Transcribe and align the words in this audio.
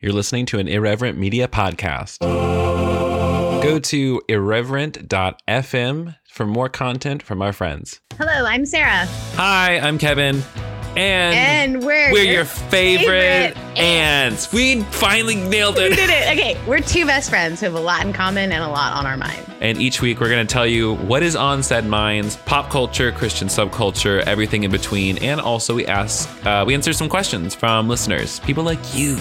You're 0.00 0.12
listening 0.12 0.46
to 0.46 0.58
an 0.60 0.68
Irreverent 0.68 1.18
Media 1.18 1.48
podcast. 1.48 2.20
Go 2.20 3.80
to 3.80 4.22
irreverent.fm 4.28 6.16
for 6.30 6.46
more 6.46 6.68
content 6.68 7.20
from 7.22 7.42
our 7.42 7.52
friends. 7.52 8.00
Hello, 8.16 8.46
I'm 8.46 8.64
Sarah. 8.64 9.06
Hi, 9.34 9.80
I'm 9.80 9.98
Kevin. 9.98 10.42
And, 10.96 11.74
And 11.74 11.84
we're, 11.84 12.12
we're 12.12 12.22
your 12.32 12.44
favorite, 12.44 13.54
favorite 13.54 13.78
ants. 13.78 14.52
We 14.52 14.82
finally 14.84 15.34
nailed 15.34 15.76
We 15.76 15.82
it. 15.86 15.96
did 15.96 16.10
it. 16.10 16.38
Okay, 16.38 16.60
we're 16.68 16.80
two 16.80 17.04
best 17.04 17.28
friends 17.28 17.58
who 17.60 17.66
have 17.66 17.74
a 17.74 17.80
lot 17.80 18.04
in 18.06 18.12
common 18.12 18.52
and 18.52 18.62
a 18.62 18.68
lot 18.68 18.92
on 18.96 19.04
our 19.04 19.16
mind. 19.16 19.44
And 19.60 19.78
each 19.80 20.00
week 20.00 20.20
we're 20.20 20.28
going 20.30 20.46
to 20.46 20.52
tell 20.52 20.66
you 20.66 20.94
what 20.94 21.24
is 21.24 21.34
on 21.34 21.62
said 21.64 21.86
minds, 21.86 22.36
pop 22.36 22.70
culture, 22.70 23.10
Christian 23.10 23.48
subculture, 23.48 24.20
everything 24.22 24.62
in 24.62 24.70
between, 24.70 25.18
and 25.18 25.40
also 25.40 25.74
we 25.74 25.86
ask, 25.86 26.28
uh, 26.46 26.62
we 26.64 26.74
answer 26.74 26.92
some 26.92 27.08
questions 27.08 27.52
from 27.56 27.88
listeners, 27.88 28.38
people 28.40 28.62
like 28.62 28.78
you. 28.94 29.18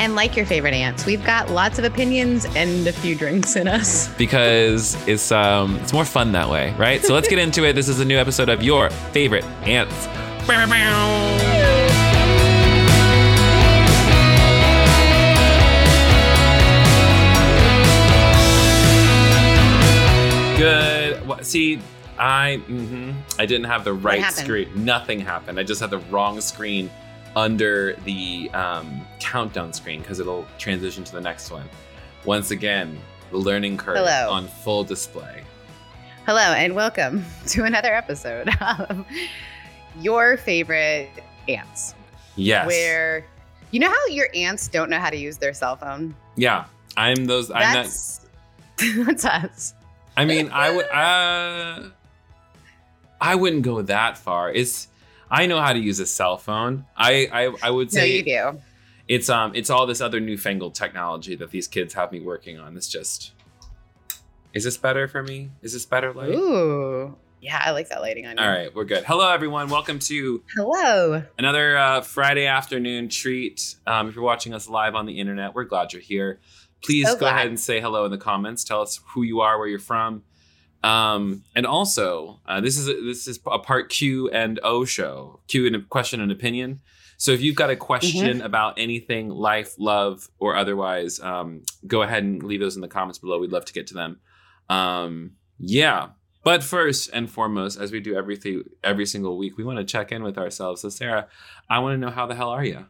And 0.00 0.14
like 0.14 0.34
your 0.34 0.46
favorite 0.46 0.72
ants, 0.72 1.04
we've 1.04 1.22
got 1.24 1.50
lots 1.50 1.78
of 1.78 1.84
opinions 1.84 2.46
and 2.56 2.86
a 2.86 2.92
few 2.92 3.14
drinks 3.14 3.54
in 3.54 3.68
us. 3.68 4.08
because 4.18 4.96
it's 5.06 5.30
um 5.30 5.76
it's 5.76 5.92
more 5.92 6.06
fun 6.06 6.32
that 6.32 6.48
way, 6.48 6.74
right? 6.78 7.04
So 7.04 7.12
let's 7.14 7.28
get 7.28 7.38
into 7.38 7.64
it. 7.64 7.74
This 7.74 7.88
is 7.88 8.00
a 8.00 8.04
new 8.04 8.16
episode 8.16 8.48
of 8.48 8.62
your 8.62 8.88
favorite 9.12 9.44
ants. 9.62 10.06
Bow, 10.46 10.64
bow, 10.64 10.70
bow. 10.70 12.10
Good. 20.58 21.26
Wha- 21.26 21.40
See, 21.42 21.80
I 22.18 22.60
mhm, 22.68 23.14
I 23.38 23.46
didn't 23.46 23.64
have 23.64 23.82
the 23.82 23.94
right 23.94 24.30
screen. 24.30 24.68
Nothing 24.84 25.18
happened. 25.20 25.58
I 25.58 25.62
just 25.62 25.80
had 25.80 25.88
the 25.88 26.00
wrong 26.10 26.38
screen 26.42 26.90
under 27.36 27.94
the 28.04 28.50
um, 28.52 29.06
countdown 29.18 29.72
screen 29.72 30.00
because 30.00 30.20
it'll 30.20 30.46
transition 30.58 31.04
to 31.04 31.12
the 31.12 31.20
next 31.20 31.50
one. 31.50 31.68
Once 32.24 32.50
again, 32.50 32.98
the 33.30 33.38
learning 33.38 33.76
curve 33.76 33.96
Hello. 33.96 34.30
on 34.30 34.46
full 34.48 34.84
display. 34.84 35.42
Hello, 36.26 36.40
and 36.40 36.74
welcome 36.74 37.24
to 37.46 37.64
another 37.64 37.94
episode 37.94 38.48
of 38.60 39.06
your 40.00 40.36
favorite 40.36 41.10
ants. 41.48 41.94
Yes. 42.36 42.66
Where 42.66 43.24
you 43.70 43.80
know 43.80 43.88
how 43.88 44.06
your 44.08 44.28
ants 44.34 44.68
don't 44.68 44.90
know 44.90 44.98
how 44.98 45.10
to 45.10 45.16
use 45.16 45.38
their 45.38 45.54
cell 45.54 45.76
phone? 45.76 46.14
Yeah. 46.36 46.64
I'm 46.96 47.24
those. 47.24 47.50
I'm 47.50 47.60
not. 47.60 47.72
That's 47.74 48.26
that's 49.06 49.24
us. 49.24 49.74
I 50.16 50.24
mean, 50.24 50.50
I 50.52 50.70
would. 50.74 50.86
Uh, 50.86 51.90
I 53.20 53.34
wouldn't 53.34 53.62
go 53.62 53.82
that 53.82 54.18
far. 54.18 54.52
It's. 54.52 54.88
I 55.30 55.46
know 55.46 55.60
how 55.60 55.72
to 55.72 55.78
use 55.78 56.00
a 56.00 56.06
cell 56.06 56.36
phone. 56.38 56.86
I. 56.96 57.28
I, 57.32 57.52
I 57.62 57.70
would 57.70 57.92
No, 57.92 58.00
say 58.00 58.16
you 58.16 58.24
do. 58.24 58.60
it's 59.08 59.28
um. 59.28 59.52
It's 59.54 59.70
all 59.70 59.86
this 59.86 60.00
other 60.00 60.20
newfangled 60.20 60.74
technology 60.74 61.36
that 61.36 61.50
these 61.50 61.68
kids 61.68 61.94
have 61.94 62.10
me 62.12 62.20
working 62.20 62.58
on. 62.58 62.76
It's 62.76 62.88
just. 62.88 63.32
Is 64.52 64.64
this 64.64 64.76
better 64.76 65.06
for 65.06 65.22
me? 65.22 65.50
Is 65.62 65.72
this 65.72 65.86
better 65.86 66.12
light? 66.12 66.30
Ooh. 66.30 67.16
Yeah, 67.40 67.62
I 67.64 67.70
like 67.70 67.88
that 67.88 68.02
lighting 68.02 68.26
on 68.26 68.36
you. 68.36 68.42
All 68.42 68.50
right, 68.50 68.74
we're 68.74 68.84
good. 68.84 69.04
Hello, 69.04 69.30
everyone. 69.30 69.68
Welcome 69.70 69.98
to 70.00 70.42
Hello. 70.56 71.22
another 71.38 71.78
uh, 71.78 72.00
Friday 72.02 72.44
afternoon 72.46 73.08
treat. 73.08 73.76
Um, 73.86 74.08
if 74.08 74.14
you're 74.14 74.24
watching 74.24 74.52
us 74.52 74.68
live 74.68 74.94
on 74.94 75.06
the 75.06 75.18
internet, 75.20 75.54
we're 75.54 75.64
glad 75.64 75.92
you're 75.94 76.02
here. 76.02 76.38
Please 76.84 77.08
So 77.08 77.16
go 77.16 77.26
ahead 77.26 77.46
and 77.46 77.58
say 77.58 77.80
hello 77.80 78.04
in 78.04 78.10
the 78.10 78.18
comments. 78.18 78.62
Tell 78.64 78.82
us 78.82 79.00
who 79.14 79.22
you 79.22 79.40
are, 79.40 79.58
where 79.58 79.68
you're 79.68 79.78
from, 79.78 80.22
um, 80.82 81.44
and 81.54 81.66
also 81.66 82.40
uh, 82.46 82.60
this 82.60 82.78
is 82.78 82.88
a, 82.88 82.94
this 82.94 83.26
is 83.28 83.38
a 83.46 83.58
part 83.58 83.90
Q 83.90 84.28
and 84.30 84.58
O 84.62 84.84
show. 84.84 85.40
Q 85.48 85.66
and 85.66 85.76
a 85.76 85.80
question 85.80 86.20
and 86.20 86.32
opinion. 86.32 86.80
So 87.16 87.32
if 87.32 87.42
you've 87.42 87.56
got 87.56 87.68
a 87.68 87.76
question 87.76 88.38
Mm-hmm. 88.38 88.46
about 88.46 88.78
anything, 88.78 89.28
life, 89.28 89.74
love, 89.78 90.30
or 90.38 90.56
otherwise, 90.56 91.20
um, 91.20 91.64
go 91.86 92.00
ahead 92.00 92.22
and 92.22 92.42
leave 92.42 92.60
those 92.60 92.76
in 92.76 92.80
the 92.80 92.88
comments 92.88 93.18
below. 93.18 93.38
We'd 93.38 93.52
love 93.52 93.66
to 93.66 93.74
get 93.74 93.86
to 93.88 93.94
them. 93.94 94.20
Um, 94.70 95.32
yeah. 95.58 96.08
But 96.42 96.64
first 96.64 97.10
and 97.12 97.30
foremost, 97.30 97.78
as 97.78 97.92
we 97.92 98.00
do 98.00 98.16
everything 98.16 98.62
every 98.82 99.04
single 99.04 99.36
week, 99.36 99.58
we 99.58 99.64
want 99.64 99.78
to 99.78 99.84
check 99.84 100.10
in 100.12 100.22
with 100.22 100.38
ourselves. 100.38 100.80
So 100.80 100.88
Sarah, 100.88 101.28
I 101.68 101.80
want 101.80 101.92
to 101.92 101.98
know 101.98 102.10
how 102.10 102.24
the 102.24 102.34
hell 102.34 102.48
are 102.48 102.64
you? 102.64 102.86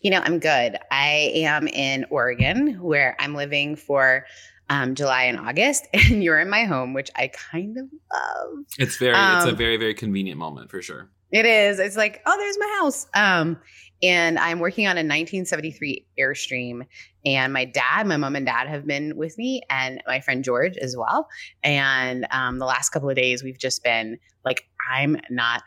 You 0.00 0.10
know, 0.10 0.22
I'm 0.24 0.38
good. 0.38 0.78
I 0.90 1.30
am 1.34 1.68
in 1.68 2.06
Oregon 2.08 2.78
where 2.80 3.14
I'm 3.18 3.34
living 3.34 3.76
for 3.76 4.24
um, 4.70 4.94
July 4.94 5.24
and 5.24 5.38
August, 5.38 5.86
and 5.94 6.22
you're 6.22 6.40
in 6.40 6.48
my 6.48 6.64
home, 6.64 6.94
which 6.94 7.10
I 7.16 7.28
kind 7.28 7.76
of 7.76 7.84
love. 8.12 8.64
It's 8.78 8.96
very 8.96 9.12
it's 9.12 9.44
a 9.44 9.50
Um, 9.50 9.56
very 9.56 9.76
very 9.76 9.94
convenient 9.94 10.38
moment 10.38 10.70
for 10.70 10.82
sure. 10.82 11.10
It 11.30 11.46
is. 11.46 11.80
It's 11.80 11.96
like, 11.96 12.22
oh, 12.26 12.36
there's 12.36 12.58
my 12.58 12.78
house. 12.80 13.06
Um, 13.12 13.58
and 14.04 14.38
I'm 14.38 14.60
working 14.60 14.86
on 14.86 14.92
a 14.92 15.00
1973 15.00 16.06
Airstream. 16.16 16.86
And 17.26 17.52
my 17.52 17.64
dad, 17.64 18.06
my 18.06 18.16
mom 18.16 18.36
and 18.36 18.46
dad 18.46 18.68
have 18.68 18.86
been 18.86 19.16
with 19.16 19.36
me, 19.36 19.62
and 19.68 20.00
my 20.06 20.20
friend 20.20 20.44
George 20.44 20.76
as 20.76 20.96
well. 20.96 21.26
And 21.64 22.26
um, 22.30 22.58
the 22.60 22.66
last 22.66 22.90
couple 22.90 23.08
of 23.08 23.16
days, 23.16 23.42
we've 23.42 23.58
just 23.58 23.82
been 23.82 24.18
like, 24.44 24.68
I'm 24.88 25.16
not 25.28 25.62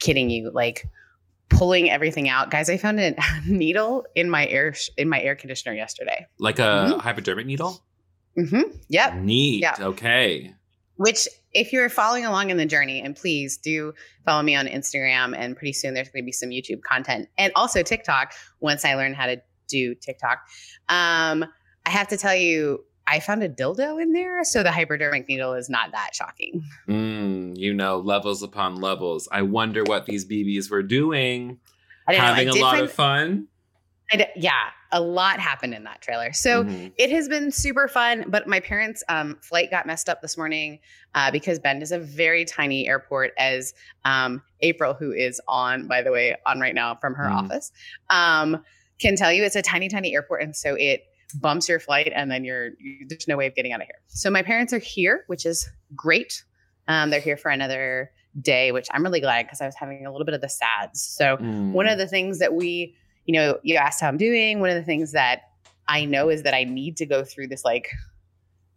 kidding 0.00 0.28
you, 0.28 0.50
like 0.52 0.84
pulling 1.48 1.88
everything 1.90 2.28
out, 2.28 2.50
guys. 2.50 2.68
I 2.68 2.76
found 2.76 3.00
a 3.00 3.14
needle 3.46 4.04
in 4.14 4.28
my 4.28 4.46
air 4.48 4.74
in 4.98 5.08
my 5.08 5.20
air 5.22 5.34
conditioner 5.34 5.74
yesterday. 5.74 6.26
Like 6.38 6.58
a 6.58 6.98
hypodermic 6.98 7.46
needle? 7.46 7.82
Hmm 8.36 8.62
Yep. 8.88 9.14
Neat. 9.16 9.62
Yeah. 9.62 9.76
Okay. 9.80 10.54
Which, 10.96 11.26
if 11.52 11.72
you're 11.72 11.88
following 11.88 12.24
along 12.24 12.50
in 12.50 12.56
the 12.56 12.66
journey, 12.66 13.00
and 13.00 13.16
please 13.16 13.56
do 13.56 13.94
follow 14.24 14.42
me 14.42 14.54
on 14.54 14.66
Instagram, 14.66 15.34
and 15.36 15.56
pretty 15.56 15.72
soon 15.72 15.94
there's 15.94 16.08
going 16.08 16.22
to 16.22 16.26
be 16.26 16.32
some 16.32 16.50
YouTube 16.50 16.82
content 16.82 17.28
and 17.36 17.52
also 17.56 17.82
TikTok 17.82 18.32
once 18.60 18.84
I 18.84 18.94
learn 18.94 19.14
how 19.14 19.26
to 19.26 19.40
do 19.68 19.94
TikTok. 19.94 20.38
Um, 20.88 21.44
I 21.86 21.90
have 21.90 22.08
to 22.08 22.16
tell 22.16 22.34
you, 22.34 22.84
I 23.06 23.20
found 23.20 23.42
a 23.42 23.48
dildo 23.48 24.00
in 24.00 24.12
there, 24.12 24.44
so 24.44 24.62
the 24.62 24.70
hypodermic 24.72 25.28
needle 25.28 25.52
is 25.54 25.68
not 25.68 25.92
that 25.92 26.14
shocking. 26.14 26.62
Mm, 26.88 27.56
you 27.58 27.74
know, 27.74 27.98
levels 27.98 28.42
upon 28.42 28.76
levels. 28.76 29.28
I 29.30 29.42
wonder 29.42 29.82
what 29.84 30.06
these 30.06 30.24
BBs 30.24 30.70
were 30.70 30.82
doing. 30.82 31.58
I 32.08 32.12
don't 32.12 32.20
know. 32.20 32.26
Having 32.26 32.48
a 32.50 32.54
lot 32.54 32.72
find- 32.76 32.84
of 32.84 32.92
fun. 32.92 33.48
I 34.14 34.16
d- 34.16 34.26
yeah, 34.36 34.70
a 34.92 35.00
lot 35.00 35.40
happened 35.40 35.74
in 35.74 35.82
that 35.84 36.00
trailer. 36.00 36.32
So 36.32 36.64
Mhm. 36.64 36.92
it 36.96 37.10
has 37.10 37.28
been 37.28 37.50
super 37.50 37.88
fun 37.88 38.24
but 38.28 38.46
my 38.46 38.60
parents 38.60 39.02
um, 39.08 39.36
flight 39.42 39.70
got 39.70 39.86
messed 39.86 40.08
up 40.08 40.22
this 40.22 40.36
morning 40.38 40.78
uh, 41.16 41.30
because 41.32 41.58
bend 41.58 41.82
is 41.82 41.90
a 41.90 41.98
very 41.98 42.44
tiny 42.44 42.86
airport 42.86 43.32
as 43.38 43.74
um, 44.04 44.40
april 44.60 44.94
who 44.94 45.10
is 45.12 45.40
on 45.48 45.86
by 45.88 46.00
the 46.00 46.12
way 46.12 46.36
on 46.46 46.60
right 46.60 46.74
now 46.76 46.94
from 46.94 47.14
her 47.14 47.24
Mm. 47.28 47.36
office 47.38 47.72
um, 48.10 48.62
can 49.00 49.16
tell 49.16 49.32
you 49.32 49.42
it's 49.42 49.56
a 49.56 49.62
tiny 49.62 49.88
tiny 49.88 50.14
airport 50.14 50.42
and 50.42 50.54
so 50.54 50.76
it 50.78 51.02
bumps 51.40 51.68
your 51.68 51.80
flight 51.80 52.12
and 52.14 52.30
then 52.30 52.44
you're 52.44 52.70
you, 52.78 53.06
there's 53.08 53.26
no 53.26 53.36
way 53.36 53.46
of 53.48 53.54
getting 53.56 53.72
out 53.72 53.80
of 53.80 53.86
here 53.86 53.98
so 54.06 54.30
my 54.30 54.42
parents 54.42 54.72
are 54.72 54.78
here 54.78 55.24
which 55.26 55.44
is 55.44 55.68
great 55.96 56.44
um, 56.86 57.10
they're 57.10 57.20
here 57.20 57.36
for 57.36 57.50
another 57.50 58.10
day 58.40 58.70
which 58.72 58.86
i'm 58.92 59.02
really 59.02 59.20
glad 59.20 59.44
because 59.46 59.60
i 59.60 59.66
was 59.66 59.74
having 59.74 60.06
a 60.06 60.12
little 60.12 60.24
bit 60.24 60.34
of 60.34 60.40
the 60.40 60.48
sads 60.48 61.00
so 61.02 61.36
Mm. 61.38 61.72
one 61.72 61.88
of 61.88 61.98
the 61.98 62.06
things 62.06 62.38
that 62.38 62.54
we, 62.54 62.94
you 63.26 63.34
know, 63.34 63.58
you 63.62 63.76
asked 63.76 64.00
how 64.00 64.08
I'm 64.08 64.16
doing. 64.16 64.60
One 64.60 64.70
of 64.70 64.76
the 64.76 64.82
things 64.82 65.12
that 65.12 65.42
I 65.88 66.04
know 66.04 66.28
is 66.28 66.42
that 66.42 66.54
I 66.54 66.64
need 66.64 66.96
to 66.98 67.06
go 67.06 67.24
through 67.24 67.48
this 67.48 67.64
like 67.64 67.90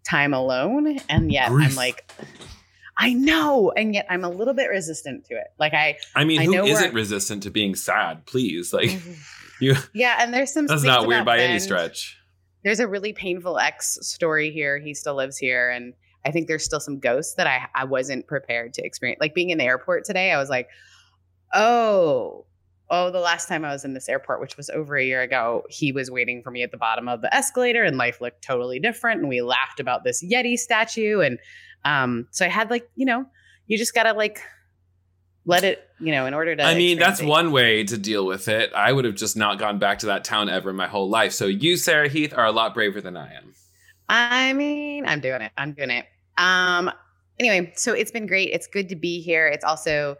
time 0.07 0.33
alone. 0.33 0.99
And 1.09 1.31
yet 1.31 1.51
I'm 1.51 1.75
like, 1.75 2.11
I 2.97 3.13
know. 3.13 3.71
And 3.75 3.93
yet 3.93 4.07
I'm 4.09 4.23
a 4.23 4.29
little 4.29 4.53
bit 4.53 4.69
resistant 4.69 5.25
to 5.25 5.35
it. 5.35 5.47
Like 5.59 5.73
I, 5.73 5.97
I 6.15 6.23
mean, 6.23 6.41
I 6.41 6.45
who 6.45 6.65
isn't 6.65 6.93
resistant 6.93 7.43
to 7.43 7.49
being 7.49 7.75
sad? 7.75 8.25
Please, 8.25 8.73
like 8.73 8.89
mm-hmm. 8.89 9.13
you. 9.63 9.75
yeah. 9.93 10.17
And 10.19 10.33
there's 10.33 10.51
some, 10.53 10.67
That's 10.67 10.83
not 10.83 11.07
weird 11.07 11.25
by 11.25 11.39
any 11.39 11.59
stretch. 11.59 12.17
There's 12.63 12.79
a 12.79 12.87
really 12.87 13.13
painful 13.13 13.59
ex 13.59 13.99
story 14.01 14.51
here. 14.51 14.79
He 14.79 14.93
still 14.93 15.15
lives 15.15 15.37
here. 15.37 15.69
And 15.69 15.93
I 16.25 16.31
think 16.31 16.47
there's 16.47 16.63
still 16.63 16.79
some 16.79 16.99
ghosts 16.99 17.35
that 17.35 17.47
I, 17.47 17.67
I 17.75 17.85
wasn't 17.85 18.27
prepared 18.27 18.73
to 18.73 18.85
experience. 18.85 19.19
Like 19.21 19.33
being 19.33 19.51
in 19.51 19.57
the 19.57 19.63
airport 19.63 20.03
today, 20.03 20.31
I 20.31 20.37
was 20.37 20.49
like, 20.49 20.67
oh, 21.53 22.46
oh, 22.89 23.11
the 23.11 23.19
last 23.19 23.47
time 23.47 23.65
I 23.65 23.71
was 23.71 23.83
in 23.83 23.93
this 23.93 24.07
airport, 24.07 24.39
which 24.39 24.55
was 24.55 24.69
over 24.69 24.95
a 24.95 25.03
year 25.03 25.21
ago, 25.21 25.63
he 25.69 25.91
was 25.91 26.09
waiting 26.09 26.41
for 26.41 26.51
me 26.51 26.63
at 26.63 26.71
the 26.71 26.77
bottom 26.77 27.07
of 27.07 27.21
the 27.21 27.33
escalator 27.33 27.83
and 27.83 27.97
life 27.97 28.21
looked 28.21 28.41
totally 28.41 28.79
different. 28.79 29.19
And 29.19 29.29
we 29.29 29.41
laughed 29.41 29.79
about 29.79 30.03
this 30.03 30.23
Yeti 30.23 30.57
statue. 30.57 31.19
And 31.19 31.39
um, 31.83 32.27
so 32.31 32.45
I 32.45 32.49
had 32.49 32.69
like, 32.69 32.89
you 32.95 33.05
know, 33.05 33.25
you 33.67 33.77
just 33.77 33.93
got 33.93 34.03
to 34.03 34.13
like 34.13 34.41
let 35.45 35.63
it, 35.63 35.87
you 35.99 36.11
know, 36.11 36.25
in 36.25 36.33
order 36.33 36.55
to. 36.55 36.63
I 36.63 36.75
mean, 36.75 36.97
that's 36.97 37.21
one 37.21 37.51
way 37.51 37.83
to 37.83 37.97
deal 37.97 38.25
with 38.25 38.47
it. 38.47 38.71
I 38.73 38.91
would 38.91 39.05
have 39.05 39.15
just 39.15 39.35
not 39.35 39.59
gone 39.59 39.79
back 39.79 39.99
to 39.99 40.07
that 40.07 40.23
town 40.23 40.49
ever 40.49 40.69
in 40.69 40.75
my 40.75 40.87
whole 40.87 41.09
life. 41.09 41.33
So 41.33 41.45
you, 41.45 41.77
Sarah 41.77 42.07
Heath, 42.07 42.33
are 42.33 42.45
a 42.45 42.51
lot 42.51 42.73
braver 42.73 43.01
than 43.01 43.17
I 43.17 43.33
am. 43.33 43.53
I 44.09 44.53
mean, 44.53 45.05
I'm 45.05 45.19
doing 45.19 45.41
it. 45.41 45.51
I'm 45.57 45.73
doing 45.73 45.89
it. 45.89 46.05
Um, 46.37 46.91
anyway, 47.39 47.73
so 47.75 47.93
it's 47.93 48.11
been 48.11 48.27
great. 48.27 48.51
It's 48.51 48.67
good 48.67 48.87
to 48.89 48.95
be 48.95 49.21
here. 49.21 49.47
It's 49.47 49.65
also 49.65 50.17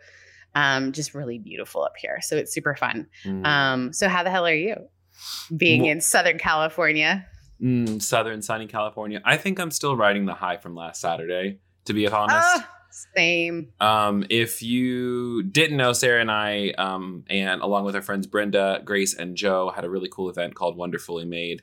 um, 0.57 0.91
just 0.91 1.13
really 1.13 1.37
beautiful 1.39 1.83
up 1.83 1.93
here. 1.97 2.17
So 2.21 2.35
it's 2.35 2.53
super 2.53 2.75
fun. 2.75 3.07
Mm. 3.25 3.45
Um, 3.45 3.93
so 3.93 4.07
how 4.09 4.23
the 4.23 4.31
hell 4.31 4.45
are 4.47 4.53
you 4.53 4.75
being 5.55 5.83
Well- 5.83 5.91
in 5.91 6.01
Southern 6.01 6.37
California? 6.37 7.25
Mm, 7.61 8.01
Southern 8.01 8.41
sunny 8.41 8.67
California. 8.67 9.19
I 9.25 9.35
think 9.37 9.59
I'm 9.59 9.71
still 9.71 9.95
riding 9.95 10.25
the 10.25 10.33
high 10.35 10.57
from 10.57 10.75
last 10.75 11.01
Saturday. 11.01 11.59
To 11.85 11.93
be 11.93 12.07
honest, 12.07 12.35
Ah, 12.37 12.69
Same. 13.15 13.71
Um, 13.79 14.25
if 14.29 14.61
you 14.61 15.43
didn't 15.43 15.77
know, 15.77 15.93
Sarah 15.93 16.21
and 16.21 16.29
I, 16.31 16.69
um, 16.77 17.23
and 17.29 17.61
along 17.61 17.85
with 17.85 17.95
our 17.95 18.01
friends 18.01 18.27
Brenda, 18.27 18.81
Grace, 18.83 19.13
and 19.13 19.35
Joe, 19.37 19.71
had 19.73 19.85
a 19.85 19.89
really 19.89 20.09
cool 20.11 20.29
event 20.29 20.53
called 20.55 20.75
Wonderfully 20.77 21.25
Made 21.25 21.61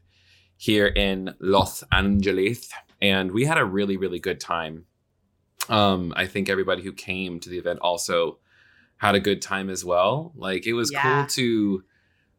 here 0.57 0.87
in 0.87 1.35
Los 1.41 1.83
Angeles, 1.93 2.71
and 3.03 3.33
we 3.33 3.45
had 3.45 3.59
a 3.59 3.65
really, 3.65 3.97
really 3.97 4.19
good 4.19 4.41
time. 4.41 4.87
Um, 5.69 6.13
I 6.17 6.27
think 6.27 6.49
everybody 6.49 6.83
who 6.83 6.93
came 6.93 7.41
to 7.41 7.49
the 7.49 7.59
event 7.59 7.81
also 7.83 8.39
had 8.99 9.15
a 9.15 9.21
good 9.21 9.43
time 9.43 9.69
as 9.71 9.85
well. 9.85 10.33
Like 10.37 10.67
it 10.67 10.73
was 10.75 10.91
Yeah. 10.93 11.03
cool 11.03 11.27
to 11.29 11.85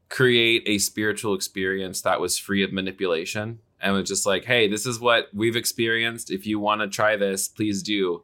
create 0.09 0.63
a 0.67 0.77
spiritual 0.77 1.33
experience 1.33 2.01
that 2.01 2.19
was 2.21 2.37
free 2.37 2.63
of 2.63 2.71
manipulation 2.71 3.59
and 3.81 3.93
was 3.93 4.07
just 4.07 4.25
like, 4.25 4.45
hey, 4.45 4.67
this 4.67 4.85
is 4.85 4.99
what 4.99 5.27
we've 5.33 5.55
experienced. 5.55 6.31
If 6.31 6.45
you 6.47 6.59
want 6.59 6.81
to 6.81 6.87
try 6.87 7.15
this, 7.17 7.47
please 7.47 7.83
do. 7.83 8.23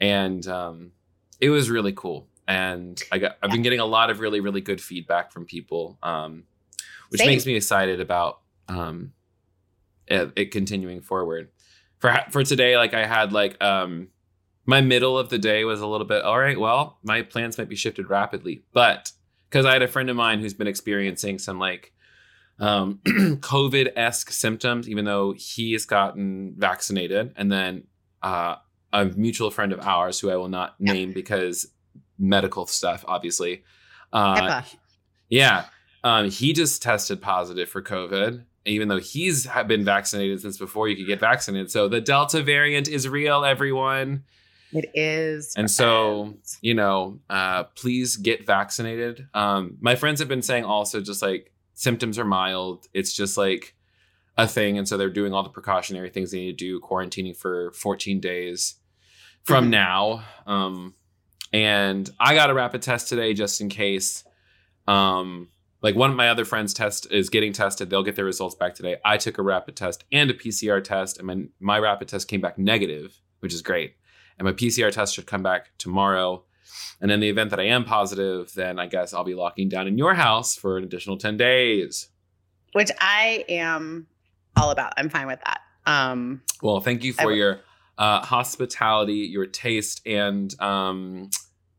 And 0.00 0.46
um, 0.46 0.92
it 1.40 1.50
was 1.50 1.70
really 1.70 1.92
cool. 1.92 2.28
And 2.46 3.00
I 3.12 3.18
got 3.18 3.36
I've 3.42 3.50
been 3.50 3.62
getting 3.62 3.80
a 3.80 3.84
lot 3.86 4.10
of 4.10 4.20
really, 4.20 4.40
really 4.40 4.60
good 4.60 4.80
feedback 4.80 5.32
from 5.32 5.44
people. 5.44 5.98
Um, 6.02 6.44
which 7.10 7.20
Same. 7.20 7.28
makes 7.28 7.46
me 7.46 7.54
excited 7.56 8.00
about 8.00 8.40
um 8.68 9.12
it, 10.06 10.32
it 10.36 10.50
continuing 10.50 11.00
forward. 11.00 11.50
For 11.98 12.16
for 12.30 12.44
today, 12.44 12.76
like 12.76 12.94
I 12.94 13.04
had 13.06 13.32
like 13.32 13.62
um 13.62 14.08
my 14.68 14.82
middle 14.82 15.18
of 15.18 15.30
the 15.30 15.38
day 15.38 15.64
was 15.64 15.80
a 15.80 15.86
little 15.86 16.06
bit 16.06 16.22
all 16.24 16.38
right. 16.38 16.60
Well, 16.60 16.98
my 17.02 17.22
plans 17.22 17.56
might 17.56 17.70
be 17.70 17.74
shifted 17.74 18.10
rapidly, 18.10 18.64
but 18.74 19.10
because 19.48 19.64
I 19.64 19.72
had 19.72 19.80
a 19.80 19.88
friend 19.88 20.10
of 20.10 20.16
mine 20.16 20.40
who's 20.40 20.52
been 20.52 20.66
experiencing 20.66 21.38
some 21.38 21.58
like 21.58 21.94
um, 22.58 23.00
COVID 23.06 23.92
esque 23.96 24.30
symptoms, 24.30 24.86
even 24.86 25.06
though 25.06 25.32
he 25.32 25.72
has 25.72 25.86
gotten 25.86 26.54
vaccinated, 26.58 27.32
and 27.34 27.50
then 27.50 27.84
uh, 28.22 28.56
a 28.92 29.06
mutual 29.06 29.50
friend 29.50 29.72
of 29.72 29.80
ours 29.80 30.20
who 30.20 30.30
I 30.30 30.36
will 30.36 30.50
not 30.50 30.78
name 30.78 31.14
because 31.14 31.68
medical 32.18 32.66
stuff, 32.66 33.06
obviously. 33.08 33.64
Uh, 34.12 34.60
yeah, 35.30 35.64
um, 36.04 36.28
he 36.28 36.52
just 36.52 36.82
tested 36.82 37.22
positive 37.22 37.70
for 37.70 37.80
COVID, 37.80 38.44
even 38.66 38.88
though 38.88 39.00
he's 39.00 39.48
been 39.66 39.86
vaccinated 39.86 40.42
since 40.42 40.58
before 40.58 40.88
you 40.88 40.96
could 40.96 41.06
get 41.06 41.20
vaccinated. 41.20 41.70
So 41.70 41.88
the 41.88 42.02
Delta 42.02 42.42
variant 42.42 42.86
is 42.86 43.08
real, 43.08 43.46
everyone. 43.46 44.24
It 44.72 44.90
is. 44.94 45.54
And 45.56 45.70
so, 45.70 46.34
you 46.60 46.74
know, 46.74 47.20
uh, 47.30 47.64
please 47.64 48.16
get 48.16 48.46
vaccinated. 48.46 49.26
Um, 49.34 49.78
my 49.80 49.94
friends 49.94 50.20
have 50.20 50.28
been 50.28 50.42
saying 50.42 50.64
also 50.64 51.00
just 51.00 51.22
like 51.22 51.52
symptoms 51.74 52.18
are 52.18 52.24
mild. 52.24 52.86
It's 52.92 53.12
just 53.12 53.38
like 53.38 53.74
a 54.36 54.46
thing. 54.46 54.76
And 54.78 54.86
so 54.86 54.96
they're 54.96 55.08
doing 55.10 55.32
all 55.32 55.42
the 55.42 55.48
precautionary 55.48 56.10
things 56.10 56.30
they 56.30 56.38
need 56.38 56.58
to 56.58 56.64
do, 56.64 56.80
quarantining 56.80 57.36
for 57.36 57.72
14 57.72 58.20
days 58.20 58.76
from 59.44 59.66
Mhm. 59.66 59.70
now. 59.70 60.24
Um, 60.46 60.94
and 61.52 62.08
I 62.20 62.34
got 62.34 62.50
a 62.50 62.54
rapid 62.54 62.82
test 62.82 63.08
today 63.08 63.32
just 63.34 63.60
in 63.60 63.68
case. 63.68 64.24
Um, 64.86 65.48
like 65.80 65.94
one 65.94 66.10
of 66.10 66.16
my 66.16 66.28
other 66.28 66.44
friends' 66.44 66.74
test 66.74 67.10
is 67.12 67.30
getting 67.30 67.52
tested. 67.52 67.88
They'll 67.88 68.02
get 68.02 68.16
their 68.16 68.24
results 68.24 68.54
back 68.54 68.74
today. 68.74 68.96
I 69.04 69.16
took 69.16 69.38
a 69.38 69.42
rapid 69.42 69.76
test 69.76 70.04
and 70.12 70.30
a 70.30 70.34
PCR 70.34 70.80
test, 70.82 71.18
and 71.18 71.26
my, 71.26 71.44
my 71.60 71.78
rapid 71.78 72.08
test 72.08 72.26
came 72.28 72.40
back 72.40 72.58
negative, 72.58 73.20
which 73.40 73.54
is 73.54 73.62
great. 73.62 73.94
And 74.38 74.46
my 74.46 74.52
PCR 74.52 74.92
test 74.92 75.14
should 75.14 75.26
come 75.26 75.42
back 75.42 75.70
tomorrow. 75.78 76.44
And 77.00 77.10
in 77.10 77.20
the 77.20 77.28
event 77.28 77.50
that 77.50 77.60
I 77.60 77.64
am 77.64 77.84
positive, 77.84 78.52
then 78.54 78.78
I 78.78 78.86
guess 78.86 79.14
I'll 79.14 79.24
be 79.24 79.34
locking 79.34 79.68
down 79.68 79.86
in 79.86 79.98
your 79.98 80.14
house 80.14 80.56
for 80.56 80.78
an 80.78 80.84
additional 80.84 81.16
10 81.16 81.36
days. 81.36 82.08
which 82.72 82.90
I 83.00 83.44
am 83.48 84.06
all 84.56 84.70
about. 84.70 84.92
I'm 84.96 85.08
fine 85.08 85.26
with 85.26 85.40
that. 85.44 85.60
Um, 85.86 86.42
Well, 86.62 86.80
thank 86.80 87.04
you 87.04 87.12
for 87.12 87.32
your 87.32 87.60
uh, 87.96 88.20
hospitality, 88.20 89.28
your 89.30 89.46
taste, 89.46 90.02
and 90.06 90.54
um, 90.60 91.30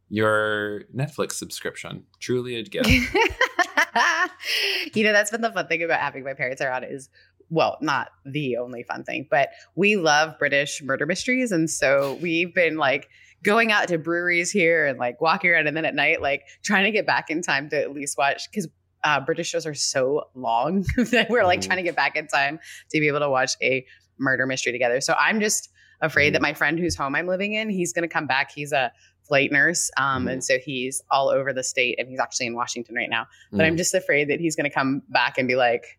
your 0.09 0.83
Netflix 0.95 1.33
subscription. 1.33 2.03
Truly 2.19 2.55
a 2.55 2.63
gift. 2.63 2.89
you 4.95 5.03
know, 5.03 5.13
that's 5.13 5.31
been 5.31 5.41
the 5.41 5.51
fun 5.51 5.67
thing 5.67 5.83
about 5.83 5.99
having 5.99 6.23
my 6.23 6.33
parents 6.33 6.61
around 6.61 6.85
is 6.85 7.09
well, 7.49 7.77
not 7.81 8.09
the 8.25 8.57
only 8.57 8.83
fun 8.83 9.03
thing, 9.03 9.27
but 9.29 9.49
we 9.75 9.95
love 9.95 10.37
British 10.37 10.81
murder 10.83 11.05
mysteries. 11.05 11.51
And 11.51 11.69
so 11.69 12.17
we've 12.21 12.53
been 12.53 12.77
like 12.77 13.09
going 13.43 13.71
out 13.71 13.87
to 13.87 13.97
breweries 13.97 14.51
here 14.51 14.85
and 14.85 14.99
like 14.99 15.19
walking 15.21 15.49
around 15.51 15.67
and 15.67 15.75
then 15.75 15.85
at 15.85 15.95
night, 15.95 16.21
like 16.21 16.43
trying 16.63 16.83
to 16.85 16.91
get 16.91 17.05
back 17.07 17.29
in 17.29 17.41
time 17.41 17.69
to 17.69 17.81
at 17.81 17.91
least 17.93 18.17
watch 18.17 18.49
because 18.51 18.67
uh, 19.03 19.19
British 19.21 19.47
shows 19.49 19.65
are 19.65 19.73
so 19.73 20.25
long 20.35 20.85
that 21.11 21.27
we're 21.29 21.43
like 21.45 21.61
Mhm. 21.61 21.65
trying 21.67 21.77
to 21.77 21.83
get 21.83 21.95
back 21.95 22.15
in 22.17 22.27
time 22.27 22.59
to 22.91 22.99
be 22.99 23.07
able 23.07 23.19
to 23.19 23.29
watch 23.29 23.53
a 23.61 23.85
murder 24.17 24.45
mystery 24.45 24.73
together. 24.73 24.99
So 24.99 25.15
I'm 25.17 25.39
just 25.39 25.69
afraid 26.01 26.35
that 26.35 26.41
my 26.41 26.53
friend 26.53 26.77
whose 26.77 26.95
home 26.95 27.15
I'm 27.15 27.27
living 27.27 27.53
in, 27.53 27.69
he's 27.69 27.93
going 27.93 28.07
to 28.07 28.13
come 28.13 28.27
back. 28.27 28.51
He's 28.53 28.71
a 28.73 28.91
flight 29.27 29.51
nurse. 29.51 29.89
Um, 29.97 30.25
Mhm. 30.25 30.31
And 30.33 30.43
so 30.43 30.57
he's 30.59 31.01
all 31.09 31.29
over 31.29 31.53
the 31.53 31.63
state 31.63 31.95
and 31.97 32.09
he's 32.09 32.19
actually 32.19 32.47
in 32.47 32.55
Washington 32.55 32.95
right 32.95 33.09
now. 33.09 33.27
But 33.53 33.63
I'm 33.65 33.75
Mm. 33.75 33.77
just 33.77 33.93
afraid 33.93 34.29
that 34.29 34.39
he's 34.39 34.55
going 34.55 34.69
to 34.69 34.73
come 34.73 35.01
back 35.09 35.37
and 35.37 35.47
be 35.47 35.55
like, 35.55 35.98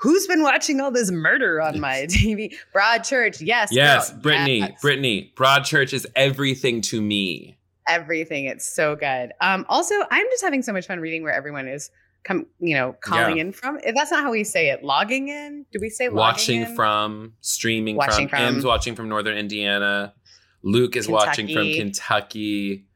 Who's 0.00 0.26
been 0.26 0.42
watching 0.42 0.80
all 0.80 0.90
this 0.90 1.10
murder 1.10 1.60
on 1.60 1.78
my 1.80 2.06
TV? 2.08 2.54
Broadchurch, 2.74 3.40
yes. 3.44 3.68
yes, 3.70 4.10
girl, 4.10 4.20
Brittany, 4.20 4.58
yes. 4.60 4.80
Brittany, 4.80 5.32
Broadchurch 5.36 5.92
is 5.92 6.06
everything 6.16 6.80
to 6.82 7.00
me. 7.00 7.58
Everything. 7.88 8.44
It's 8.46 8.66
so 8.66 8.96
good. 8.96 9.32
Um, 9.40 9.66
also, 9.68 9.94
I'm 10.10 10.26
just 10.30 10.42
having 10.42 10.62
so 10.62 10.72
much 10.72 10.86
fun 10.86 11.00
reading 11.00 11.22
where 11.22 11.32
everyone 11.32 11.66
is 11.68 11.90
come, 12.24 12.46
you 12.60 12.74
know, 12.76 12.94
calling 13.02 13.36
Yeah. 13.36 13.42
in 13.42 13.52
from. 13.52 13.78
If 13.84 13.94
That's 13.94 14.10
not 14.10 14.22
how 14.22 14.30
we 14.30 14.44
say 14.44 14.70
it. 14.70 14.82
Logging 14.84 15.28
in? 15.28 15.66
Do 15.72 15.78
we 15.80 15.90
say 15.90 16.08
watching 16.08 16.62
in? 16.62 16.74
from, 16.76 17.34
streaming 17.40 17.96
Watching 17.96 18.28
from. 18.28 18.38
from- 18.38 18.54
M's 18.56 18.64
watching 18.64 18.94
from 18.94 19.08
Northern 19.08 19.36
Indiana. 19.36 20.14
Luke 20.62 20.96
is 20.96 21.08
watching 21.08 21.46
from 21.46 21.64
Kentucky. 21.72 21.78
Kentucky. 21.78 22.86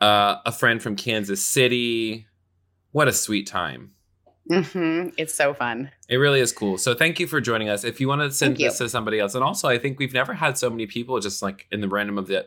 Uh, 0.00 0.36
a 0.46 0.52
friend 0.52 0.80
from 0.82 0.94
Kansas 0.96 1.44
City. 1.44 2.26
What 2.92 3.08
a 3.08 3.12
sweet 3.12 3.46
time. 3.46 3.92
Mhm. 4.50 5.12
It's 5.18 5.34
so 5.34 5.52
fun. 5.52 5.90
It 6.08 6.16
really 6.16 6.40
is 6.40 6.52
cool. 6.52 6.78
So 6.78 6.94
thank 6.94 7.20
you 7.20 7.26
for 7.26 7.40
joining 7.40 7.68
us. 7.68 7.84
If 7.84 8.00
you 8.00 8.08
want 8.08 8.22
to 8.22 8.30
send 8.30 8.52
Thank 8.52 8.60
you. 8.60 8.68
this 8.68 8.78
to 8.78 8.88
somebody 8.88 9.20
else, 9.20 9.34
and 9.34 9.44
also 9.44 9.68
I 9.68 9.76
think 9.78 9.98
we've 9.98 10.14
never 10.14 10.32
had 10.32 10.56
so 10.56 10.70
many 10.70 10.86
people 10.86 11.20
just 11.20 11.42
like 11.42 11.66
in 11.70 11.80
the 11.82 11.88
random 11.88 12.16
of 12.16 12.28
the, 12.28 12.46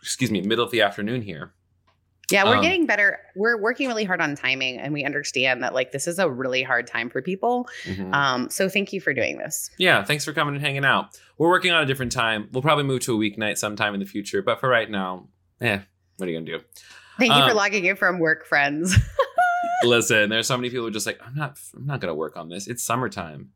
excuse 0.00 0.30
me, 0.30 0.40
middle 0.40 0.64
of 0.64 0.70
the 0.70 0.80
afternoon 0.80 1.20
here. 1.22 1.52
Yeah, 2.30 2.44
we're 2.44 2.56
Um, 2.56 2.62
getting 2.62 2.86
better. 2.86 3.18
We're 3.36 3.60
working 3.60 3.86
really 3.86 4.04
hard 4.04 4.22
on 4.22 4.34
timing, 4.34 4.78
and 4.78 4.94
we 4.94 5.04
understand 5.04 5.62
that 5.62 5.74
like 5.74 5.92
this 5.92 6.06
is 6.06 6.18
a 6.18 6.30
really 6.30 6.62
hard 6.62 6.86
time 6.86 7.10
for 7.10 7.20
people. 7.20 7.68
Mhm. 7.84 8.14
Um, 8.14 8.48
so 8.48 8.66
thank 8.70 8.94
you 8.94 9.00
for 9.02 9.12
doing 9.12 9.36
this. 9.36 9.68
yeah, 9.76 10.02
thanks 10.02 10.24
for 10.24 10.32
coming 10.32 10.54
and 10.54 10.64
hanging 10.64 10.86
out. 10.86 11.20
We're 11.36 11.50
working 11.50 11.72
on 11.72 11.82
a 11.82 11.86
different 11.86 12.12
time. 12.12 12.48
We'll 12.52 12.62
probably 12.62 12.84
move 12.84 13.00
to 13.02 13.14
a 13.14 13.18
weeknight 13.18 13.58
sometime 13.58 13.92
in 13.92 14.00
the 14.00 14.06
future, 14.06 14.40
but 14.40 14.58
for 14.58 14.70
right 14.70 14.90
now, 14.90 15.28
eh, 15.60 15.80
what 16.16 16.26
are 16.26 16.32
you 16.32 16.38
gonna 16.40 16.58
do? 16.58 16.64
Thank 17.18 17.32
you 17.34 17.42
for 17.44 17.50
Um, 17.50 17.56
logging 17.56 17.84
in 17.84 17.96
from 17.96 18.18
work, 18.18 18.46
friends. 18.46 18.96
Listen, 19.86 20.28
there's 20.30 20.46
so 20.46 20.56
many 20.56 20.68
people 20.70 20.82
who 20.84 20.88
are 20.88 20.92
just 20.92 21.06
like, 21.06 21.20
I'm 21.24 21.34
not, 21.34 21.58
I'm 21.76 21.86
not 21.86 22.00
gonna 22.00 22.14
work 22.14 22.36
on 22.36 22.48
this. 22.48 22.66
It's 22.66 22.82
summertime. 22.82 23.50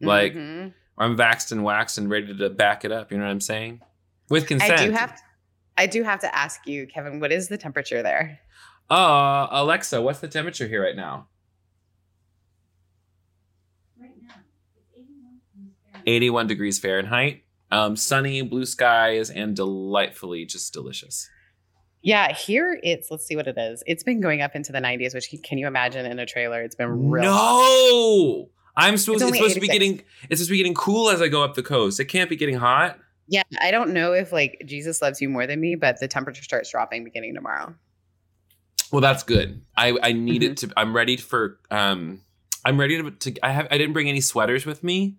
Like, 0.00 0.34
Mhm. 0.34 0.72
I'm 0.98 1.16
vaxxed 1.16 1.52
and 1.52 1.62
waxed 1.64 1.98
and 1.98 2.10
ready 2.10 2.36
to 2.36 2.50
back 2.50 2.84
it 2.84 2.92
up. 2.92 3.10
You 3.12 3.18
know 3.18 3.24
what 3.24 3.30
I'm 3.30 3.40
saying? 3.40 3.80
With 4.28 4.46
consent. 4.46 4.72
I 4.80 4.86
do 4.86 4.92
have, 4.92 5.20
I 5.76 5.86
do 5.86 6.02
have 6.02 6.20
to 6.20 6.34
ask 6.36 6.66
you, 6.66 6.86
Kevin, 6.86 7.20
what 7.20 7.32
is 7.32 7.48
the 7.48 7.56
temperature 7.58 8.02
there? 8.02 8.38
Uh, 8.90 9.46
Alexa, 9.50 10.00
what's 10.02 10.20
the 10.20 10.28
temperature 10.28 10.66
here 10.68 10.82
right 10.82 10.96
now? 10.96 11.28
Right 14.00 14.10
now, 14.22 14.34
it's 14.76 14.88
81 14.96 15.36
degrees 15.38 15.72
Fahrenheit. 15.84 16.02
81 16.06 16.46
degrees 16.46 16.78
Fahrenheit. 16.78 17.44
Um, 17.72 17.96
sunny, 17.96 18.42
blue 18.42 18.66
skies, 18.66 19.30
and 19.30 19.54
delightfully 19.54 20.44
just 20.44 20.72
delicious. 20.72 21.30
Yeah, 22.02 22.32
here 22.32 22.78
it's. 22.82 23.10
Let's 23.10 23.26
see 23.26 23.36
what 23.36 23.46
it 23.46 23.58
is. 23.58 23.82
It's 23.86 24.02
been 24.02 24.20
going 24.20 24.40
up 24.40 24.54
into 24.56 24.72
the 24.72 24.78
90s, 24.80 25.14
which 25.14 25.34
can 25.44 25.58
you 25.58 25.66
imagine 25.66 26.06
in 26.06 26.18
a 26.18 26.26
trailer? 26.26 26.62
It's 26.62 26.74
been 26.74 27.10
real. 27.10 27.24
no, 27.24 28.48
I'm 28.76 28.96
supposed. 28.96 29.16
It's, 29.16 29.24
only 29.26 29.38
supposed 29.38 29.54
to 29.54 29.60
be 29.60 29.68
getting. 29.68 29.96
It's 30.30 30.40
supposed 30.40 30.46
to 30.48 30.52
be 30.52 30.56
getting 30.56 30.74
cool 30.74 31.10
as 31.10 31.20
I 31.20 31.28
go 31.28 31.42
up 31.44 31.54
the 31.54 31.62
coast. 31.62 32.00
It 32.00 32.06
can't 32.06 32.30
be 32.30 32.36
getting 32.36 32.56
hot. 32.56 32.98
Yeah, 33.28 33.42
I 33.60 33.70
don't 33.70 33.92
know 33.92 34.12
if 34.12 34.32
like 34.32 34.62
Jesus 34.66 35.02
loves 35.02 35.20
you 35.20 35.28
more 35.28 35.46
than 35.46 35.60
me, 35.60 35.74
but 35.76 36.00
the 36.00 36.08
temperature 36.08 36.42
starts 36.42 36.70
dropping 36.70 37.04
beginning 37.04 37.34
tomorrow. 37.34 37.74
Well, 38.90 39.00
that's 39.02 39.22
good. 39.22 39.62
I 39.76 39.96
I 40.02 40.12
need 40.12 40.42
Mm-hmm. 40.42 40.50
it 40.52 40.56
to. 40.58 40.72
I'm 40.76 40.96
ready 40.96 41.16
for. 41.16 41.58
Um, 41.70 42.22
I'm 42.64 42.80
ready 42.80 43.00
to. 43.02 43.10
to 43.10 43.34
I 43.44 43.50
have. 43.52 43.68
I 43.70 43.78
didn't 43.78 43.92
bring 43.92 44.08
any 44.08 44.20
sweaters 44.20 44.64
with 44.66 44.82
me. 44.82 45.16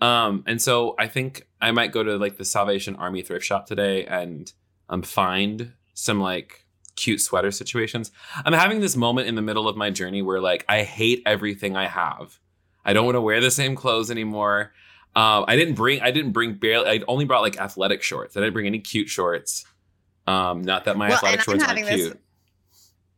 Um, 0.00 0.44
and 0.46 0.60
so 0.60 0.94
I 0.98 1.06
think 1.08 1.46
I 1.60 1.70
might 1.70 1.90
go 1.92 2.02
to 2.02 2.16
like 2.18 2.38
the 2.38 2.44
Salvation 2.44 2.96
Army 2.96 3.22
thrift 3.22 3.44
shop 3.44 3.66
today 3.66 4.04
and 4.04 4.52
um 4.88 5.02
find 5.02 5.72
some 6.00 6.20
like 6.20 6.64
cute 6.94 7.20
sweater 7.20 7.50
situations. 7.50 8.12
I'm 8.44 8.52
having 8.52 8.80
this 8.80 8.96
moment 8.96 9.26
in 9.28 9.34
the 9.34 9.42
middle 9.42 9.68
of 9.68 9.76
my 9.76 9.90
journey 9.90 10.22
where 10.22 10.40
like 10.40 10.64
I 10.68 10.82
hate 10.84 11.22
everything 11.26 11.76
I 11.76 11.86
have. 11.88 12.38
I 12.84 12.92
don't 12.92 13.04
want 13.04 13.16
to 13.16 13.20
wear 13.20 13.40
the 13.40 13.50
same 13.50 13.74
clothes 13.74 14.10
anymore. 14.10 14.72
Um, 15.16 15.44
I 15.48 15.56
didn't 15.56 15.74
bring. 15.74 16.00
I 16.00 16.10
didn't 16.12 16.30
bring 16.32 16.54
barely. 16.54 16.88
I 16.88 17.00
only 17.08 17.24
brought 17.24 17.42
like 17.42 17.58
athletic 17.60 18.02
shorts. 18.02 18.36
I 18.36 18.40
didn't 18.40 18.52
bring 18.52 18.66
any 18.66 18.78
cute 18.78 19.08
shorts. 19.08 19.64
Um, 20.28 20.62
not 20.62 20.84
that 20.84 20.96
my 20.96 21.08
Well, 21.08 21.16
athletic 21.16 21.40
shorts 21.40 21.64
aren't 21.64 21.78
having 21.78 21.84
this- 21.84 22.06
cute. 22.08 22.20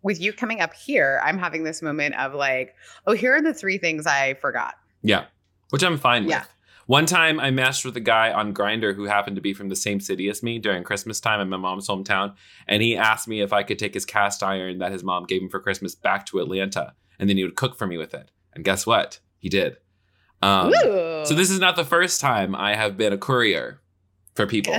With 0.03 0.19
you 0.19 0.33
coming 0.33 0.63
up 0.63 0.73
here, 0.73 1.21
I'm 1.23 1.37
having 1.37 1.63
this 1.65 1.83
moment 1.83 2.15
of 2.19 2.33
like, 2.33 2.75
oh, 3.07 3.13
here 3.13 3.35
are 3.37 3.43
the 3.43 3.53
three 3.53 3.77
things 3.77 4.07
I 4.07 4.33
forgot. 4.35 4.75
Yeah, 5.03 5.27
which 5.69 5.83
I'm 5.83 5.99
fine 5.99 6.27
Yeah. 6.27 6.41
with. 6.41 6.49
One 6.91 7.07
time 7.07 7.39
I 7.39 7.53
matched 7.53 7.85
with 7.85 7.97
a 7.97 8.01
guy 8.01 8.33
on 8.33 8.53
Grindr 8.53 8.97
who 8.97 9.05
happened 9.05 9.37
to 9.37 9.41
be 9.41 9.55
from 9.55 9.69
the 9.69 9.77
same 9.77 10.01
city 10.01 10.29
as 10.29 10.43
me 10.43 10.59
during 10.59 10.83
Christmas 10.83 11.21
time 11.21 11.41
in 11.41 11.49
my 11.49 11.57
mom's 11.57 11.87
hometown. 11.87 12.35
And 12.67 12.83
he 12.83 12.97
asked 12.97 13.29
me 13.29 13.43
if 13.43 13.53
I 13.53 13.63
could 13.63 13.79
take 13.79 13.95
his 13.95 14.05
cast 14.05 14.43
iron 14.43 14.79
that 14.79 14.91
his 14.91 15.05
mom 15.05 15.23
gave 15.23 15.41
him 15.41 15.49
for 15.49 15.61
Christmas 15.61 15.95
back 15.95 16.27
to 16.27 16.41
Atlanta. 16.41 16.95
And 17.21 17.31
then 17.31 17.37
he 17.37 17.45
would 17.45 17.55
cook 17.55 17.79
for 17.79 17.87
me 17.87 17.97
with 17.97 18.13
it. 18.13 18.33
And 18.55 18.65
guess 18.65 18.89
what? 18.89 19.21
He 19.39 19.49
did. 19.49 19.77
Um, 20.43 20.73
so 20.83 21.33
this 21.33 21.49
is 21.49 21.61
not 21.61 21.77
the 21.77 21.85
first 21.85 22.21
time 22.21 22.57
I 22.57 22.75
have 22.75 22.97
been 22.97 23.13
a 23.13 23.19
courier 23.19 23.81
for 24.35 24.49
people. 24.49 24.75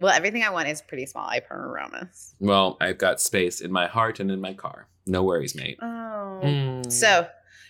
well, 0.00 0.12
everything 0.14 0.42
I 0.42 0.50
want 0.50 0.68
is 0.68 0.82
pretty 0.82 1.06
small. 1.06 1.26
I 1.26 1.40
promise. 1.40 2.34
Well, 2.38 2.76
I've 2.82 2.98
got 2.98 3.18
space 3.18 3.62
in 3.62 3.72
my 3.72 3.86
heart 3.86 4.20
and 4.20 4.30
in 4.30 4.42
my 4.42 4.52
car. 4.52 4.88
No 5.06 5.22
worries, 5.22 5.54
mate. 5.54 5.78
Oh. 5.80 6.40
Mm. 6.44 6.92
So, 6.92 7.26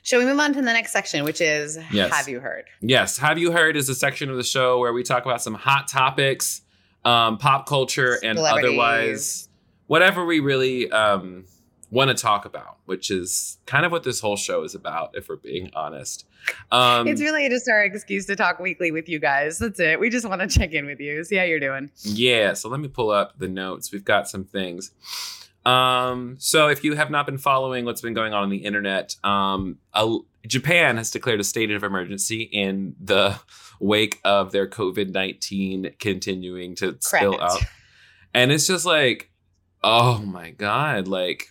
shall 0.08 0.20
we 0.20 0.24
move 0.24 0.38
on 0.38 0.54
to 0.54 0.62
the 0.62 0.72
next 0.72 0.92
section, 0.92 1.22
which 1.22 1.40
is 1.40 1.78
Yes. 1.92 2.10
Have 2.10 2.28
you 2.28 2.40
heard? 2.40 2.64
Yes, 2.80 3.18
have 3.18 3.36
you 3.36 3.52
heard 3.52 3.76
is 3.76 3.90
a 3.90 3.94
section 3.94 4.30
of 4.30 4.36
the 4.36 4.42
show 4.42 4.78
where 4.78 4.92
we 4.92 5.02
talk 5.02 5.26
about 5.26 5.42
some 5.42 5.54
hot 5.54 5.86
topics, 5.86 6.62
um, 7.04 7.36
pop 7.36 7.66
culture, 7.68 8.18
and 8.22 8.38
otherwise 8.38 9.48
whatever 9.86 10.24
we 10.24 10.40
really 10.40 10.90
um, 10.90 11.44
want 11.90 12.08
to 12.08 12.14
talk 12.14 12.46
about, 12.46 12.78
which 12.86 13.10
is 13.10 13.58
kind 13.66 13.84
of 13.84 13.92
what 13.92 14.02
this 14.02 14.20
whole 14.20 14.36
show 14.36 14.62
is 14.62 14.74
about, 14.74 15.10
if 15.14 15.28
we're 15.28 15.36
being 15.36 15.70
honest. 15.74 16.26
Um, 16.72 17.06
it's 17.06 17.20
really 17.20 17.46
just 17.50 17.68
our 17.68 17.82
excuse 17.82 18.24
to 18.26 18.36
talk 18.36 18.60
weekly 18.60 18.90
with 18.90 19.10
you 19.10 19.18
guys. 19.18 19.58
That's 19.58 19.78
it. 19.78 20.00
We 20.00 20.08
just 20.08 20.26
want 20.26 20.40
to 20.40 20.46
check 20.46 20.72
in 20.72 20.86
with 20.86 21.00
you, 21.00 21.22
see 21.22 21.36
how 21.36 21.44
you're 21.44 21.60
doing. 21.60 21.90
Yeah, 22.02 22.54
so 22.54 22.70
let 22.70 22.80
me 22.80 22.88
pull 22.88 23.10
up 23.10 23.38
the 23.38 23.48
notes. 23.48 23.92
We've 23.92 24.04
got 24.04 24.26
some 24.26 24.44
things. 24.44 24.92
Um, 25.68 26.36
so 26.38 26.68
if 26.68 26.82
you 26.84 26.94
have 26.94 27.10
not 27.10 27.26
been 27.26 27.38
following 27.38 27.84
what's 27.84 28.00
been 28.00 28.14
going 28.14 28.32
on 28.32 28.42
on 28.44 28.50
the 28.50 28.58
internet, 28.58 29.14
um, 29.24 29.78
a- 29.92 30.18
Japan 30.46 30.96
has 30.96 31.10
declared 31.10 31.40
a 31.40 31.44
state 31.44 31.70
of 31.70 31.82
emergency 31.82 32.42
in 32.42 32.94
the 33.00 33.38
wake 33.80 34.18
of 34.24 34.50
their 34.52 34.66
COVID 34.66 35.10
nineteen 35.12 35.92
continuing 35.98 36.74
to 36.76 36.96
spill 37.00 37.40
out, 37.40 37.62
and 38.34 38.50
it's 38.50 38.66
just 38.66 38.86
like, 38.86 39.30
oh 39.84 40.18
my 40.20 40.50
god, 40.52 41.06
like 41.06 41.48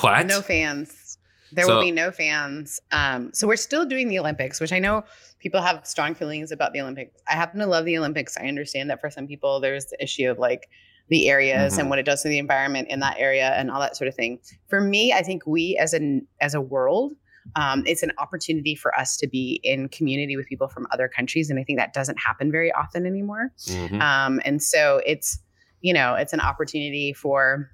what? 0.00 0.26
No 0.26 0.42
fans. 0.42 1.18
There 1.52 1.64
So- 1.64 1.76
will 1.76 1.82
be 1.82 1.90
no 1.92 2.10
fans. 2.10 2.80
Um, 2.92 3.30
so 3.32 3.46
we're 3.46 3.56
still 3.56 3.86
doing 3.86 4.08
the 4.08 4.18
Olympics, 4.18 4.60
which 4.60 4.72
I 4.72 4.78
know 4.80 5.04
people 5.38 5.62
have 5.62 5.86
strong 5.86 6.14
feelings 6.14 6.50
about 6.50 6.72
the 6.72 6.80
Olympics. 6.80 7.20
I 7.28 7.34
happen 7.34 7.60
to 7.60 7.66
love 7.66 7.84
the 7.84 7.96
Olympics. 7.96 8.36
I 8.36 8.46
understand 8.46 8.90
that 8.90 9.00
for 9.00 9.10
some 9.10 9.26
people, 9.26 9.60
there's 9.60 9.86
the 9.86 10.02
issue 10.02 10.28
of 10.28 10.38
like 10.38 10.68
the 11.08 11.28
areas 11.28 11.74
Mhm. 11.74 11.80
and 11.80 11.90
what 11.90 11.98
it 11.98 12.04
does 12.04 12.22
to 12.22 12.28
the 12.28 12.38
environment 12.38 12.88
in 12.90 13.00
that 13.00 13.16
area 13.18 13.50
and 13.56 13.70
all 13.70 13.80
that 13.80 13.96
sort 13.96 14.08
of 14.08 14.14
thing. 14.14 14.40
For 14.68 14.80
me, 14.80 15.12
I 15.12 15.22
think 15.22 15.46
we 15.46 15.76
as 15.80 15.92
an 15.92 16.26
as 16.40 16.54
a 16.54 16.60
world, 16.60 17.12
um, 17.54 17.84
it's 17.86 18.02
an 18.02 18.10
opportunity 18.18 18.74
for 18.74 18.96
us 18.98 19.16
to 19.18 19.28
be 19.28 19.60
in 19.62 19.88
community 19.88 20.36
with 20.36 20.46
people 20.46 20.66
from 20.68 20.86
other 20.90 21.08
countries, 21.08 21.48
and 21.48 21.60
I 21.60 21.64
think 21.64 21.78
that 21.78 21.92
doesn't 21.92 22.18
happen 22.18 22.50
very 22.50 22.72
often 22.72 23.06
anymore. 23.06 23.52
Mhm. 23.68 24.00
Um, 24.02 24.40
and 24.44 24.60
so 24.62 25.00
it's, 25.06 25.38
you 25.80 25.94
know, 25.94 26.14
it's 26.14 26.32
an 26.32 26.40
opportunity 26.40 27.12
for 27.12 27.70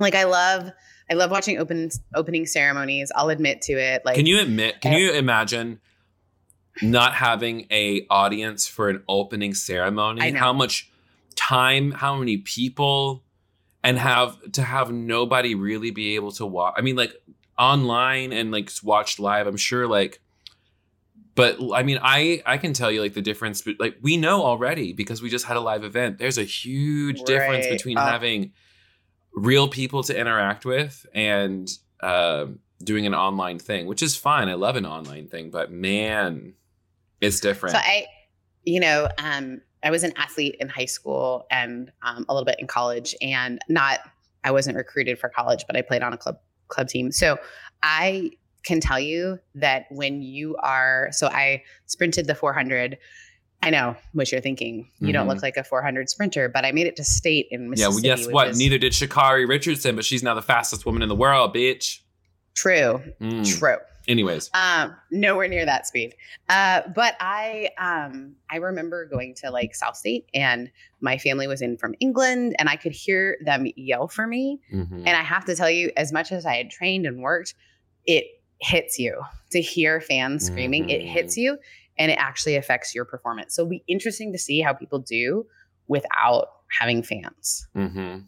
like 0.00 0.14
I 0.14 0.24
love 0.24 0.72
I 1.08 1.14
love 1.14 1.30
watching 1.30 1.58
open 1.58 1.88
opening 2.16 2.46
ceremonies. 2.46 3.12
I'll 3.14 3.28
admit 3.28 3.62
to 3.62 3.74
it. 3.74 4.02
Like 4.04 4.16
can 4.16 4.26
you 4.26 4.40
admit? 4.40 4.80
Can 4.80 4.94
you 4.94 5.12
imagine 5.12 5.78
not 6.82 7.14
having 7.14 7.66
a 7.70 8.04
audience 8.10 8.66
for 8.66 8.88
an 8.88 9.02
opening 9.08 9.54
ceremony? 9.54 10.32
How 10.32 10.52
much 10.52 10.90
time? 11.36 11.92
How 11.92 12.16
many 12.16 12.38
people? 12.38 13.22
And 13.84 13.98
have 13.98 14.36
to 14.52 14.62
have 14.62 14.90
nobody 14.90 15.54
really 15.54 15.92
be 15.92 16.16
able 16.16 16.32
to 16.32 16.44
watch. 16.44 16.74
I 16.76 16.80
mean, 16.80 16.96
like 16.96 17.14
online 17.56 18.32
and 18.32 18.50
like 18.50 18.68
watched 18.82 19.20
live. 19.20 19.46
I'm 19.46 19.56
sure, 19.56 19.86
like, 19.86 20.20
but 21.36 21.56
I 21.72 21.84
mean, 21.84 22.00
I 22.02 22.42
I 22.44 22.58
can 22.58 22.72
tell 22.72 22.90
you 22.90 23.00
like 23.00 23.14
the 23.14 23.22
difference. 23.22 23.62
But 23.62 23.76
like 23.78 23.98
we 24.02 24.16
know 24.16 24.42
already 24.42 24.92
because 24.92 25.22
we 25.22 25.30
just 25.30 25.44
had 25.44 25.56
a 25.56 25.60
live 25.60 25.84
event. 25.84 26.18
There's 26.18 26.36
a 26.36 26.42
huge 26.42 27.22
difference 27.22 27.68
between 27.68 27.96
Uh, 27.96 28.06
having 28.06 28.50
real 29.36 29.68
people 29.68 30.02
to 30.02 30.18
interact 30.18 30.64
with 30.64 31.06
and 31.14 31.70
uh, 32.00 32.46
doing 32.82 33.06
an 33.06 33.14
online 33.14 33.60
thing, 33.60 33.86
which 33.86 34.02
is 34.02 34.16
fine. 34.16 34.48
I 34.48 34.54
love 34.54 34.74
an 34.74 34.86
online 34.86 35.28
thing, 35.28 35.50
but 35.50 35.70
man, 35.70 36.54
it's 37.20 37.38
different. 37.38 37.76
So 37.76 37.78
I, 37.78 38.06
you 38.64 38.80
know, 38.80 39.08
um, 39.18 39.60
I 39.86 39.90
was 39.90 40.02
an 40.02 40.12
athlete 40.16 40.56
in 40.58 40.68
high 40.68 40.84
school 40.86 41.46
and 41.50 41.92
um, 42.02 42.26
a 42.28 42.34
little 42.34 42.44
bit 42.44 42.56
in 42.58 42.66
college, 42.66 43.14
and 43.22 43.60
not. 43.68 44.00
I 44.44 44.50
wasn't 44.52 44.76
recruited 44.76 45.18
for 45.18 45.28
college, 45.28 45.64
but 45.66 45.76
I 45.76 45.82
played 45.82 46.02
on 46.02 46.12
a 46.12 46.16
club 46.16 46.38
club 46.68 46.88
team. 46.88 47.10
So 47.12 47.38
I 47.82 48.30
can 48.64 48.80
tell 48.80 48.98
you 49.00 49.38
that 49.56 49.86
when 49.90 50.22
you 50.22 50.56
are, 50.56 51.08
so 51.12 51.26
I 51.28 51.62
sprinted 51.86 52.26
the 52.26 52.34
400. 52.34 52.96
I 53.62 53.70
know 53.70 53.96
what 54.12 54.30
you're 54.30 54.40
thinking. 54.40 54.88
You 55.00 55.12
don't 55.12 55.26
Mhm. 55.26 55.30
look 55.34 55.42
like 55.42 55.56
a 55.56 55.64
400 55.64 56.08
sprinter, 56.10 56.48
but 56.48 56.64
I 56.64 56.72
made 56.72 56.86
it 56.86 56.94
to 56.96 57.04
state 57.04 57.46
in 57.50 57.62
yeah, 57.62 57.68
Mississippi. 57.70 57.94
well, 58.08 58.16
guess 58.16 58.26
what? 58.28 58.48
is 58.48 58.58
Neither 58.58 58.78
did 58.78 58.92
Sha'Carri 58.92 59.48
Richardson, 59.48 59.96
but 59.96 60.04
she's 60.04 60.22
now 60.22 60.34
the 60.34 60.42
fastest 60.42 60.84
woman 60.86 61.02
in 61.02 61.08
the 61.08 61.16
world, 61.16 61.54
bitch. 61.54 62.00
True. 62.54 63.02
Mm. 63.20 63.58
True. 63.58 63.78
Anyways, 64.08 64.50
um 64.54 64.94
nowhere 65.10 65.48
near 65.48 65.64
that 65.66 65.86
speed 65.86 66.14
uh 66.48 66.82
but 66.94 67.14
i 67.20 67.70
um 67.78 68.34
i 68.50 68.56
remember 68.56 69.04
going 69.06 69.34
to 69.34 69.50
like 69.50 69.74
south 69.74 69.96
state 69.96 70.26
and 70.34 70.70
my 71.00 71.18
family 71.18 71.46
was 71.46 71.60
in 71.62 71.76
from 71.76 71.94
england 72.00 72.54
and 72.58 72.68
i 72.68 72.76
could 72.76 72.92
hear 72.92 73.36
them 73.44 73.66
yell 73.76 74.06
for 74.08 74.26
me 74.26 74.60
Mhm. 74.72 74.98
and 75.06 75.08
i 75.16 75.22
have 75.22 75.44
to 75.46 75.54
tell 75.56 75.70
you 75.70 75.90
as 75.96 76.12
much 76.12 76.30
as 76.32 76.46
i 76.46 76.54
had 76.54 76.70
trained 76.70 77.04
and 77.06 77.20
worked 77.20 77.54
it 78.04 78.26
hits 78.60 78.98
you 78.98 79.20
to 79.50 79.60
hear 79.60 80.00
fans 80.00 80.46
screaming 80.46 80.88
it 80.90 81.02
Mhm. 81.02 81.08
hits 81.08 81.36
you 81.36 81.58
and 81.98 82.10
it 82.12 82.18
actually 82.18 82.56
affects 82.56 82.94
your 82.94 83.04
performance 83.04 83.54
so 83.54 83.62
it'll 83.62 83.70
be 83.70 83.84
interesting 83.88 84.32
to 84.32 84.38
see 84.38 84.60
how 84.60 84.72
people 84.72 84.98
do 85.00 85.46
without 85.88 86.48
having 86.78 87.02
fans 87.02 87.66
Mhm. 87.74 88.26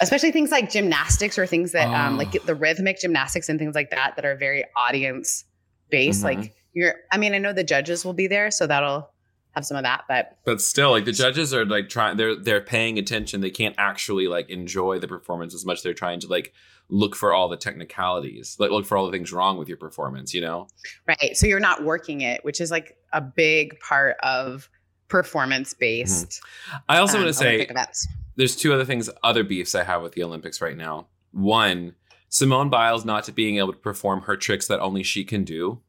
Especially 0.00 0.30
things 0.32 0.50
like 0.50 0.70
gymnastics 0.70 1.38
or 1.38 1.46
things 1.46 1.72
that 1.72 1.88
um 1.88 2.14
Oh. 2.14 2.18
like 2.18 2.32
the 2.44 2.54
rhythmic 2.54 3.00
gymnastics 3.00 3.48
and 3.48 3.58
things 3.58 3.74
like 3.74 3.90
that 3.90 4.16
that 4.16 4.24
are 4.24 4.36
very 4.36 4.64
audience 4.76 5.44
based 5.90 6.20
Mhm. 6.20 6.24
like 6.24 6.54
you're 6.74 6.94
i 7.10 7.18
mean 7.18 7.34
i 7.34 7.38
know 7.38 7.52
the 7.52 7.64
judges 7.64 8.04
will 8.04 8.12
be 8.12 8.26
there 8.26 8.50
so 8.50 8.66
that'll 8.66 9.10
have 9.52 9.64
some 9.64 9.76
of 9.76 9.82
that 9.82 10.04
but 10.08 10.36
But 10.44 10.60
still, 10.60 10.90
like 10.92 11.04
the 11.06 11.12
judges 11.12 11.52
are 11.54 11.64
like 11.64 11.88
trying. 11.88 12.16
They're 12.16 12.36
they're 12.36 12.60
paying 12.60 12.98
attention. 12.98 13.40
They 13.40 13.50
can't 13.50 13.74
actually 13.78 14.28
like 14.28 14.48
enjoy 14.50 14.98
the 15.00 15.08
performance 15.08 15.52
as 15.54 15.64
much. 15.64 15.82
They're 15.82 15.94
trying 15.94 16.20
to 16.20 16.28
like 16.28 16.52
look 16.90 17.16
for 17.16 17.32
all 17.34 17.48
the 17.48 17.56
technicalities, 17.56 18.56
like 18.60 18.70
look 18.70 18.86
for 18.86 18.96
all 18.96 19.06
the 19.06 19.10
things 19.12 19.32
wrong 19.32 19.58
with 19.58 19.66
your 19.66 19.78
performance. 19.78 20.32
You 20.34 20.42
know. 20.42 20.68
right 21.06 21.34
so 21.36 21.46
you're 21.46 21.60
not 21.60 21.82
working 21.82 22.20
it 22.20 22.44
which 22.44 22.60
is 22.60 22.70
like 22.70 22.96
a 23.12 23.20
big 23.22 23.80
part 23.80 24.16
of 24.22 24.68
performance 25.08 25.72
based 25.74 26.40
I 26.88 26.98
also 26.98 27.16
want 27.16 27.28
to 27.28 27.32
say 27.34 27.62
events 27.62 28.06
there's 28.38 28.56
two 28.56 28.72
other 28.72 28.86
things, 28.86 29.10
other 29.22 29.44
beefs 29.44 29.74
I 29.74 29.84
have 29.84 30.00
with 30.00 30.12
the 30.12 30.22
Olympics 30.22 30.62
right 30.62 30.76
now. 30.76 31.08
One, 31.32 31.94
Simone 32.30 32.70
Biles 32.70 33.04
not 33.04 33.24
to 33.24 33.32
being 33.32 33.58
able 33.58 33.72
to 33.74 33.78
perform 33.78 34.22
her 34.22 34.36
tricks 34.36 34.66
that 34.68 34.80
only 34.80 35.02
she 35.02 35.24
can 35.24 35.44
do. 35.44 35.82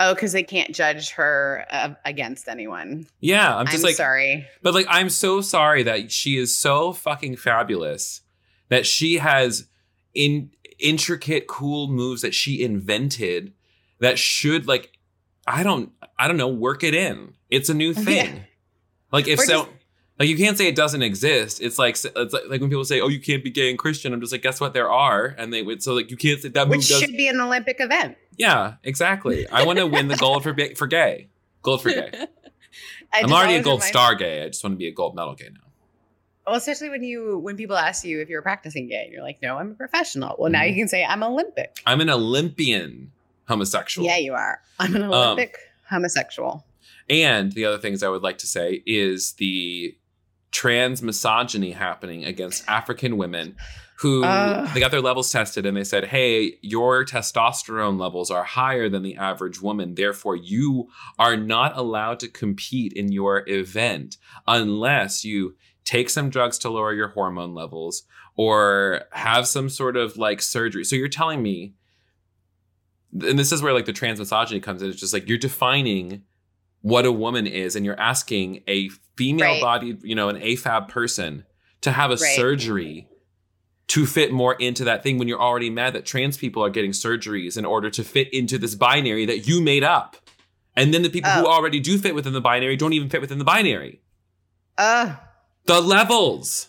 oh 0.00 0.14
because 0.14 0.32
they 0.32 0.42
can't 0.42 0.74
judge 0.74 1.10
her 1.12 1.64
uh, 1.70 1.94
against 2.04 2.48
anyone 2.48 3.06
Yeah, 3.20 3.54
I'm 3.54 3.66
i'm, 3.66 3.72
just 3.72 3.84
like, 3.84 3.94
sorry 3.96 4.46
but 4.62 4.74
like, 4.74 4.86
I'm 4.90 5.08
so 5.10 5.40
sorry 5.40 5.82
that 5.84 6.10
she 6.12 6.36
is 6.36 6.54
so 6.56 6.92
fucking 6.92 7.36
fabulous 7.36 8.22
that 8.68 8.84
she 8.86 9.18
has 9.18 9.68
in 10.14 10.50
intricate, 10.78 11.46
cool 11.46 11.88
moves 11.88 12.22
that 12.22 12.34
she 12.34 12.62
invented 12.62 13.52
that 14.00 14.18
should 14.18 14.66
like, 14.66 14.92
I 15.46 15.62
don't, 15.62 15.92
I 16.18 16.26
don't 16.28 16.36
know, 16.36 16.48
work 16.48 16.82
it 16.84 16.94
in. 16.94 17.34
It's 17.48 17.68
a 17.70 17.74
new 17.74 17.94
thing. 18.08 18.44
Like 19.12 19.28
if 19.28 19.38
Or 19.38 19.44
so. 19.44 19.64
just- 19.64 19.75
like 20.18 20.28
you 20.28 20.36
can't 20.36 20.56
say 20.56 20.66
it 20.68 20.76
doesn't 20.76 21.02
exist. 21.02 21.60
It's 21.60 21.78
like 21.78 21.96
it's 22.02 22.32
like, 22.32 22.42
like 22.48 22.60
when 22.60 22.70
people 22.70 22.84
say, 22.84 23.00
"Oh, 23.00 23.08
you 23.08 23.20
can't 23.20 23.44
be 23.44 23.50
gay 23.50 23.68
and 23.70 23.78
Christian." 23.78 24.12
I'm 24.14 24.20
just 24.20 24.32
like, 24.32 24.42
guess 24.42 24.60
what? 24.60 24.72
There 24.72 24.90
are, 24.90 25.34
and 25.38 25.52
they 25.52 25.62
would. 25.62 25.82
So 25.82 25.92
like 25.94 26.10
you 26.10 26.16
can't 26.16 26.40
say 26.40 26.48
that 26.48 26.68
move 26.68 26.78
which 26.78 26.88
does. 26.88 27.00
should 27.00 27.16
be 27.16 27.28
an 27.28 27.40
olympic 27.40 27.76
event 27.80 28.16
Yeah, 28.36 28.74
exactly. 28.82 29.46
I 29.48 29.64
want 29.64 29.78
to 29.78 29.86
win 29.86 30.08
the 30.08 30.16
gold 30.16 30.42
for 30.42 30.56
for 30.76 30.86
gay. 30.86 31.28
Gold 31.62 31.82
for 31.82 31.90
gay. 31.90 32.10
I 33.12 33.20
I'm 33.22 33.32
already 33.32 33.54
a 33.56 33.62
gold 33.62 33.80
remind- 33.80 33.88
star 33.92 34.14
gay. 34.14 34.42
I 34.42 34.46
just 34.48 34.62
want 34.64 34.74
to 34.74 34.78
be 34.78 34.88
a 34.88 34.92
gold 34.92 35.14
medal 35.14 35.34
gay 35.34 35.48
now. 35.52 35.60
Well, 36.46 36.56
especially 36.56 36.90
when 36.90 37.02
you 37.02 37.38
when 37.38 37.56
people 37.56 37.76
ask 37.76 38.04
you 38.04 38.20
if 38.20 38.28
you're 38.28 38.42
practicing 38.42 38.88
gay, 38.88 39.02
and 39.04 39.12
you're 39.12 39.22
like, 39.22 39.42
no, 39.42 39.58
I'm 39.58 39.72
a 39.72 39.74
professional. 39.74 40.36
Well, 40.38 40.50
now 40.50 40.60
Mhm. 40.62 40.70
you 40.70 40.74
can 40.76 40.88
say 40.88 41.04
I'm 41.04 41.22
Olympic. 41.22 41.78
I'm 41.86 42.00
an 42.00 42.08
Olympian 42.10 43.10
homosexual. 43.48 44.06
Yeah, 44.06 44.16
you 44.18 44.32
are. 44.34 44.60
I'm 44.78 44.94
an 44.96 45.02
Um, 45.04 45.12
Olympic 45.12 45.58
homosexual. 45.90 46.64
And 47.08 47.52
the 47.52 47.64
other 47.64 47.78
things 47.78 48.02
I 48.02 48.08
would 48.08 48.22
like 48.22 48.38
to 48.38 48.46
say 48.46 48.82
is 48.86 49.32
the 49.34 49.96
trans 50.56 51.02
misogyny 51.02 51.72
happening 51.72 52.24
against 52.24 52.66
African 52.66 53.18
women 53.18 53.54
who 53.98 54.24
Ugh. 54.24 54.66
they 54.72 54.80
got 54.80 54.90
their 54.90 55.02
levels 55.02 55.30
tested 55.30 55.66
and 55.66 55.76
they 55.76 55.84
said, 55.84 56.06
"Hey, 56.06 56.54
your 56.62 57.04
testosterone 57.04 58.00
levels 58.00 58.30
are 58.30 58.42
higher 58.42 58.88
than 58.88 59.02
the 59.02 59.16
average 59.16 59.60
woman. 59.60 59.96
Therefore, 59.96 60.34
you 60.34 60.88
are 61.18 61.36
not 61.36 61.76
allowed 61.76 62.20
to 62.20 62.28
compete 62.28 62.94
in 62.94 63.12
your 63.12 63.46
event 63.46 64.16
unless 64.46 65.26
you 65.26 65.56
take 65.84 66.08
some 66.08 66.30
drugs 66.30 66.56
to 66.60 66.70
lower 66.70 66.94
your 66.94 67.08
hormone 67.08 67.52
levels 67.52 68.04
or 68.34 69.02
have 69.12 69.46
some 69.46 69.68
sort 69.68 69.98
of 69.98 70.16
like 70.16 70.40
surgery." 70.40 70.84
So 70.84 70.96
you're 70.96 71.08
telling 71.08 71.42
me 71.42 71.74
and 73.12 73.38
this 73.38 73.52
is 73.52 73.62
where 73.62 73.74
like 73.74 73.84
the 73.84 73.92
trans 73.92 74.18
misogyny 74.18 74.60
comes 74.60 74.80
in. 74.80 74.88
It's 74.88 75.00
just 75.00 75.12
like 75.12 75.28
you're 75.28 75.36
defining 75.36 76.22
what 76.86 77.04
a 77.04 77.10
woman 77.10 77.48
is 77.48 77.74
and 77.74 77.84
you're 77.84 77.98
asking 77.98 78.62
a 78.68 78.88
female 79.16 79.54
Right. 79.54 79.60
bodied, 79.60 80.04
you 80.04 80.14
know, 80.14 80.28
an 80.28 80.36
AFAB 80.40 80.88
person 80.88 81.44
to 81.80 81.90
have 81.90 82.10
a 82.10 82.14
Right. 82.14 82.36
surgery 82.36 83.08
to 83.88 84.06
fit 84.06 84.30
more 84.30 84.54
into 84.54 84.84
that 84.84 85.02
thing 85.02 85.18
when 85.18 85.26
you're 85.26 85.40
already 85.42 85.68
mad 85.68 85.94
that 85.94 86.06
trans 86.06 86.36
people 86.36 86.62
are 86.64 86.70
getting 86.70 86.92
surgeries 86.92 87.56
in 87.58 87.64
order 87.64 87.90
to 87.90 88.04
fit 88.04 88.32
into 88.32 88.56
this 88.56 88.76
binary 88.76 89.24
that 89.26 89.48
you 89.48 89.60
made 89.60 89.82
up. 89.82 90.16
And 90.76 90.94
then 90.94 91.02
the 91.02 91.10
people 91.10 91.30
who 91.32 91.44
Oh. 91.46 91.50
already 91.50 91.80
do 91.80 91.98
fit 91.98 92.14
within 92.14 92.32
the 92.34 92.40
binary 92.40 92.76
don't 92.76 92.92
even 92.92 93.08
fit 93.10 93.20
within 93.20 93.38
the 93.38 93.44
binary. 93.44 94.00
Ugh. 94.78 95.16
The 95.64 95.80
levels. 95.80 96.68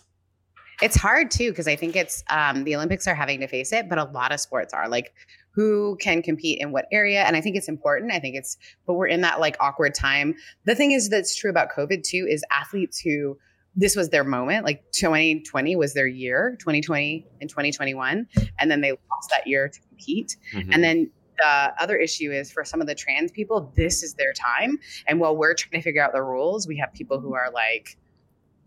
It's 0.82 0.96
hard 0.96 1.30
too 1.30 1.50
because 1.50 1.68
I 1.68 1.76
think 1.76 1.94
it's 1.94 2.24
um, 2.28 2.64
the 2.64 2.74
Olympics 2.74 3.06
are 3.06 3.14
having 3.14 3.38
to 3.38 3.46
face 3.46 3.72
it, 3.72 3.88
but 3.88 3.98
a 3.98 4.04
lot 4.04 4.32
of 4.32 4.40
sports 4.40 4.74
are 4.74 4.88
like 4.88 5.12
who 5.50 5.96
can 6.00 6.22
compete 6.22 6.60
in 6.60 6.70
what 6.72 6.86
area, 6.92 7.22
and 7.22 7.36
I 7.36 7.40
think 7.40 7.56
it's 7.56 7.68
important. 7.68 8.12
I 8.12 8.20
think 8.20 8.36
it's, 8.36 8.56
but 8.86 8.94
we're 8.94 9.08
in 9.08 9.22
that 9.22 9.40
like 9.40 9.56
awkward 9.60 9.94
time. 9.94 10.34
The 10.64 10.74
thing 10.74 10.92
is 10.92 11.08
that's 11.08 11.34
true 11.34 11.50
about 11.50 11.70
COVID 11.76 12.02
too 12.04 12.26
is 12.28 12.44
athletes 12.50 13.00
who 13.00 13.38
this 13.74 13.94
was 13.96 14.08
their 14.10 14.24
moment, 14.24 14.64
like 14.64 14.82
2020 14.92 15.76
was 15.76 15.94
their 15.94 16.06
year, 16.06 16.56
2020 16.60 17.26
and 17.40 17.48
2021, 17.50 18.26
and 18.58 18.70
then 18.70 18.80
they 18.80 18.90
lost 18.90 19.30
that 19.30 19.46
year 19.46 19.68
to 19.68 19.80
compete, 19.88 20.36
Mhm. 20.52 20.68
and 20.72 20.84
then. 20.84 21.10
The 21.40 21.72
other 21.80 21.96
issue 21.96 22.32
is 22.32 22.50
for 22.50 22.64
some 22.64 22.80
of 22.80 22.88
the 22.88 22.96
trans 22.96 23.30
people, 23.30 23.72
this 23.76 24.02
is 24.02 24.14
their 24.14 24.32
time. 24.32 24.76
And 25.06 25.20
while 25.20 25.36
we're 25.36 25.54
trying 25.54 25.80
to 25.80 25.84
figure 25.84 26.02
out 26.02 26.12
the 26.12 26.20
rules, 26.20 26.66
we 26.66 26.76
have 26.78 26.92
people 26.92 27.20
who 27.20 27.32
are 27.32 27.48
like, 27.52 27.96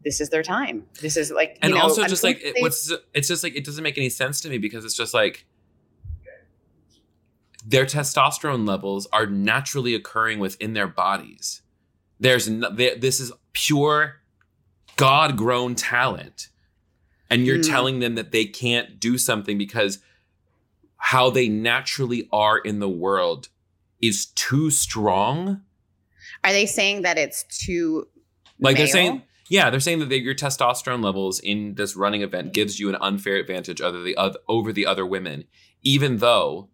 this 0.06 0.22
is 0.22 0.30
their 0.30 0.42
time. 0.42 0.86
This 1.02 1.18
is 1.18 1.32
like, 1.32 1.50
you 1.50 1.58
and 1.64 1.74
know, 1.74 1.82
also 1.82 2.08
just 2.08 2.24
like 2.24 2.40
it, 2.42 2.56
what's 2.62 2.90
it's 3.14 3.28
just 3.28 3.44
like 3.44 3.58
it 3.58 3.66
doesn't 3.66 3.84
make 3.84 3.98
any 3.98 4.08
sense 4.08 4.40
to 4.40 4.50
me 4.50 4.58
because 4.58 4.86
it's 4.86 4.96
just 4.96 5.14
like 5.14 5.46
their 7.66 7.86
testosterone 7.86 8.68
levels 8.68 9.08
are 9.14 9.26
naturally 9.26 9.94
occurring 9.96 10.40
within 10.40 10.74
their 10.74 10.88
bodies. 10.88 11.62
There's 12.20 12.50
no, 12.50 12.70
they, 12.74 12.96
this 12.98 13.20
is 13.20 13.32
pure 13.54 14.18
god 14.96 15.38
grown 15.38 15.76
talent. 15.76 16.50
And 17.30 17.46
you're 17.46 17.60
Mm. 17.60 17.70
telling 17.70 18.00
them 18.00 18.16
that 18.16 18.32
they 18.32 18.46
can't 18.46 19.00
do 19.00 19.18
something 19.18 19.58
because 19.58 20.00
how 20.98 21.30
they 21.30 21.48
naturally 21.50 22.28
are 22.32 22.58
in 22.58 22.80
the 22.80 22.90
world 22.90 23.48
is 24.02 24.26
too 24.28 24.70
strong? 24.70 25.62
Are 26.44 26.52
they 26.52 26.66
saying 26.66 27.04
that 27.04 27.18
it's 27.18 27.44
too 27.44 28.08
like 28.60 28.78
they're 28.78 28.88
saying 28.88 29.24
yeah 29.50 29.70
they're 29.70 29.80
saying 29.80 30.00
that 30.00 30.10
they, 30.10 30.18
your 30.18 30.36
testosterone 30.36 31.04
levels 31.04 31.40
in 31.40 31.76
this 31.76 31.96
running 31.96 32.22
event 32.22 32.54
gives 32.54 32.80
you 32.80 32.90
an 32.90 32.98
unfair 33.02 33.36
advantage 33.38 33.82
over 33.82 34.02
the 34.02 34.16
oth- 34.18 34.38
over 34.48 34.72
the 34.72 34.86
other 34.86 35.06
women 35.06 35.46
even 35.84 36.18
though 36.18 36.70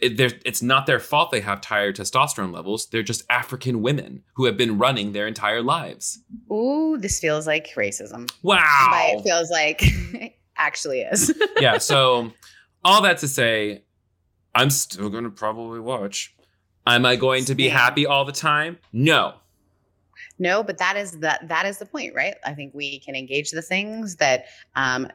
it, 0.00 0.16
they're- 0.16 0.40
it's 0.44 0.62
not 0.62 0.86
their 0.86 0.98
fault 1.00 1.30
they 1.30 1.40
have 1.40 1.64
higher 1.64 1.92
testosterone 1.92 2.52
levels. 2.54 2.86
They're 2.86 3.02
just 3.02 3.24
african 3.28 3.82
women 3.82 4.22
who 4.34 4.44
have 4.46 4.56
been 4.56 4.78
running 4.78 5.12
their 5.12 5.26
entire 5.26 5.62
lives. 5.62 6.20
Ooh, 6.50 6.96
this 6.98 7.20
feels 7.20 7.46
like 7.46 7.68
racism. 7.76 8.30
wow. 8.42 8.88
But 8.90 9.18
it 9.20 9.22
feels 9.22 9.50
like 9.50 9.80
it 9.82 10.34
actually 10.56 11.00
is. 11.02 11.32
yeah 11.60 11.78
so 11.78 12.32
all 12.84 13.02
that 13.02 13.18
to 13.18 13.28
say 13.28 13.82
i'm 14.54 14.70
still 14.70 15.08
going 15.10 15.24
to 15.24 15.30
probably 15.30 15.80
watch. 15.80 16.34
Am 16.86 17.06
i 17.06 17.16
going 17.16 17.44
to 17.46 17.54
be 17.54 17.68
happy 17.68 18.06
all 18.06 18.24
the 18.24 18.32
time? 18.32 18.78
No. 18.92 19.34
No, 20.38 20.62
but 20.62 20.78
that 20.78 20.96
is 20.96 21.12
the 21.12 21.38
that 21.44 21.66
is 21.66 21.78
the 21.78 21.86
point, 21.86 22.14
right? 22.14 22.34
I 22.44 22.54
think 22.54 22.74
we 22.74 22.98
can 23.00 23.14
engage 23.14 23.50
the 23.50 23.62
things 23.62 24.16
that 24.16 24.46
um 24.74 25.08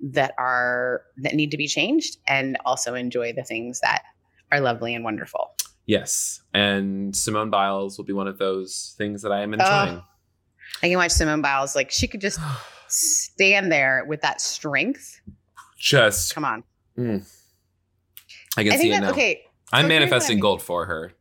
that 0.00 0.34
are 0.38 1.02
that 1.18 1.34
need 1.34 1.50
to 1.52 1.56
be 1.56 1.68
changed 1.68 2.18
and 2.26 2.58
also 2.64 2.94
enjoy 2.94 3.32
the 3.32 3.44
things 3.44 3.80
that 3.80 4.02
are 4.54 4.60
lovely 4.60 4.94
and 4.94 5.04
wonderful. 5.04 5.54
yes 5.86 6.42
and 6.54 7.14
simone 7.14 7.50
biles 7.50 7.98
will 7.98 8.04
be 8.04 8.12
one 8.12 8.26
of 8.28 8.38
those 8.38 8.94
things 8.98 9.22
that 9.22 9.32
i 9.32 9.40
am 9.42 9.52
enjoying 9.54 10.02
I 10.82 10.88
can 10.88 10.96
watch 10.98 11.12
Simone 11.12 11.40
Biles 11.40 11.76
like 11.76 11.90
she 11.92 12.08
could 12.08 12.20
just 12.20 12.40
stand 12.88 13.70
there 13.70 14.04
with 14.08 14.22
that 14.22 14.40
strength. 14.40 15.20
just 15.78 16.34
Come 16.34 16.44
on. 16.44 16.64
I 18.56 18.62
can 18.64 18.72
I 18.72 18.76
see 18.76 18.92
it 18.92 19.00
now. 19.00 19.10
okay, 19.10 19.42
I'm 19.72 19.84
so 19.84 19.88
manifesting 19.88 20.40
gold 20.40 20.62
for 20.62 20.84
her. 20.86 21.12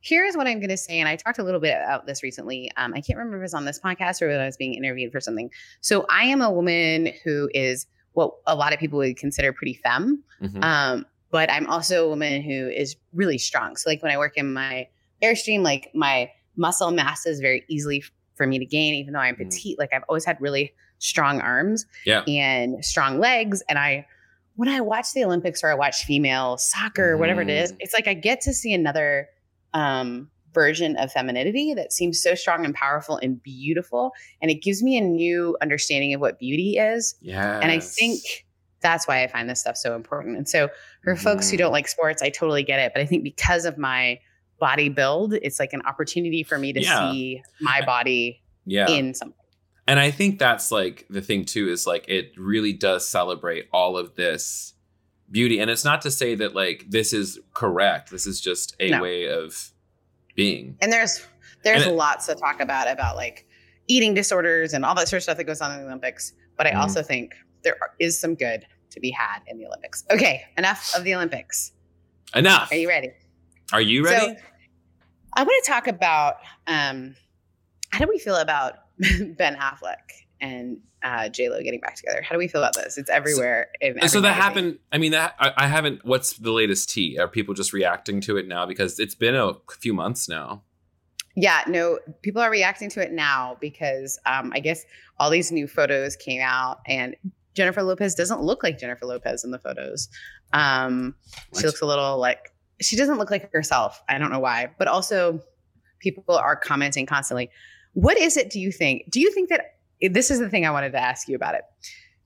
here's 0.00 0.36
what 0.36 0.46
I'm 0.46 0.58
going 0.58 0.70
to 0.70 0.76
say, 0.76 1.00
and 1.00 1.08
I 1.08 1.16
talked 1.16 1.38
a 1.38 1.42
little 1.44 1.60
bit 1.60 1.76
about 1.82 2.06
this 2.06 2.22
recently. 2.22 2.70
Um, 2.76 2.92
I 2.94 3.00
can't 3.00 3.18
remember 3.18 3.36
if 3.36 3.40
it 3.40 3.42
was 3.42 3.54
on 3.54 3.64
this 3.64 3.78
podcast 3.80 4.22
or 4.22 4.28
when 4.28 4.40
I 4.40 4.46
was 4.46 4.56
being 4.56 4.74
interviewed 4.74 5.12
for 5.12 5.20
something. 5.20 5.50
So 5.80 6.06
I 6.08 6.24
am 6.24 6.40
a 6.40 6.50
woman 6.50 7.12
who 7.24 7.48
is 7.54 7.86
what 8.12 8.32
a 8.46 8.54
lot 8.54 8.72
of 8.72 8.78
people 8.78 8.98
would 8.98 9.16
consider 9.16 9.52
pretty 9.52 9.74
femme, 9.82 10.22
Mhm. 10.42 10.62
um, 10.62 11.06
but 11.34 11.50
I'm 11.50 11.66
also 11.66 12.06
a 12.06 12.08
woman 12.08 12.42
who 12.42 12.68
is 12.68 12.94
really 13.12 13.38
strong. 13.38 13.74
So 13.76 13.90
like 13.90 14.00
when 14.04 14.12
I 14.12 14.18
work 14.18 14.34
in 14.36 14.52
my 14.52 14.86
airstream, 15.20 15.62
like 15.62 15.90
my 15.92 16.30
muscle 16.56 16.92
mass 16.92 17.26
is 17.26 17.40
very 17.40 17.64
easily 17.68 17.98
f- 18.04 18.12
for 18.36 18.46
me 18.46 18.60
to 18.60 18.64
gain, 18.64 18.94
even 18.94 19.14
though 19.14 19.18
I'm 19.18 19.34
Mhm. 19.34 19.50
petite. 19.50 19.76
Like 19.76 19.90
I've 19.92 20.04
always 20.08 20.24
had 20.24 20.40
really 20.40 20.72
strong 21.00 21.40
arms 21.40 21.86
Yeah. 22.06 22.22
and 22.28 22.84
strong 22.84 23.18
legs, 23.18 23.62
and 23.68 23.78
I. 23.78 24.06
When 24.56 24.68
I 24.68 24.80
watch 24.80 25.12
the 25.12 25.24
Olympics 25.24 25.64
or 25.64 25.70
I 25.70 25.74
watch 25.74 26.04
female 26.04 26.56
soccer, 26.58 27.16
whatever 27.16 27.42
it 27.42 27.50
is, 27.50 27.72
Mhm. 27.72 27.76
it's 27.80 27.92
like 27.94 28.06
I 28.06 28.14
get 28.14 28.40
to 28.42 28.52
see 28.54 28.72
another 28.72 29.28
um, 29.72 30.30
version 30.52 30.96
of 30.96 31.10
femininity 31.10 31.74
that 31.74 31.92
seems 31.92 32.22
so 32.22 32.36
strong 32.36 32.64
and 32.64 32.72
powerful 32.72 33.16
and 33.16 33.42
beautiful. 33.42 34.12
And 34.40 34.52
it 34.52 34.62
gives 34.62 34.80
me 34.84 34.96
a 34.96 35.00
new 35.00 35.56
understanding 35.60 36.14
of 36.14 36.20
what 36.20 36.38
beauty 36.38 36.76
is. 36.78 37.16
Yeah. 37.20 37.58
And 37.58 37.72
I 37.72 37.80
think 37.80 38.20
that's 38.84 39.08
why 39.08 39.24
I 39.24 39.26
find 39.26 39.50
this 39.50 39.58
stuff 39.60 39.76
so 39.76 39.96
important. 39.96 40.36
And 40.36 40.48
so 40.48 40.68
for 41.02 41.16
folks 41.16 41.50
who 41.50 41.56
Mhm. 41.56 41.60
don't 41.60 41.72
like 41.72 41.88
sports, 41.88 42.22
I 42.22 42.28
totally 42.30 42.62
get 42.62 42.78
it. 42.78 42.92
But 42.94 43.02
I 43.02 43.06
think 43.06 43.24
because 43.24 43.64
of 43.64 43.76
my 43.78 44.20
body 44.60 44.88
build, 44.88 45.34
it's 45.34 45.58
like 45.58 45.72
an 45.72 45.82
opportunity 45.86 46.44
for 46.44 46.58
me 46.58 46.72
to 46.72 46.80
Yeah. 46.80 47.10
see 47.10 47.42
my 47.60 47.80
body 47.84 48.42
yeah. 48.66 48.88
in 48.88 49.12
something. 49.14 49.36
and 49.86 49.98
I 50.00 50.10
think 50.10 50.38
that's 50.38 50.70
like 50.70 51.04
the 51.10 51.20
thing 51.20 51.44
too 51.44 51.68
is 51.68 51.86
like 51.86 52.06
it 52.08 52.32
really 52.38 52.72
does 52.72 53.06
celebrate 53.06 53.68
all 53.72 53.98
of 53.98 54.14
this 54.14 54.72
beauty. 55.30 55.58
And 55.58 55.70
it's 55.70 55.84
not 55.84 56.00
to 56.02 56.10
say 56.10 56.34
that 56.36 56.54
like 56.54 56.86
this 56.88 57.12
is 57.12 57.38
correct. 57.52 58.10
This 58.10 58.26
is 58.26 58.40
just 58.40 58.74
a 58.80 58.88
No. 58.90 59.02
way 59.02 59.28
of 59.28 59.72
being. 60.36 60.76
And 60.80 60.90
there's 60.92 61.20
there's 61.64 61.82
And 61.82 61.92
it- 61.92 61.96
lots 61.96 62.26
to 62.26 62.34
talk 62.34 62.60
about 62.60 62.88
about 62.90 63.16
like 63.16 63.46
eating 63.88 64.14
disorders 64.14 64.72
and 64.74 64.84
all 64.84 64.94
that 64.94 65.08
sort 65.08 65.18
of 65.18 65.22
stuff 65.24 65.36
that 65.38 65.44
goes 65.44 65.60
on 65.60 65.72
in 65.72 65.80
the 65.80 65.86
Olympics. 65.86 66.32
But 66.56 66.66
I 66.66 66.72
Mhm. 66.72 66.76
also 66.80 67.02
think 67.02 67.34
there 67.62 67.76
is 67.98 68.18
some 68.18 68.34
good 68.34 68.66
to 68.94 69.00
be 69.00 69.10
had 69.10 69.40
in 69.46 69.58
the 69.58 69.66
Olympics. 69.66 70.04
Okay, 70.10 70.42
enough 70.56 70.94
of 70.96 71.04
the 71.04 71.14
Olympics. 71.14 71.72
Enough. 72.34 72.72
Are 72.72 72.76
you 72.76 72.88
ready? 72.88 73.10
Are 73.72 73.80
you 73.80 74.04
ready? 74.04 74.34
So 74.34 74.42
I 75.34 75.42
want 75.42 75.64
to 75.64 75.70
talk 75.70 75.86
about 75.86 76.36
um, 76.66 77.16
how 77.90 77.98
do 77.98 78.06
we 78.08 78.18
feel 78.18 78.36
about 78.36 78.74
Ben 78.98 79.56
Affleck 79.56 79.98
and 80.40 80.78
uh, 81.02 81.28
J 81.28 81.48
Lo 81.48 81.60
getting 81.62 81.80
back 81.80 81.96
together? 81.96 82.22
How 82.22 82.34
do 82.34 82.38
we 82.38 82.48
feel 82.48 82.62
about 82.62 82.74
this? 82.74 82.98
It's 82.98 83.10
everywhere. 83.10 83.68
in 83.80 84.08
so 84.08 84.20
that 84.20 84.34
happened. 84.34 84.78
I 84.92 84.98
mean, 84.98 85.12
that 85.12 85.34
I, 85.38 85.52
I 85.56 85.66
haven't. 85.66 86.04
What's 86.04 86.34
the 86.34 86.52
latest 86.52 86.90
tea? 86.90 87.18
Are 87.18 87.28
people 87.28 87.54
just 87.54 87.72
reacting 87.72 88.20
to 88.22 88.36
it 88.36 88.48
now 88.48 88.66
because 88.66 88.98
it's 88.98 89.14
been 89.14 89.34
a 89.34 89.52
few 89.80 89.92
months 89.92 90.28
now? 90.28 90.62
Yeah, 91.36 91.62
no, 91.66 91.98
people 92.22 92.40
are 92.42 92.50
reacting 92.50 92.90
to 92.90 93.02
it 93.02 93.12
now 93.12 93.56
because 93.60 94.20
um, 94.24 94.52
I 94.54 94.60
guess 94.60 94.84
all 95.18 95.30
these 95.30 95.50
new 95.50 95.66
photos 95.66 96.14
came 96.14 96.40
out 96.40 96.78
and 96.86 97.16
Jennifer 97.54 97.82
Lopez 97.82 98.14
doesn't 98.14 98.42
look 98.42 98.62
like 98.62 98.78
Jennifer 98.78 99.06
Lopez 99.06 99.44
in 99.44 99.50
the 99.50 99.58
photos. 99.58 100.08
Um, 100.52 101.14
she 101.56 101.66
looks 101.66 101.80
a 101.80 101.86
little 101.86 102.18
like 102.18 102.50
she 102.80 102.96
doesn't 102.96 103.18
look 103.18 103.30
like 103.30 103.50
herself. 103.52 104.02
I 104.08 104.18
don't 104.18 104.30
know 104.30 104.40
why, 104.40 104.70
but 104.78 104.88
also 104.88 105.40
people 106.00 106.36
are 106.36 106.56
commenting 106.56 107.06
constantly. 107.06 107.50
What 107.92 108.18
is 108.18 108.36
it? 108.36 108.50
Do 108.50 108.60
you 108.60 108.72
think? 108.72 109.10
Do 109.10 109.20
you 109.20 109.32
think 109.32 109.48
that 109.50 109.76
this 110.00 110.30
is 110.30 110.40
the 110.40 110.48
thing 110.48 110.66
I 110.66 110.70
wanted 110.70 110.92
to 110.92 111.00
ask 111.00 111.28
you 111.28 111.36
about 111.36 111.54
it? 111.54 111.62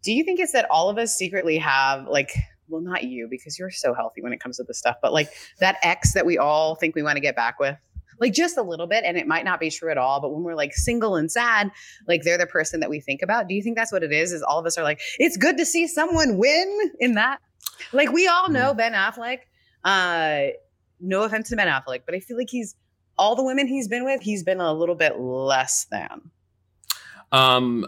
Do 0.03 0.13
you 0.13 0.25
think 0.25 0.41
it's 0.41 0.53
that 0.53 0.67
all 0.71 0.89
of 0.89 0.97
us 0.99 1.15
secretly 1.15 1.59
have 1.59 2.07
like, 2.07 2.33
well, 2.69 2.81
not 2.81 3.05
you 3.05 3.29
because 3.29 3.59
you're 3.59 3.71
so 3.71 3.95
healthy 3.95 4.23
when 4.23 4.33
it 4.33 4.41
comes 4.41 4.57
to 4.57 4.65
this 4.65 4.79
stuff, 4.79 4.97
but 5.03 5.13
like 5.13 5.29
that 5.61 5.77
ex 5.83 6.15
that 6.15 6.25
we 6.25 6.39
all 6.39 6.75
think 6.75 6.95
we 6.95 7.03
want 7.03 7.17
to 7.17 7.21
get 7.21 7.37
back 7.37 7.59
with? 7.59 7.77
Like 8.21 8.33
just 8.33 8.57
a 8.57 8.63
little 8.63 8.87
bit 8.87 9.05
and 9.05 9.17
it 9.17 9.27
might 9.27 9.45
not 9.45 9.61
be 9.61 9.71
true 9.71 9.91
at 9.91 9.99
all 9.99 10.21
but 10.21 10.31
when 10.31 10.43
we're 10.43 10.55
like 10.55 10.75
single 10.75 11.17
and 11.17 11.31
sad 11.31 11.71
like 12.07 12.23
they're 12.23 12.39
the 12.39 12.47
person 12.47 12.81
that 12.81 12.91
we 12.91 13.01
think 13.01 13.23
about. 13.23 13.49
Do 13.49 13.55
you 13.55 13.63
think 13.63 13.77
that's 13.77 13.93
what 13.93 14.03
it 14.03 14.13
is 14.13 14.33
is 14.33 14.43
all 14.43 14.59
of 14.59 14.67
us 14.67 14.79
are 14.79 14.85
like 14.85 15.01
it's 15.19 15.37
good 15.37 15.57
to 15.59 15.67
see 15.67 15.87
someone 15.87 16.37
win 16.39 16.93
in 17.01 17.15
that? 17.15 17.41
Like 17.93 18.13
we 18.13 18.27
all 18.27 18.49
know 18.49 18.75
ben 18.75 18.93
affleck 18.93 19.41
uh 19.85 20.53
no 21.01 21.23
offense 21.23 21.49
to 21.49 21.57
ben 21.57 21.69
affleck 21.69 22.01
but 22.05 22.13
i 22.13 22.19
feel 22.19 22.37
like 22.37 22.51
he's 22.51 22.75
all 23.17 23.37
the 23.37 23.45
women 23.45 23.67
he's 23.67 23.89
been 23.89 24.05
with 24.05 24.21
he's 24.21 24.43
been 24.43 24.61
a 24.61 24.73
little 24.73 24.95
bit 24.95 25.19
less 25.19 25.87
than. 25.91 26.31
Um, 27.33 27.87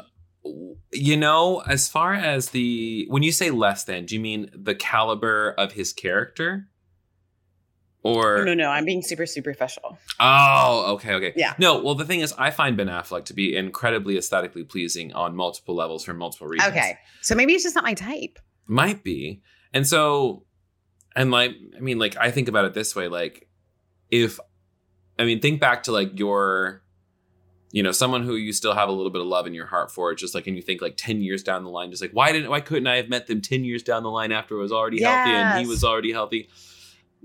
you 0.93 1.17
know, 1.17 1.63
as 1.69 1.89
far 1.89 2.15
as 2.15 2.51
the 2.51 3.07
when 3.09 3.23
you 3.23 3.33
say 3.33 3.51
less 3.51 3.85
than, 3.85 4.07
do 4.07 4.15
you 4.15 4.21
mean 4.21 4.51
the 4.55 4.75
caliber 4.75 5.53
of 5.53 5.73
his 5.73 5.93
character? 5.93 6.69
Or 8.03 8.39
no 8.39 8.45
no 8.45 8.55
no 8.55 8.71
i'm 8.71 8.85
being 8.85 9.03
super 9.03 9.27
superficial 9.27 9.99
oh, 10.21 10.95
okay, 10.95 11.15
okay, 11.15 11.33
Yeah. 11.37 11.55
No, 11.59 11.83
well, 11.83 11.95
the 11.95 12.05
thing 12.05 12.21
is, 12.21 12.33
I 12.39 12.51
find 12.51 12.77
Ben 12.77 12.87
Affleck 12.87 13.25
to 13.27 13.35
be 13.35 13.55
incredibly 13.57 14.17
aesthetically 14.17 14.65
pleasing 14.65 15.13
on 15.13 15.37
multiple 15.37 15.75
levels 15.75 16.05
for 16.05 16.15
multiple 16.15 16.47
reasons. 16.47 16.71
okay 16.71 16.99
so 17.21 17.35
maybe 17.35 17.53
it's 17.53 17.63
just 17.65 17.75
not 17.75 17.85
my 17.85 17.95
type 17.95 18.39
might 18.67 19.03
be, 19.03 19.43
and 19.75 19.87
so, 19.87 20.45
and 21.17 21.31
like, 21.33 21.53
I 21.77 21.81
mean, 21.81 21.99
like, 21.99 22.17
I 22.17 22.31
think 22.31 22.47
about 22.49 22.65
it 22.67 22.73
this 22.73 22.95
way: 22.95 23.09
like, 23.09 23.49
if 24.11 24.39
I 25.19 25.25
mean, 25.25 25.41
think 25.41 25.61
back 25.61 25.83
to 25.85 25.93
like 25.93 26.19
your, 26.19 26.83
you 27.73 27.83
know, 27.83 27.91
someone 27.93 28.23
who 28.23 28.37
you 28.37 28.53
still 28.53 28.75
have 28.75 28.89
a 28.89 28.93
little 28.93 29.11
bit 29.11 29.21
of 29.21 29.27
love 29.27 29.47
in 29.47 29.55
your 29.55 29.67
heart 29.67 29.91
for. 29.91 30.15
Just 30.15 30.35
like, 30.35 30.47
and 30.47 30.57
you 30.57 30.63
think 30.63 30.81
like 30.81 30.97
ten 30.97 31.21
years 31.21 31.43
down 31.43 31.65
the 31.65 31.71
line, 31.71 31.91
just 31.91 32.01
like, 32.01 32.13
why 32.13 32.31
didn't, 32.33 32.49
why 32.49 32.61
couldn't 32.61 32.87
I 32.87 32.97
have 32.97 33.09
met 33.09 33.27
them 33.27 33.41
ten 33.41 33.65
years 33.65 33.83
down 33.83 34.03
the 34.05 34.11
line 34.11 34.31
after 34.33 34.57
I 34.57 34.63
was 34.63 34.73
already 34.73 35.03
healthy 35.03 35.31
and 35.35 35.59
he 35.59 35.67
was 35.67 35.83
already 35.85 36.13
healthy? 36.13 36.49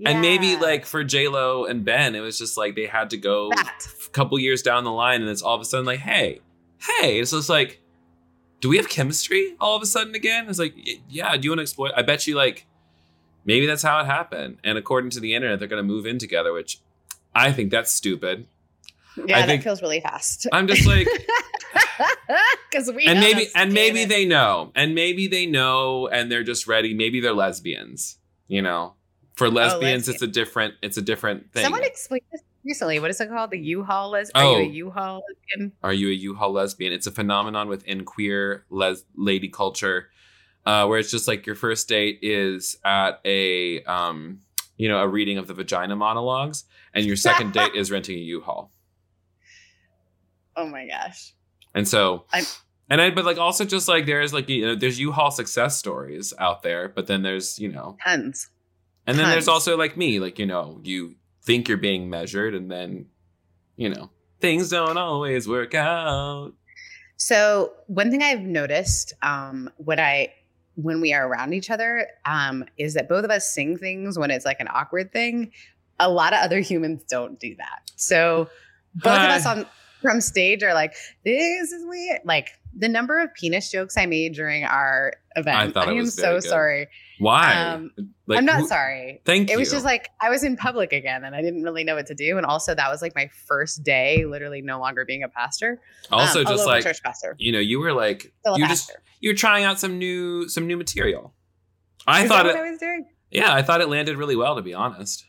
And 0.04 0.20
maybe 0.20 0.56
like 0.56 0.84
for 0.84 1.04
J 1.04 1.28
Lo 1.28 1.64
and 1.64 1.84
Ben, 1.84 2.14
it 2.14 2.20
was 2.20 2.38
just 2.38 2.56
like 2.56 2.74
they 2.74 2.86
had 2.86 3.10
to 3.10 3.16
go 3.16 3.50
that. 3.50 3.86
a 4.06 4.10
couple 4.10 4.38
years 4.38 4.62
down 4.62 4.84
the 4.84 4.92
line, 4.92 5.22
and 5.22 5.30
it's 5.30 5.42
all 5.42 5.54
of 5.54 5.60
a 5.60 5.64
sudden 5.64 5.86
like, 5.86 6.00
hey, 6.00 6.40
hey, 6.78 7.18
it's 7.18 7.30
just 7.30 7.48
like, 7.48 7.80
do 8.60 8.68
we 8.68 8.76
have 8.76 8.88
chemistry 8.88 9.54
all 9.58 9.74
of 9.74 9.82
a 9.82 9.86
sudden 9.86 10.14
again? 10.14 10.48
It's 10.48 10.58
like, 10.58 10.74
yeah, 11.08 11.34
do 11.36 11.46
you 11.46 11.50
want 11.50 11.58
to 11.58 11.62
explore? 11.62 11.90
I 11.96 12.02
bet 12.02 12.26
you 12.26 12.34
like 12.34 12.66
maybe 13.46 13.66
that's 13.66 13.82
how 13.82 14.00
it 14.00 14.06
happened. 14.06 14.58
And 14.64 14.76
according 14.76 15.10
to 15.10 15.20
the 15.20 15.34
internet, 15.34 15.58
they're 15.58 15.68
going 15.68 15.82
to 15.82 15.86
move 15.86 16.04
in 16.04 16.18
together, 16.18 16.52
which 16.52 16.80
I 17.34 17.52
think 17.52 17.70
that's 17.70 17.90
stupid. 17.90 18.46
Yeah, 19.24 19.38
I 19.38 19.46
that 19.46 19.62
feels 19.62 19.80
really 19.80 20.00
fast. 20.00 20.46
I'm 20.52 20.66
just 20.66 20.86
like, 20.86 21.08
Because 22.70 22.92
we 22.92 23.06
and 23.06 23.20
maybe 23.20 23.46
and 23.54 23.72
maybe 23.72 24.00
canon. 24.00 24.08
they 24.08 24.24
know, 24.26 24.72
and 24.74 24.94
maybe 24.94 25.26
they 25.28 25.46
know, 25.46 26.08
and 26.08 26.30
they're 26.30 26.42
just 26.42 26.66
ready. 26.66 26.92
Maybe 26.92 27.20
they're 27.20 27.32
lesbians. 27.32 28.18
You 28.48 28.62
know, 28.62 28.94
for 29.36 29.48
lesbians, 29.50 30.08
it's 30.08 30.22
a 30.22 30.26
different 30.26 30.74
it's 30.82 30.96
a 30.96 31.02
different 31.02 31.52
thing. 31.52 31.62
Someone 31.62 31.84
explained 31.84 32.24
this 32.32 32.42
recently. 32.64 32.98
What 32.98 33.10
is 33.10 33.20
it 33.20 33.28
called? 33.28 33.50
The 33.50 33.58
U-Haul 33.58 34.10
les- 34.10 34.30
Oh. 34.34 34.54
Are 34.56 34.60
you 34.62 34.66
a 34.68 34.72
U-Haul 34.72 35.22
lesbian? 35.28 35.72
Are 35.82 35.92
you 35.92 36.08
a 36.08 36.12
U-Haul 36.12 36.52
lesbian? 36.52 36.92
It's 36.92 37.06
a 37.06 37.10
phenomenon 37.12 37.68
within 37.68 38.04
queer 38.04 38.64
les- 38.70 39.04
lady 39.14 39.48
culture, 39.48 40.08
uh, 40.64 40.86
where 40.86 40.98
it's 40.98 41.10
just 41.10 41.28
like 41.28 41.46
your 41.46 41.54
first 41.54 41.88
date 41.88 42.18
is 42.22 42.76
at 42.84 43.20
a, 43.24 43.82
um, 43.84 44.40
you 44.78 44.88
know, 44.88 44.98
a 44.98 45.06
reading 45.08 45.38
of 45.38 45.46
the 45.46 45.54
vagina 45.54 45.94
monologues, 45.96 46.64
and 46.94 47.04
your 47.06 47.16
second 47.16 47.52
date 47.52 47.74
is 47.74 47.90
renting 47.90 48.16
a 48.18 48.22
U-Haul. 48.22 48.70
Oh 50.58 50.66
my 50.66 50.86
gosh. 50.88 51.34
And 51.74 51.86
so, 51.86 52.24
I'm- 52.32 52.44
and 52.88 53.00
I, 53.00 53.10
but 53.10 53.24
like 53.26 53.36
also 53.36 53.64
just 53.66 53.88
like 53.88 54.06
there's 54.06 54.32
like 54.32 54.48
you 54.48 54.64
know 54.64 54.74
there's 54.74 54.98
U-Haul 54.98 55.30
success 55.30 55.76
stories 55.76 56.32
out 56.38 56.62
there, 56.62 56.88
but 56.88 57.06
then 57.06 57.20
there's 57.22 57.58
you 57.58 57.70
know, 57.70 57.96
Tons. 58.02 58.48
And 59.06 59.18
then 59.18 59.30
there's 59.30 59.48
also 59.48 59.76
like 59.76 59.96
me, 59.96 60.18
like 60.18 60.38
you 60.38 60.46
know, 60.46 60.80
you 60.82 61.14
think 61.42 61.68
you're 61.68 61.78
being 61.78 62.10
measured, 62.10 62.54
and 62.54 62.70
then, 62.70 63.06
you 63.76 63.88
know, 63.88 64.10
things 64.40 64.70
don't 64.70 64.98
always 64.98 65.48
work 65.48 65.74
out. 65.74 66.52
So 67.16 67.72
one 67.86 68.10
thing 68.10 68.22
I've 68.22 68.42
noticed, 68.42 69.14
um, 69.22 69.70
when 69.76 70.00
I 70.00 70.32
when 70.74 71.00
we 71.00 71.14
are 71.14 71.26
around 71.26 71.54
each 71.54 71.70
other, 71.70 72.06
um, 72.26 72.64
is 72.76 72.94
that 72.94 73.08
both 73.08 73.24
of 73.24 73.30
us 73.30 73.48
sing 73.52 73.78
things 73.78 74.18
when 74.18 74.30
it's 74.30 74.44
like 74.44 74.60
an 74.60 74.68
awkward 74.70 75.12
thing. 75.12 75.52
A 75.98 76.10
lot 76.10 76.34
of 76.34 76.40
other 76.40 76.60
humans 76.60 77.02
don't 77.08 77.40
do 77.40 77.54
that. 77.56 77.90
So 77.96 78.50
both 78.94 79.18
of 79.18 79.30
us 79.30 79.46
on 79.46 79.66
from 80.02 80.20
stage 80.20 80.62
are 80.62 80.74
like, 80.74 80.94
"This 81.24 81.72
is 81.72 81.84
weird." 81.86 82.20
Like 82.24 82.50
the 82.76 82.88
number 82.88 83.18
of 83.20 83.32
penis 83.34 83.70
jokes 83.70 83.96
I 83.96 84.04
made 84.06 84.34
during 84.34 84.64
our 84.64 85.14
event. 85.36 85.56
I 85.56 85.70
thought 85.70 85.88
it 85.88 85.92
am 85.92 85.96
was 85.98 86.14
so 86.14 86.34
good. 86.34 86.44
sorry. 86.44 86.88
Why? 87.18 87.54
Um, 87.54 87.90
like, 88.26 88.38
I'm 88.38 88.44
not 88.44 88.60
who- 88.60 88.66
sorry. 88.68 89.22
Thank 89.24 89.48
It 89.48 89.52
you. 89.52 89.56
It 89.56 89.60
was 89.60 89.70
just 89.70 89.84
like 89.84 90.10
I 90.20 90.28
was 90.30 90.44
in 90.44 90.56
public 90.56 90.92
again 90.92 91.24
and 91.24 91.34
I 91.34 91.40
didn't 91.42 91.62
really 91.62 91.82
know 91.84 91.94
what 91.94 92.06
to 92.08 92.14
do. 92.14 92.36
And 92.36 92.44
also 92.44 92.74
that 92.74 92.90
was 92.90 93.00
like 93.00 93.14
my 93.14 93.28
first 93.46 93.82
day, 93.84 94.24
literally 94.26 94.60
no 94.62 94.78
longer 94.80 95.04
being 95.04 95.22
a 95.22 95.28
pastor. 95.28 95.80
also 96.12 96.40
Um, 96.40 96.46
just 96.46 96.66
like 96.66 96.82
church 96.82 97.02
pastor. 97.02 97.34
you 97.38 97.52
know 97.52 97.58
you 97.58 97.80
were 97.80 97.92
like 97.94 98.32
you 98.54 98.66
just 98.68 98.94
you 99.20 99.30
were 99.30 99.34
trying 99.36 99.64
out 99.64 99.80
some 99.80 99.98
new 99.98 100.48
some 100.48 100.66
new 100.66 100.76
material. 100.76 101.34
I 102.06 102.22
Is 102.24 102.28
thought 102.28 102.46
it. 102.46 102.54
I 102.54 102.70
was 102.70 102.78
doing? 102.78 103.06
yeah, 103.30 103.52
I 103.52 103.62
thought 103.62 103.80
it 103.80 103.88
landed 103.88 104.16
really 104.18 104.36
well 104.36 104.54
to 104.56 104.62
be 104.62 104.74
honest. 104.74 105.24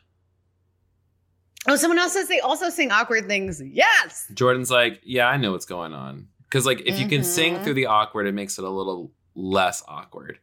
Oh, 1.69 1.75
someone 1.75 1.99
else 1.99 2.13
says 2.13 2.27
they 2.27 2.39
also 2.39 2.69
sing 2.69 2.91
awkward 2.91 3.27
things. 3.27 3.61
Yes. 3.61 4.25
Jordan's 4.33 4.71
like, 4.71 5.01
yeah, 5.03 5.27
I 5.27 5.37
know 5.37 5.51
what's 5.51 5.65
going 5.65 5.93
on 5.93 6.27
because 6.43 6.65
like 6.65 6.81
if 6.85 6.99
you 6.99 7.07
can 7.07 7.23
sing 7.23 7.55
Mhm. 7.55 7.63
through 7.63 7.73
the 7.73 7.87
awkward, 7.87 8.25
it 8.27 8.33
makes 8.33 8.57
it 8.57 8.63
a 8.63 8.69
little 8.69 9.11
less 9.35 9.83
awkward. 9.87 10.39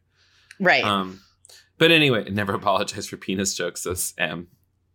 Right. 0.59 0.83
Um, 0.83 1.19
but 1.77 1.91
anyway, 1.91 2.29
never 2.29 2.53
apologize 2.53 3.07
for 3.07 3.17
penis 3.17 3.53
jokes. 3.55 3.83
Says 3.83 4.13
M. 4.17 4.47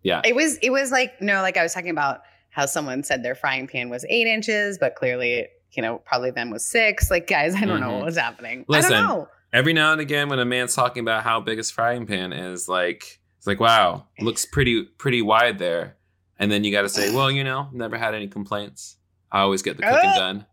Yeah, 0.03 0.23
it 0.25 0.35
was 0.35 0.57
it 0.63 0.71
was 0.71 0.91
like 0.91 1.21
no, 1.21 1.43
like 1.43 1.57
I 1.57 1.63
was 1.63 1.75
talking 1.75 1.91
about 1.91 2.23
how 2.51 2.67
someone 2.67 3.03
said 3.05 3.23
their 3.23 3.35
frying 3.35 3.67
pan 3.67 3.91
was 3.91 4.05
eight 4.09 4.27
inches, 4.27 4.77
but 4.79 4.95
clearly, 4.97 5.47
you 5.73 5.83
know, 5.83 5.99
probably 5.99 6.31
them 6.31 6.51
was 6.51 6.65
six. 6.65 7.11
Like, 7.11 7.27
guys, 7.27 7.55
I 7.55 7.65
don't 7.65 7.81
know 7.81 7.91
Mhm. 7.91 7.97
what 7.99 8.05
was 8.07 8.17
happening. 8.17 8.65
Listen, 8.67 8.95
I 8.95 9.01
don't 9.01 9.09
know. 9.09 9.29
every 9.53 9.73
now 9.73 9.93
and 9.93 10.01
again 10.01 10.29
when 10.29 10.39
a 10.39 10.45
man's 10.45 10.75
talking 10.75 11.03
about 11.03 11.23
how 11.23 11.41
big 11.41 11.59
his 11.59 11.71
frying 11.71 12.07
pan 12.07 12.33
is, 12.33 12.69
like 12.69 13.21
it's 13.39 13.47
like, 13.47 13.61
wow, 13.61 14.07
looks 14.21 14.45
pretty 14.47 14.85
pretty 14.85 15.23
wide 15.23 15.59
there. 15.59 15.97
And 16.39 16.51
then 16.51 16.65
you 16.65 16.73
got 16.73 16.83
to 16.83 16.89
say, 16.89 17.15
well, 17.15 17.31
you 17.31 17.45
know, 17.45 17.69
never 17.73 17.97
had 17.99 18.15
any 18.15 18.27
complaints. 18.27 18.97
I 19.31 19.41
always 19.41 19.63
get 19.63 19.77
the 19.77 19.83
cooking 19.85 20.11
Oh. 20.15 20.19
done. 20.19 20.47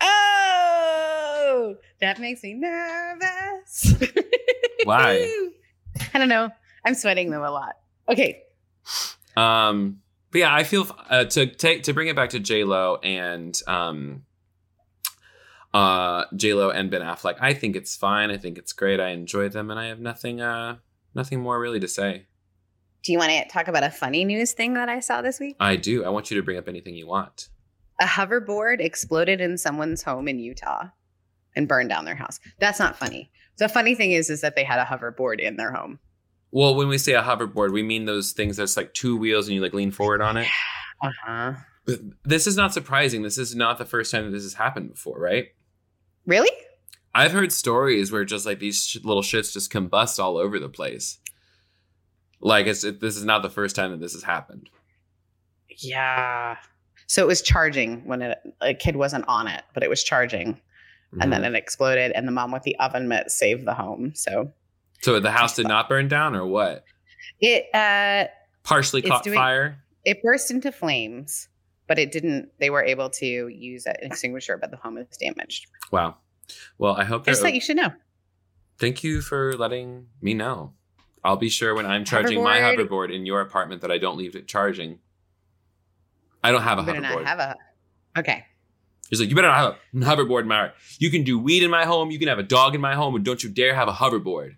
Oh, 0.00 1.76
that 2.00 2.18
makes 2.18 2.42
me 2.42 2.54
nervous. 2.54 3.94
Why? 4.84 5.50
I 6.14 6.18
don't 6.18 6.28
know. 6.28 6.50
I'm 6.84 6.94
sweating 6.94 7.30
them 7.30 7.42
a 7.42 7.50
lot. 7.50 7.76
Okay. 8.08 8.42
Um, 9.36 10.00
but 10.30 10.38
yeah, 10.38 10.54
I 10.54 10.64
feel 10.64 10.86
uh, 11.08 11.24
to 11.24 11.46
take 11.46 11.84
to 11.84 11.92
bring 11.92 12.08
it 12.08 12.16
back 12.16 12.30
to 12.30 12.40
J 12.40 12.64
Lo 12.64 12.96
and 13.02 13.60
um, 13.66 14.24
uh, 15.72 16.24
J 16.34 16.54
Lo 16.54 16.70
and 16.70 16.90
Ben 16.90 17.02
Affleck. 17.02 17.36
I 17.40 17.54
think 17.54 17.76
it's 17.76 17.96
fine. 17.96 18.30
I 18.30 18.36
think 18.36 18.58
it's 18.58 18.72
great. 18.72 19.00
I 19.00 19.10
enjoy 19.10 19.48
them, 19.48 19.70
and 19.70 19.78
I 19.78 19.86
have 19.86 20.00
nothing 20.00 20.40
uh 20.40 20.76
nothing 21.14 21.40
more 21.40 21.60
really 21.60 21.80
to 21.80 21.88
say. 21.88 22.26
Do 23.04 23.12
you 23.12 23.18
want 23.18 23.30
to 23.30 23.48
talk 23.48 23.68
about 23.68 23.84
a 23.84 23.90
funny 23.90 24.24
news 24.24 24.52
thing 24.52 24.74
that 24.74 24.88
I 24.88 25.00
saw 25.00 25.22
this 25.22 25.38
week? 25.38 25.56
I 25.60 25.76
do. 25.76 26.04
I 26.04 26.08
want 26.08 26.30
you 26.30 26.36
to 26.36 26.42
bring 26.42 26.58
up 26.58 26.68
anything 26.68 26.94
you 26.94 27.06
want. 27.06 27.48
A 28.00 28.04
hoverboard 28.04 28.80
exploded 28.80 29.40
in 29.40 29.56
someone's 29.56 30.02
home 30.02 30.28
in 30.28 30.38
Utah 30.38 30.88
and 31.58 31.68
burned 31.68 31.90
down 31.90 32.06
their 32.06 32.14
house. 32.14 32.40
That's 32.60 32.78
not 32.78 32.96
funny. 32.96 33.30
The 33.58 33.68
funny 33.68 33.94
thing 33.94 34.12
is, 34.12 34.30
is 34.30 34.40
that 34.40 34.54
they 34.56 34.64
had 34.64 34.78
a 34.78 34.84
hoverboard 34.84 35.40
in 35.40 35.56
their 35.56 35.72
home. 35.72 35.98
Well, 36.52 36.76
when 36.76 36.88
we 36.88 36.96
say 36.96 37.12
a 37.12 37.22
hoverboard, 37.22 37.72
we 37.72 37.82
mean 37.82 38.06
those 38.06 38.32
things 38.32 38.56
that's 38.56 38.76
like 38.76 38.94
two 38.94 39.16
wheels 39.16 39.48
and 39.48 39.54
you 39.56 39.60
like 39.60 39.74
lean 39.74 39.90
forward 39.90 40.22
on 40.22 40.38
it. 40.38 40.48
Uh 41.02 41.10
huh. 41.24 41.52
This 42.24 42.46
is 42.46 42.56
not 42.56 42.72
surprising. 42.72 43.22
This 43.22 43.38
is 43.38 43.54
not 43.54 43.78
the 43.78 43.84
first 43.84 44.12
time 44.12 44.24
that 44.24 44.30
this 44.30 44.44
has 44.44 44.54
happened 44.54 44.90
before, 44.90 45.18
right? 45.18 45.48
Really? 46.24 46.50
I've 47.14 47.32
heard 47.32 47.52
stories 47.52 48.12
where 48.12 48.24
just 48.24 48.46
like 48.46 48.60
these 48.60 48.86
sh- 48.86 48.98
little 49.02 49.22
shits 49.22 49.52
just 49.52 49.72
combust 49.72 50.22
all 50.22 50.36
over 50.36 50.58
the 50.58 50.68
place. 50.68 51.18
Like 52.40 52.66
it's 52.66 52.84
it, 52.84 53.00
this 53.00 53.16
is 53.16 53.24
not 53.24 53.42
the 53.42 53.50
first 53.50 53.74
time 53.74 53.90
that 53.90 54.00
this 54.00 54.12
has 54.12 54.22
happened. 54.22 54.70
Yeah. 55.78 56.56
So 57.06 57.22
it 57.22 57.26
was 57.26 57.42
charging 57.42 58.06
when 58.06 58.22
it, 58.22 58.38
a 58.60 58.74
kid 58.74 58.96
wasn't 58.96 59.26
on 59.26 59.48
it, 59.48 59.64
but 59.74 59.82
it 59.82 59.90
was 59.90 60.04
charging, 60.04 60.60
and 61.20 61.32
then 61.32 61.42
Mhm. 61.42 61.48
it 61.48 61.54
exploded, 61.54 62.12
and 62.12 62.26
the 62.28 62.32
mom 62.32 62.52
with 62.52 62.62
the 62.64 62.76
oven 62.78 63.08
mitt 63.08 63.30
saved 63.30 63.64
the 63.66 63.74
home. 63.74 64.14
So 64.14 64.52
so 65.00 65.20
the 65.20 65.30
house 65.30 65.54
did 65.56 65.66
not 65.68 65.88
burn 65.88 66.08
down, 66.08 66.34
or 66.34 66.46
what? 66.46 66.84
it 67.40 67.66
uh 67.74 68.26
Partially 68.64 69.02
caught 69.02 69.24
doing- 69.24 69.36
fire. 69.36 69.82
it 70.04 70.22
burst 70.22 70.50
into 70.50 70.70
flames, 70.72 71.48
but 71.86 71.98
it 71.98 72.10
didn't. 72.12 72.50
They 72.58 72.70
were 72.70 72.82
able 72.82 73.08
to 73.10 73.48
use 73.48 73.86
an 73.86 73.96
extinguisher, 74.02 74.56
but 74.56 74.70
the 74.70 74.76
home 74.76 74.96
was 74.96 75.06
damaged. 75.18 75.66
Wow. 75.90 76.16
Well, 76.78 76.94
I 76.96 77.04
hope. 77.04 77.24
Just 77.26 77.42
that 77.42 77.54
you 77.54 77.60
should 77.60 77.76
know. 77.76 77.92
Thank 78.78 79.02
you 79.02 79.20
for 79.22 79.54
letting 79.54 80.06
me 80.20 80.34
know. 80.34 80.74
I'll 81.24 81.36
be 81.36 81.48
sure 81.48 81.74
when 81.74 81.84
I'm 81.86 82.04
charging 82.04 82.42
my 82.42 82.58
Hoverboard. 82.58 82.88
hoverboard 82.88 83.14
in 83.14 83.26
your 83.26 83.40
apartment 83.40 83.82
that 83.82 83.90
I 83.90 83.98
don't 83.98 84.16
leave 84.16 84.36
it 84.36 84.46
charging. 84.46 85.00
I 86.44 86.52
don't 86.52 86.62
have 86.62 86.78
a 86.78 86.82
hoverboard. 86.82 87.02
not 87.02 87.24
have 87.26 87.38
a. 87.40 87.56
Okay. 88.16 88.44
He's 89.08 89.20
like, 89.20 89.28
you 89.28 89.34
better 89.34 89.48
not 89.48 89.78
have 90.06 90.18
a 90.18 90.24
hoverboard 90.24 90.42
in 90.42 90.48
my. 90.48 90.70
You 90.98 91.10
can 91.10 91.24
do 91.24 91.38
weed 91.38 91.62
in 91.62 91.70
my 91.70 91.84
home. 91.84 92.10
You 92.10 92.18
can 92.18 92.28
have 92.28 92.38
a 92.38 92.42
dog 92.42 92.74
in 92.74 92.80
my 92.80 92.94
home, 92.94 93.14
and 93.14 93.24
don't 93.24 93.42
you 93.42 93.48
dare 93.48 93.74
have 93.74 93.88
a 93.88 93.92
hoverboard. 93.92 94.56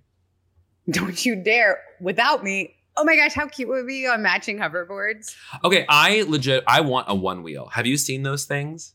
Don't 0.91 1.25
you 1.25 1.37
dare 1.37 1.79
without 2.01 2.43
me. 2.43 2.75
Oh 2.97 3.05
my 3.05 3.15
gosh, 3.15 3.35
how 3.35 3.47
cute 3.47 3.69
would 3.69 3.85
it 3.85 3.87
be 3.87 4.07
on 4.07 4.23
matching 4.23 4.59
hoverboards? 4.59 5.37
Okay, 5.63 5.87
I 5.89 6.23
legit. 6.23 6.65
I 6.67 6.81
want 6.81 7.07
a 7.09 7.15
one 7.15 7.43
wheel. 7.45 7.69
Have 7.69 7.87
you 7.87 7.97
seen 7.97 8.25
those 8.25 8.45
things? 8.45 8.95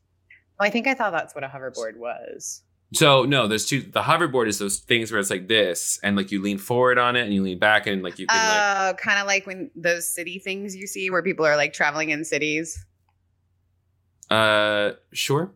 Oh, 0.60 0.65
I 0.65 0.70
think 0.72 0.88
I 0.88 0.94
thought 0.94 1.12
that's 1.12 1.34
what 1.34 1.44
a 1.44 1.48
hoverboard 1.48 1.96
was. 1.98 2.63
So 2.94 3.24
no, 3.24 3.48
there's 3.48 3.65
two. 3.65 3.82
The 3.82 4.02
hoverboard 4.02 4.48
is 4.48 4.60
those 4.60 4.80
things 4.80 5.12
where 5.12 5.20
it's 5.20 5.30
like 5.30 5.48
this, 5.48 6.00
and 6.04 6.15
like 6.15 6.32
you 6.32 6.41
lean 6.41 6.58
forward 6.58 6.98
on 6.98 7.15
it, 7.15 7.22
and 7.22 7.34
you 7.34 7.41
lean 7.41 7.60
back, 7.60 7.88
and 7.88 8.04
like 8.04 8.20
you 8.20 8.28
can 8.28 8.38
like. 8.38 8.94
Oh, 8.94 8.98
kind 8.98 9.20
of 9.20 9.28
like 9.28 9.46
when 9.46 9.72
those 9.76 10.08
city 10.08 10.39
things 10.39 10.76
you 10.76 10.88
see 10.88 11.10
where 11.10 11.24
people 11.24 11.46
are 11.46 11.56
like 11.56 11.74
traveling 11.74 12.10
in 12.10 12.24
cities. 12.26 12.84
Uh, 14.29 14.91
sure. 15.13 15.51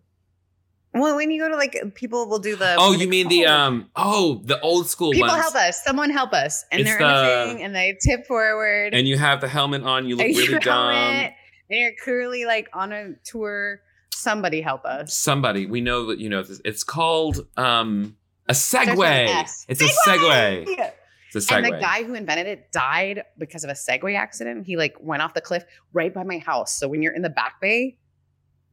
Well, 0.93 1.15
when 1.15 1.29
you 1.29 1.39
go 1.39 1.49
to 1.49 1.55
like 1.55 1.77
people 1.95 2.27
will 2.27 2.39
do 2.39 2.55
the. 2.55 2.75
Oh, 2.79 2.93
you 2.93 3.07
mean 3.07 3.27
the 3.27 3.45
um? 3.45 3.89
Oh, 3.95 4.41
the 4.43 4.59
old 4.61 4.87
school 4.89 5.11
People 5.11 5.27
ones. 5.29 5.41
help 5.41 5.55
us. 5.55 5.83
Someone 5.83 6.09
help 6.09 6.33
us, 6.33 6.65
and 6.71 6.81
It's 6.81 6.89
they're 6.89 6.97
in 6.99 7.05
a 7.05 7.07
the- 7.07 7.53
thing, 7.53 7.63
and 7.63 7.75
they 7.75 7.95
tip 8.03 8.25
forward. 8.25 8.93
And 8.95 9.07
you 9.07 9.17
have 9.17 9.39
the 9.41 9.47
helmet 9.47 9.83
on. 9.83 10.07
You 10.07 10.15
look 10.17 10.25
and 10.25 10.35
really 10.35 10.59
dumb. 10.59 10.93
helmet, 10.95 11.33
and 11.69 11.79
you're 11.79 11.91
clearly 12.03 12.45
like 12.45 12.69
on 12.73 12.91
a 12.91 13.13
tour. 13.23 13.81
Somebody 14.13 14.61
help 14.61 14.83
us. 14.83 15.15
Somebody 15.15 15.65
we 15.67 15.79
know 15.79 16.07
that 16.07 16.19
you 16.19 16.27
know 16.27 16.41
this. 16.43 16.59
It's 16.65 16.83
called 16.83 17.45
um 17.55 18.17
a 18.47 18.53
with 18.53 18.73
an 18.75 18.87
Segway. 18.87 19.49
It's 19.67 19.81
a 19.81 19.85
Segway. 20.09 20.65
Yeah. 20.75 20.89
It's 21.31 21.49
a 21.51 21.55
And 21.55 21.65
segue. 21.67 21.71
the 21.75 21.77
guy 21.79 22.03
who 22.03 22.15
invented 22.15 22.47
it 22.47 22.71
died 22.71 23.21
because 23.37 23.63
of 23.63 23.69
a 23.69 23.73
Segway 23.73 24.17
accident. 24.17 24.65
He 24.65 24.75
like 24.75 24.95
went 24.99 25.21
off 25.21 25.35
the 25.35 25.41
cliff 25.41 25.63
right 25.93 26.11
by 26.11 26.23
my 26.23 26.39
house. 26.39 26.75
So 26.75 26.87
when 26.87 27.03
you're 27.03 27.13
in 27.13 27.21
the 27.21 27.29
back 27.29 27.61
bay, 27.61 27.97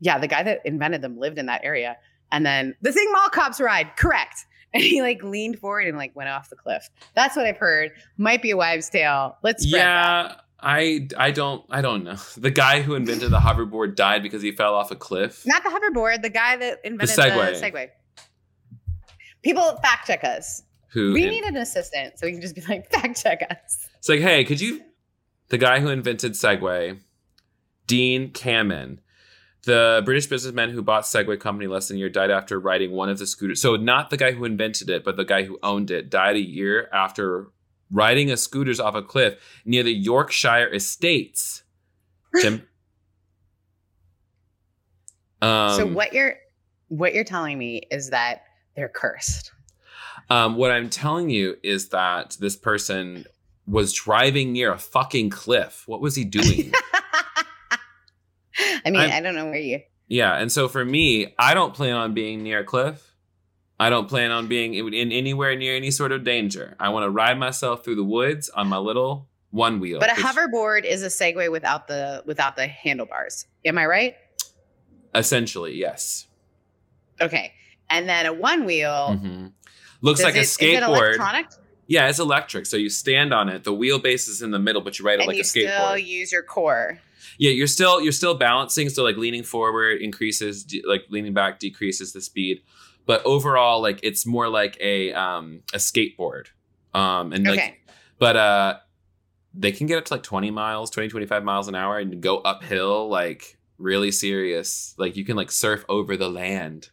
yeah, 0.00 0.18
the 0.18 0.28
guy 0.28 0.42
that 0.42 0.60
invented 0.64 1.02
them 1.02 1.18
lived 1.18 1.38
in 1.38 1.46
that 1.46 1.62
area. 1.64 1.96
And 2.32 2.44
then 2.44 2.74
the 2.82 2.92
thing 2.92 3.10
mall 3.12 3.28
cops 3.28 3.60
ride, 3.60 3.96
correct. 3.96 4.46
And 4.74 4.82
he 4.82 5.00
like 5.00 5.22
leaned 5.22 5.58
forward 5.58 5.86
and 5.86 5.96
like 5.96 6.14
went 6.14 6.28
off 6.28 6.50
the 6.50 6.56
cliff. 6.56 6.90
That's 7.14 7.34
what 7.34 7.46
I've 7.46 7.56
heard. 7.56 7.92
Might 8.18 8.42
be 8.42 8.50
a 8.50 8.56
wives' 8.58 8.90
tale. 8.90 9.38
Let's 9.42 9.62
spread 9.66 9.80
that. 9.80 10.26
yeah, 10.30 10.36
I 10.60 11.08
I 11.16 11.30
don't 11.30 11.64
I 11.70 11.80
don't 11.80 12.04
know. 12.04 12.16
The 12.36 12.50
guy 12.50 12.82
who 12.82 12.94
invented 12.94 13.30
the 13.30 13.38
hoverboard 13.38 13.94
died 13.94 14.22
because 14.22 14.42
he 14.42 14.52
fell 14.52 14.74
off 14.74 14.90
a 14.90 14.96
cliff. 14.96 15.44
Not 15.46 15.62
the 15.62 15.70
hoverboard, 15.70 16.20
the 16.20 16.28
guy 16.30 16.56
that 16.56 16.80
invented 16.84 17.16
the 17.16 17.22
Segway. 17.22 17.58
Segway. 17.58 17.88
People 19.42 19.76
fact 19.82 20.06
check 20.06 20.24
us. 20.24 20.62
Who 20.88 21.12
We 21.12 21.22
in- 21.24 21.30
need 21.30 21.44
an 21.44 21.56
assistant 21.56 22.18
so 22.18 22.26
we 22.26 22.32
can 22.32 22.40
just 22.40 22.54
be 22.54 22.60
like, 22.62 22.90
fact 22.92 23.22
check 23.22 23.42
us. 23.50 23.88
It's 23.98 24.08
like, 24.08 24.20
hey, 24.20 24.44
could 24.44 24.60
you? 24.60 24.82
The 25.48 25.58
guy 25.58 25.80
who 25.80 25.88
invented 25.88 26.32
Segway, 26.32 26.98
Dean 27.86 28.30
Kamen, 28.32 28.98
the 29.66 30.00
British 30.04 30.26
businessman 30.26 30.70
who 30.70 30.82
bought 30.82 31.04
Segway 31.04 31.38
company 31.38 31.66
less 31.66 31.88
than 31.88 31.96
a 31.96 32.00
year, 32.00 32.08
died 32.08 32.30
after 32.30 32.58
riding 32.58 32.92
one 32.92 33.08
of 33.08 33.18
the 33.18 33.26
scooters. 33.26 33.60
So 33.60 33.76
not 33.76 34.10
the 34.10 34.16
guy 34.16 34.32
who 34.32 34.44
invented 34.44 34.88
it, 34.88 35.04
but 35.04 35.16
the 35.16 35.24
guy 35.24 35.42
who 35.42 35.58
owned 35.62 35.90
it, 35.90 36.08
died 36.08 36.36
a 36.36 36.40
year 36.40 36.88
after 36.92 37.48
riding 37.90 38.30
a 38.30 38.36
scooters 38.36 38.80
off 38.80 38.94
a 38.94 39.02
cliff 39.02 39.34
near 39.64 39.82
the 39.82 39.92
Yorkshire 39.92 40.72
Estates. 40.72 41.62
Tim. 42.40 42.66
Um, 45.42 45.76
so 45.76 45.86
what 45.86 46.14
you're 46.14 46.36
what 46.88 47.12
you're 47.12 47.22
telling 47.22 47.58
me 47.58 47.82
is 47.90 48.08
that 48.08 48.44
they're 48.74 48.88
cursed. 48.88 49.52
Um, 50.30 50.56
what 50.56 50.70
I'm 50.70 50.88
telling 50.88 51.28
you 51.28 51.56
is 51.62 51.90
that 51.90 52.38
this 52.40 52.56
person 52.56 53.26
was 53.66 53.92
driving 53.92 54.52
near 54.52 54.72
a 54.72 54.78
fucking 54.78 55.28
cliff. 55.28 55.82
What 55.86 56.00
was 56.00 56.16
he 56.16 56.24
doing? 56.24 56.72
I 58.86 58.90
mean, 58.90 59.00
I'm- 59.02 59.12
I 59.12 59.20
don't 59.20 59.34
know 59.34 59.46
where 59.46 59.56
you. 59.58 59.80
yeah, 60.08 60.34
and 60.36 60.50
so 60.52 60.68
for 60.68 60.84
me, 60.84 61.34
I 61.38 61.52
don't 61.54 61.74
plan 61.74 61.94
on 61.96 62.14
being 62.14 62.42
near 62.42 62.60
a 62.60 62.64
cliff. 62.64 63.12
I 63.78 63.90
don't 63.90 64.08
plan 64.08 64.30
on 64.30 64.46
being 64.46 64.72
in, 64.74 64.94
in 64.94 65.12
anywhere 65.12 65.54
near 65.56 65.76
any 65.76 65.90
sort 65.90 66.10
of 66.12 66.24
danger. 66.24 66.76
I 66.80 66.88
want 66.88 67.04
to 67.04 67.10
ride 67.10 67.38
myself 67.38 67.84
through 67.84 67.96
the 67.96 68.04
woods 68.04 68.48
on 68.48 68.68
my 68.68 68.78
little 68.78 69.28
one 69.50 69.80
wheel. 69.80 69.98
But 70.00 70.10
a 70.10 70.14
which- 70.14 70.24
hoverboard 70.24 70.84
is 70.84 71.02
a 71.02 71.08
Segway 71.08 71.50
without 71.50 71.86
the 71.88 72.22
without 72.24 72.56
the 72.56 72.66
handlebars. 72.66 73.46
Am 73.66 73.76
I 73.76 73.84
right? 73.86 74.14
essentially, 75.14 75.74
yes. 75.74 76.26
Okay. 77.20 77.52
And 77.88 78.08
then 78.08 78.26
a 78.26 78.32
one 78.32 78.64
wheel. 78.66 79.18
Mhm. 79.22 79.52
Looks 80.02 80.22
like 80.22 80.34
a 80.34 80.38
it- 80.38 80.42
Is 80.42 80.56
it 80.56 80.60
skateboard. 80.82 81.14
electronic? 81.14 81.46
yeah, 81.86 82.08
it's 82.08 82.18
electric. 82.18 82.66
So 82.66 82.76
you 82.76 82.90
stand 82.90 83.32
on 83.32 83.48
it. 83.48 83.64
The 83.64 83.72
wheelbase 83.72 84.28
is 84.28 84.42
in 84.42 84.50
the 84.50 84.58
middle, 84.58 84.82
but 84.82 84.98
you 84.98 85.04
ride 85.06 85.14
it 85.14 85.20
And 85.20 85.28
like 85.28 85.36
you 85.36 85.40
a 85.40 85.44
skateboard. 85.44 85.84
still 85.86 85.98
use 85.98 86.32
your 86.32 86.42
core. 86.42 86.98
Yeah, 87.38 87.50
you're 87.50 87.66
still 87.66 88.00
you're 88.00 88.12
still 88.12 88.34
balancing. 88.34 88.88
So 88.88 89.02
like 89.04 89.16
leaning 89.16 89.42
forward 89.42 90.00
increases, 90.00 90.64
de- 90.64 90.82
like 90.86 91.04
leaning 91.10 91.34
back 91.34 91.58
decreases 91.58 92.12
the 92.12 92.20
speed. 92.20 92.62
But 93.06 93.24
overall, 93.24 93.80
like 93.80 94.00
it's 94.02 94.26
more 94.26 94.48
like 94.48 94.76
a 94.80 95.12
um 95.12 95.62
a 95.74 95.78
skateboard. 95.78 96.46
Um 96.94 97.32
and 97.32 97.44
like 97.46 97.58
Okay. 97.58 97.78
but 98.18 98.36
uh 98.36 98.76
they 99.58 99.72
can 99.72 99.86
get 99.86 99.96
up 99.98 100.04
to 100.06 100.14
like 100.14 100.22
20 100.22 100.50
miles, 100.50 100.90
20, 100.90 101.08
25 101.08 101.42
miles 101.42 101.66
an 101.68 101.74
hour 101.74 101.98
and 101.98 102.20
go 102.20 102.38
uphill 102.38 103.08
like 103.08 103.56
really 103.78 104.10
serious. 104.12 104.94
Like 104.98 105.16
you 105.16 105.24
can 105.24 105.36
like 105.36 105.50
surf 105.50 105.84
over 105.88 106.16
the 106.16 106.28
land. 106.28 106.90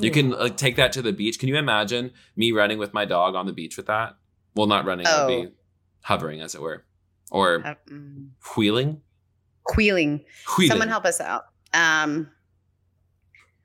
You 0.00 0.10
can 0.10 0.30
like 0.30 0.56
take 0.56 0.76
that 0.76 0.92
to 0.92 1.02
the 1.02 1.12
beach. 1.12 1.38
Can 1.38 1.48
you 1.48 1.56
imagine 1.56 2.12
me 2.36 2.52
running 2.52 2.78
with 2.78 2.94
my 2.94 3.04
dog 3.04 3.34
on 3.34 3.46
the 3.46 3.52
beach 3.52 3.76
with 3.76 3.86
that? 3.86 4.16
Well, 4.54 4.66
not 4.66 4.86
running, 4.86 5.06
I'll 5.06 5.24
Oh. 5.24 5.26
be 5.44 5.48
hovering 6.02 6.40
as 6.40 6.54
it 6.54 6.60
were. 6.62 6.84
Or 7.30 7.66
Uh, 7.66 7.74
mm. 7.90 8.28
wheeling. 8.56 9.00
Wheeling. 9.76 10.24
Wheeling. 10.56 10.68
Someone 10.70 10.88
help 10.88 11.04
us 11.04 11.20
out. 11.20 11.44
Um. 11.74 12.30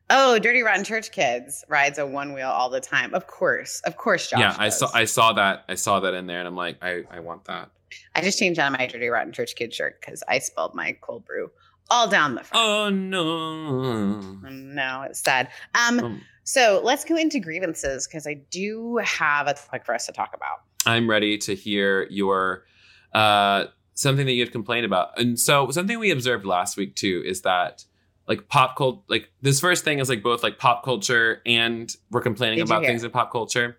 Oh, 0.09 0.37
Dirty 0.37 0.61
Rotten 0.61 0.83
Church 0.83 1.11
Kids 1.11 1.63
rides 1.69 1.97
a 1.97 2.05
one 2.05 2.33
wheel 2.33 2.49
all 2.49 2.69
the 2.69 2.81
time. 2.81 3.13
Of 3.13 3.25
course, 3.27 3.81
of 3.85 3.95
course, 3.97 4.29
Josh. 4.29 4.39
yeah, 4.39 4.55
I 4.59 4.69
saw. 4.69 4.89
I 4.93 5.05
saw 5.05 5.33
that 5.33 5.63
I 5.69 5.75
saw 5.75 5.99
that 6.01 6.13
in 6.13 6.27
there, 6.27 6.39
and 6.39 6.47
I'm 6.47 6.55
like, 6.57 6.77
I 6.83 7.03
I 7.09 7.19
want 7.21 7.45
that. 7.45 7.69
I 8.15 8.21
just 8.21 8.37
changed 8.37 8.59
out 8.59 8.71
of 8.73 8.77
my 8.77 8.85
Dirty 8.85 9.07
Rotten 9.07 9.31
Church 9.31 9.55
Kid 9.55 9.73
shirt 9.73 10.01
because 10.01 10.21
I 10.27 10.39
spilled 10.39 10.75
my 10.75 10.97
cold 11.01 11.25
brew 11.25 11.49
all 11.89 12.07
down 12.07 12.35
the 12.35 12.43
front. 12.43 12.65
Oh 12.65 12.89
no. 12.89 14.19
No, 14.49 15.03
it's 15.03 15.19
sad. 15.19 15.49
Um, 15.75 15.99
Um, 16.03 16.21
so 16.43 16.81
let's 16.83 17.05
go 17.05 17.15
into 17.15 17.39
grievances 17.39 18.05
because 18.07 18.27
I 18.27 18.33
do 18.51 18.97
have 18.97 19.47
a 19.47 19.53
topic 19.53 19.85
for 19.85 19.95
us 19.95 20.05
to 20.07 20.11
talk 20.11 20.31
about. 20.35 20.57
I'm 20.85 21.09
ready 21.09 21.37
to 21.39 21.55
hear 21.55 22.07
your 22.09 22.65
uh 23.13 23.65
something 23.95 24.25
that 24.25 24.33
you 24.33 24.41
had 24.41 24.51
complained 24.51 24.85
about, 24.85 25.19
and 25.19 25.39
so 25.39 25.69
something 25.71 25.99
we 25.99 26.11
observed 26.11 26.45
last 26.45 26.77
week 26.77 26.95
too 26.95 27.23
is 27.25 27.41
that 27.41 27.85
like 28.27 28.47
pop 28.47 28.77
culture, 28.77 29.01
like 29.09 29.29
this 29.41 29.59
first 29.59 29.83
thing 29.83 29.99
is 29.99 30.07
like 30.07 30.23
both 30.23 30.43
like 30.43 30.57
pop 30.57 30.83
culture 30.83 31.41
and 31.45 31.93
we're 32.09 32.21
complaining 32.21 32.57
Did 32.57 32.67
about 32.67 32.83
things 32.83 33.03
in 33.03 33.11
pop 33.11 33.31
culture, 33.31 33.77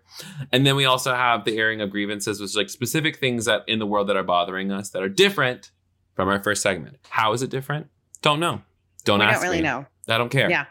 and 0.51 0.65
then 0.65 0.75
we 0.75 0.85
also 0.85 1.13
have 1.13 1.45
the 1.45 1.57
airing 1.57 1.81
of 1.81 1.89
grievances, 1.89 2.39
which 2.39 2.51
is 2.51 2.55
like 2.55 2.69
specific 2.69 3.17
things 3.17 3.45
that 3.45 3.63
in 3.67 3.79
the 3.79 3.87
world 3.87 4.07
that 4.09 4.15
are 4.15 4.23
bothering 4.23 4.71
us 4.71 4.91
that 4.91 5.01
are 5.01 5.09
different 5.09 5.71
from 6.13 6.29
our 6.29 6.41
first 6.41 6.61
segment. 6.61 6.97
How 7.09 7.33
is 7.33 7.41
it 7.41 7.49
different? 7.49 7.87
Don't 8.21 8.39
know. 8.39 8.61
Don't 9.03 9.19
we 9.19 9.25
ask 9.25 9.31
I 9.31 9.33
don't 9.33 9.43
really 9.43 9.57
me. 9.57 9.63
know. 9.63 9.85
I 10.07 10.17
don't 10.17 10.29
care. 10.29 10.49
Yeah. 10.49 10.65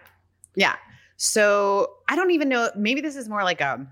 Yeah. 0.54 0.76
So 1.16 1.90
I 2.08 2.16
don't 2.16 2.30
even 2.30 2.48
know. 2.48 2.70
Maybe 2.76 3.00
this 3.00 3.16
is 3.16 3.28
more 3.28 3.44
like 3.44 3.60
a 3.60 3.86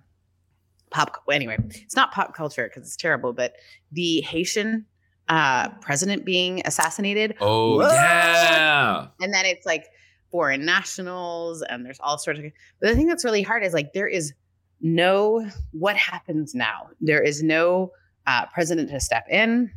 pop. 0.92 1.22
Anyway, 1.31 1.57
it's 1.70 1.96
not 1.96 2.12
pop 2.12 2.35
culture 2.35 2.68
because 2.68 2.87
it's 2.87 2.96
terrible, 2.96 3.33
but 3.33 3.55
the 3.90 4.20
Haitian 4.22 4.87
uh, 5.28 5.68
president 5.81 6.24
being 6.24 6.62
assassinated. 6.64 7.35
Oh 7.40 7.76
What? 7.78 7.92
yeah. 7.92 9.07
And 9.20 9.33
then 9.35 9.44
it's 9.46 9.66
like 9.66 9.87
foreign 10.31 10.64
nationals 10.64 11.62
and 11.62 11.85
there's 11.85 12.00
all 12.00 12.18
sorts 12.18 12.38
of. 12.40 12.46
But 12.81 12.88
the 12.90 12.94
thing 12.96 13.07
that's 13.07 13.24
really 13.24 13.42
hard 13.42 13.64
is 13.64 13.72
like 13.72 13.92
there 13.92 14.07
is 14.09 14.33
no 14.81 15.46
what 15.72 15.96
happens 15.96 16.55
now. 16.55 16.88
There 17.00 17.22
is 17.22 17.42
no 17.42 17.92
uh, 18.26 18.46
president 18.46 18.90
to 18.90 19.00
step 19.00 19.26
in. 19.31 19.70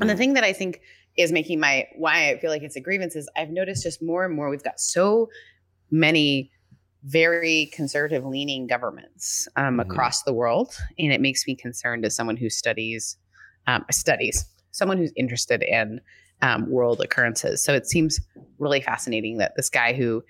And 0.00 0.08
the 0.10 0.14
Mm-hmm. 0.14 0.18
thing 0.18 0.34
that 0.34 0.44
I 0.44 0.52
think 0.52 0.80
is 1.16 1.30
making 1.32 1.60
my 1.60 1.86
why 1.96 2.30
I 2.30 2.38
feel 2.38 2.50
like 2.50 2.62
it's 2.62 2.76
a 2.76 2.80
grievance 2.80 3.14
is 3.16 3.28
I've 3.36 3.50
noticed 3.50 3.82
just 3.84 4.02
more 4.02 4.24
and 4.24 4.34
more 4.34 4.50
we've 4.50 4.62
got 4.62 4.78
so 4.80 5.28
many 5.90 6.50
very 7.04 7.66
conservative 7.72 8.24
leaning 8.24 8.66
governments 8.66 9.46
um, 9.56 9.76
Mhm. 9.78 9.82
across 9.82 10.22
the 10.22 10.32
world, 10.32 10.74
and 10.98 11.12
it 11.12 11.20
makes 11.20 11.46
me 11.46 11.54
concerned 11.54 12.04
as 12.04 12.14
someone 12.14 12.36
who 12.36 12.50
studies 12.50 13.16
um, 13.66 13.84
studies 13.90 14.46
someone 14.70 14.96
who's 14.96 15.12
interested 15.16 15.62
in 15.62 16.00
um, 16.40 16.70
world 16.70 17.00
occurrences. 17.00 17.62
So 17.64 17.74
it 17.74 17.86
seems 17.86 18.20
really 18.58 18.80
fascinating 18.80 19.38
that 19.38 19.52
this 19.56 19.68
guy 19.68 19.92
who 19.92 20.22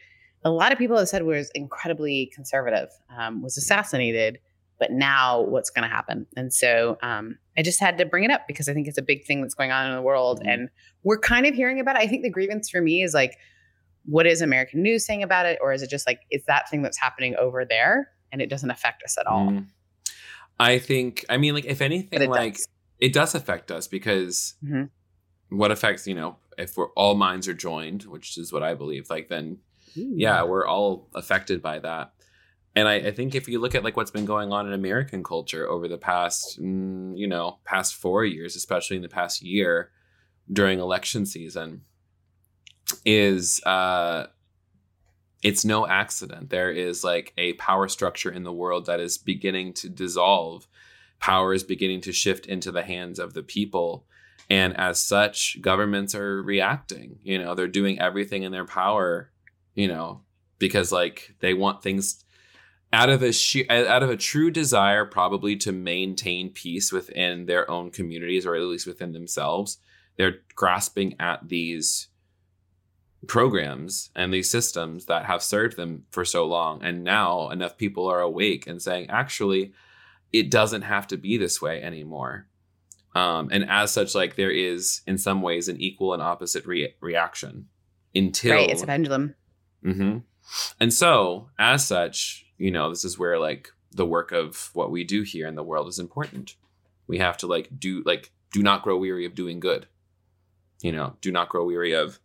a 0.44 0.50
lot 0.50 0.72
of 0.72 0.78
people 0.78 0.96
have 0.96 1.08
said 1.08 1.22
was 1.24 1.50
incredibly 1.54 2.30
conservative 2.34 2.88
um, 3.16 3.42
was 3.42 3.56
assassinated 3.58 4.38
but 4.78 4.92
now 4.92 5.40
what's 5.40 5.68
going 5.70 5.82
to 5.82 5.88
happen 5.94 6.24
and 6.36 6.54
so 6.54 6.96
um, 7.02 7.36
i 7.56 7.62
just 7.62 7.80
had 7.80 7.98
to 7.98 8.06
bring 8.06 8.22
it 8.24 8.30
up 8.30 8.46
because 8.46 8.68
i 8.68 8.72
think 8.74 8.86
it's 8.86 8.96
a 8.98 9.02
big 9.02 9.24
thing 9.26 9.42
that's 9.42 9.54
going 9.54 9.72
on 9.72 9.86
in 9.90 9.94
the 9.96 10.00
world 10.02 10.40
Mhm. 10.40 10.52
and 10.52 10.68
we're 11.02 11.18
kind 11.18 11.44
of 11.46 11.54
hearing 11.54 11.80
about 11.80 11.96
it 11.96 12.02
i 12.02 12.06
think 12.06 12.22
the 12.22 12.30
grievance 12.30 12.70
for 12.70 12.80
me 12.80 13.02
is 13.02 13.12
like 13.14 13.36
what 14.10 14.26
is 14.26 14.40
american 14.42 14.82
news 14.82 15.04
saying 15.04 15.22
about 15.22 15.44
it 15.46 15.58
or 15.62 15.72
is 15.72 15.82
it 15.82 15.90
just 15.90 16.06
like 16.06 16.20
it's 16.30 16.46
that 16.46 16.68
thing 16.70 16.82
that's 16.82 16.98
happening 16.98 17.34
over 17.36 17.64
there 17.64 18.08
and 18.32 18.40
it 18.40 18.48
doesn't 18.48 18.70
affect 18.70 19.02
us 19.02 19.16
at 19.18 19.26
all 19.26 19.48
Mm. 19.50 19.66
I 20.60 20.80
think, 20.80 21.24
I 21.28 21.36
mean, 21.36 21.54
like, 21.54 21.66
if 21.66 21.80
anything, 21.80 22.20
it 22.20 22.28
like, 22.28 22.54
does. 22.54 22.68
it 22.98 23.12
does 23.12 23.34
affect 23.36 23.70
us 23.70 23.86
because 23.86 24.54
Mhm. 24.64 24.90
what 25.50 25.70
affects, 25.70 26.04
you 26.08 26.16
know, 26.16 26.38
if 26.58 26.76
we're 26.76 26.90
all 26.96 27.14
minds 27.14 27.46
are 27.46 27.54
joined, 27.54 28.02
which 28.04 28.36
is 28.36 28.52
what 28.52 28.64
I 28.64 28.74
believe, 28.74 29.08
like, 29.08 29.28
then, 29.28 29.58
yeah, 29.94 30.42
we're 30.42 30.66
all 30.66 31.08
affected 31.14 31.62
by 31.62 31.78
that. 31.78 32.12
And 32.74 32.88
I, 32.88 32.94
I 32.94 33.10
think 33.12 33.36
if 33.36 33.46
you 33.48 33.60
look 33.60 33.76
at 33.76 33.84
like 33.84 33.96
what's 33.96 34.10
been 34.10 34.24
going 34.24 34.52
on 34.52 34.66
in 34.66 34.72
American 34.72 35.22
culture 35.22 35.68
over 35.68 35.86
the 35.86 35.96
past, 35.96 36.60
mm, 36.60 37.16
you 37.16 37.28
know, 37.28 37.58
past 37.64 37.94
four 37.94 38.24
years, 38.24 38.56
especially 38.56 38.96
in 38.96 39.02
the 39.02 39.08
past 39.08 39.40
year 39.42 39.92
during 40.52 40.80
election 40.80 41.24
season, 41.24 41.82
is 43.04 43.62
uh, 43.64 44.26
it's 45.42 45.64
no 45.64 45.86
accident. 45.86 46.50
There 46.50 46.70
is 46.70 47.04
like 47.04 47.32
a 47.38 47.52
power 47.54 47.88
structure 47.88 48.30
in 48.30 48.44
the 48.44 48.52
world 48.52 48.86
that 48.86 49.00
is 49.00 49.18
beginning 49.18 49.74
to 49.74 49.88
dissolve. 49.88 50.66
Power 51.20 51.52
is 51.52 51.64
beginning 51.64 52.00
to 52.02 52.12
shift 52.12 52.46
into 52.46 52.70
the 52.70 52.82
hands 52.82 53.18
of 53.18 53.34
the 53.34 53.42
people. 53.42 54.06
And 54.50 54.76
as 54.76 55.02
such, 55.02 55.60
governments 55.60 56.14
are 56.14 56.42
reacting. 56.42 57.18
You 57.22 57.38
know, 57.38 57.54
they're 57.54 57.68
doing 57.68 58.00
everything 58.00 58.42
in 58.42 58.52
their 58.52 58.64
power, 58.64 59.30
you 59.74 59.88
know, 59.88 60.22
because 60.58 60.90
like 60.90 61.34
they 61.40 61.54
want 61.54 61.82
things 61.82 62.24
out 62.92 63.10
of 63.10 63.22
a 63.22 63.32
out 63.70 64.02
of 64.02 64.10
a 64.10 64.16
true 64.16 64.50
desire 64.50 65.04
probably 65.04 65.56
to 65.56 65.72
maintain 65.72 66.50
peace 66.50 66.90
within 66.90 67.46
their 67.46 67.70
own 67.70 67.90
communities 67.90 68.46
or 68.46 68.54
at 68.54 68.62
least 68.62 68.86
within 68.86 69.12
themselves. 69.12 69.78
They're 70.16 70.38
grasping 70.54 71.14
at 71.20 71.48
these 71.48 72.08
programs 73.26 74.10
and 74.14 74.32
these 74.32 74.50
systems 74.50 75.06
that 75.06 75.24
have 75.24 75.42
served 75.42 75.76
them 75.76 76.04
for 76.10 76.24
so 76.24 76.46
long 76.46 76.82
and 76.82 77.02
now 77.02 77.50
enough 77.50 77.76
people 77.76 78.06
are 78.06 78.20
awake 78.20 78.66
and 78.66 78.80
saying 78.80 79.10
actually 79.10 79.72
it 80.32 80.50
doesn't 80.50 80.82
have 80.82 81.06
to 81.08 81.16
be 81.16 81.36
this 81.36 81.60
way 81.60 81.82
anymore. 81.82 82.46
Um, 83.14 83.48
and 83.50 83.68
as 83.68 83.90
such, 83.90 84.14
like 84.14 84.36
there 84.36 84.50
is 84.50 85.00
in 85.06 85.18
some 85.18 85.42
ways 85.42 85.68
an 85.68 85.80
equal 85.80 86.12
and 86.12 86.22
opposite 86.22 86.66
re- 86.66 86.94
reaction 87.00 87.66
until 88.14 88.54
right. 88.54 88.70
It's 88.70 88.82
a 88.82 88.86
pendulum. 88.86 89.34
Mm-hmm. 89.84 90.18
And 90.80 90.92
so, 90.92 91.48
as 91.58 91.86
such, 91.86 92.46
you 92.58 92.70
know, 92.70 92.90
this 92.90 93.04
is 93.04 93.18
where 93.18 93.38
like 93.38 93.70
the 93.92 94.06
work 94.06 94.32
of 94.32 94.70
what 94.74 94.90
we 94.90 95.04
do 95.04 95.22
here 95.22 95.46
in 95.46 95.54
the 95.54 95.62
world 95.62 95.88
is 95.88 95.98
important. 95.98 96.56
We 97.06 97.18
have 97.18 97.36
to 97.38 97.46
like 97.46 97.68
do 97.78 98.02
like 98.04 98.30
do 98.52 98.62
not 98.62 98.82
grow 98.82 98.96
weary 98.96 99.24
of 99.24 99.34
doing 99.34 99.60
good. 99.60 99.86
You 100.82 100.92
know, 100.92 101.16
do 101.20 101.32
not 101.32 101.48
grow 101.48 101.64
weary 101.64 101.94
of 101.94 102.20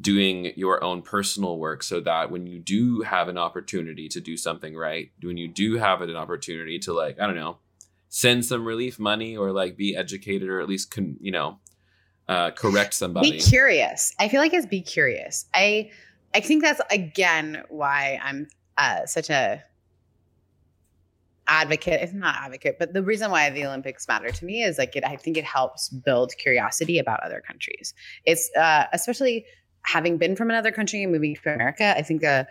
doing 0.00 0.52
your 0.56 0.82
own 0.82 1.02
personal 1.02 1.58
work 1.58 1.82
so 1.82 2.00
that 2.00 2.30
when 2.30 2.46
you 2.46 2.58
do 2.58 3.02
have 3.02 3.28
an 3.28 3.38
opportunity 3.38 4.08
to 4.08 4.20
do 4.20 4.36
something 4.36 4.76
right, 4.76 5.10
when 5.22 5.36
you 5.36 5.48
do 5.48 5.76
have 5.76 6.02
an 6.02 6.14
opportunity 6.16 6.78
to 6.80 6.92
like, 6.92 7.20
I 7.20 7.26
don't 7.26 7.36
know, 7.36 7.58
send 8.08 8.44
some 8.44 8.64
relief 8.64 8.98
money 8.98 9.36
or 9.36 9.52
like 9.52 9.76
be 9.76 9.96
educated 9.96 10.48
or 10.48 10.60
at 10.60 10.68
least 10.68 10.90
con- 10.90 11.16
you 11.20 11.32
know, 11.32 11.58
uh 12.28 12.50
correct 12.50 12.94
somebody. 12.94 13.32
Be 13.32 13.38
curious. 13.38 14.14
I 14.18 14.28
feel 14.28 14.40
like 14.40 14.52
it's 14.52 14.66
be 14.66 14.82
curious. 14.82 15.46
I 15.54 15.90
I 16.34 16.40
think 16.40 16.62
that's 16.62 16.80
again 16.90 17.62
why 17.68 18.20
I'm 18.22 18.48
uh, 18.76 19.06
such 19.06 19.30
a 19.30 19.62
advocate. 21.48 22.00
It's 22.02 22.12
not 22.12 22.36
advocate, 22.36 22.78
but 22.78 22.92
the 22.92 23.02
reason 23.02 23.30
why 23.30 23.48
the 23.50 23.64
Olympics 23.64 24.06
matter 24.08 24.30
to 24.30 24.44
me 24.44 24.62
is 24.62 24.78
like 24.78 24.96
it. 24.96 25.04
I 25.04 25.16
think 25.16 25.36
it 25.36 25.44
helps 25.44 25.88
build 25.88 26.32
curiosity 26.38 26.98
about 26.98 27.20
other 27.20 27.40
countries. 27.40 27.94
It's 28.24 28.50
uh, 28.56 28.84
especially 28.92 29.46
having 29.86 30.18
been 30.18 30.36
from 30.36 30.50
another 30.50 30.72
country 30.72 31.02
and 31.02 31.12
moving 31.12 31.34
to 31.34 31.54
America. 31.54 31.94
I 31.96 32.02
think 32.02 32.22
a 32.22 32.46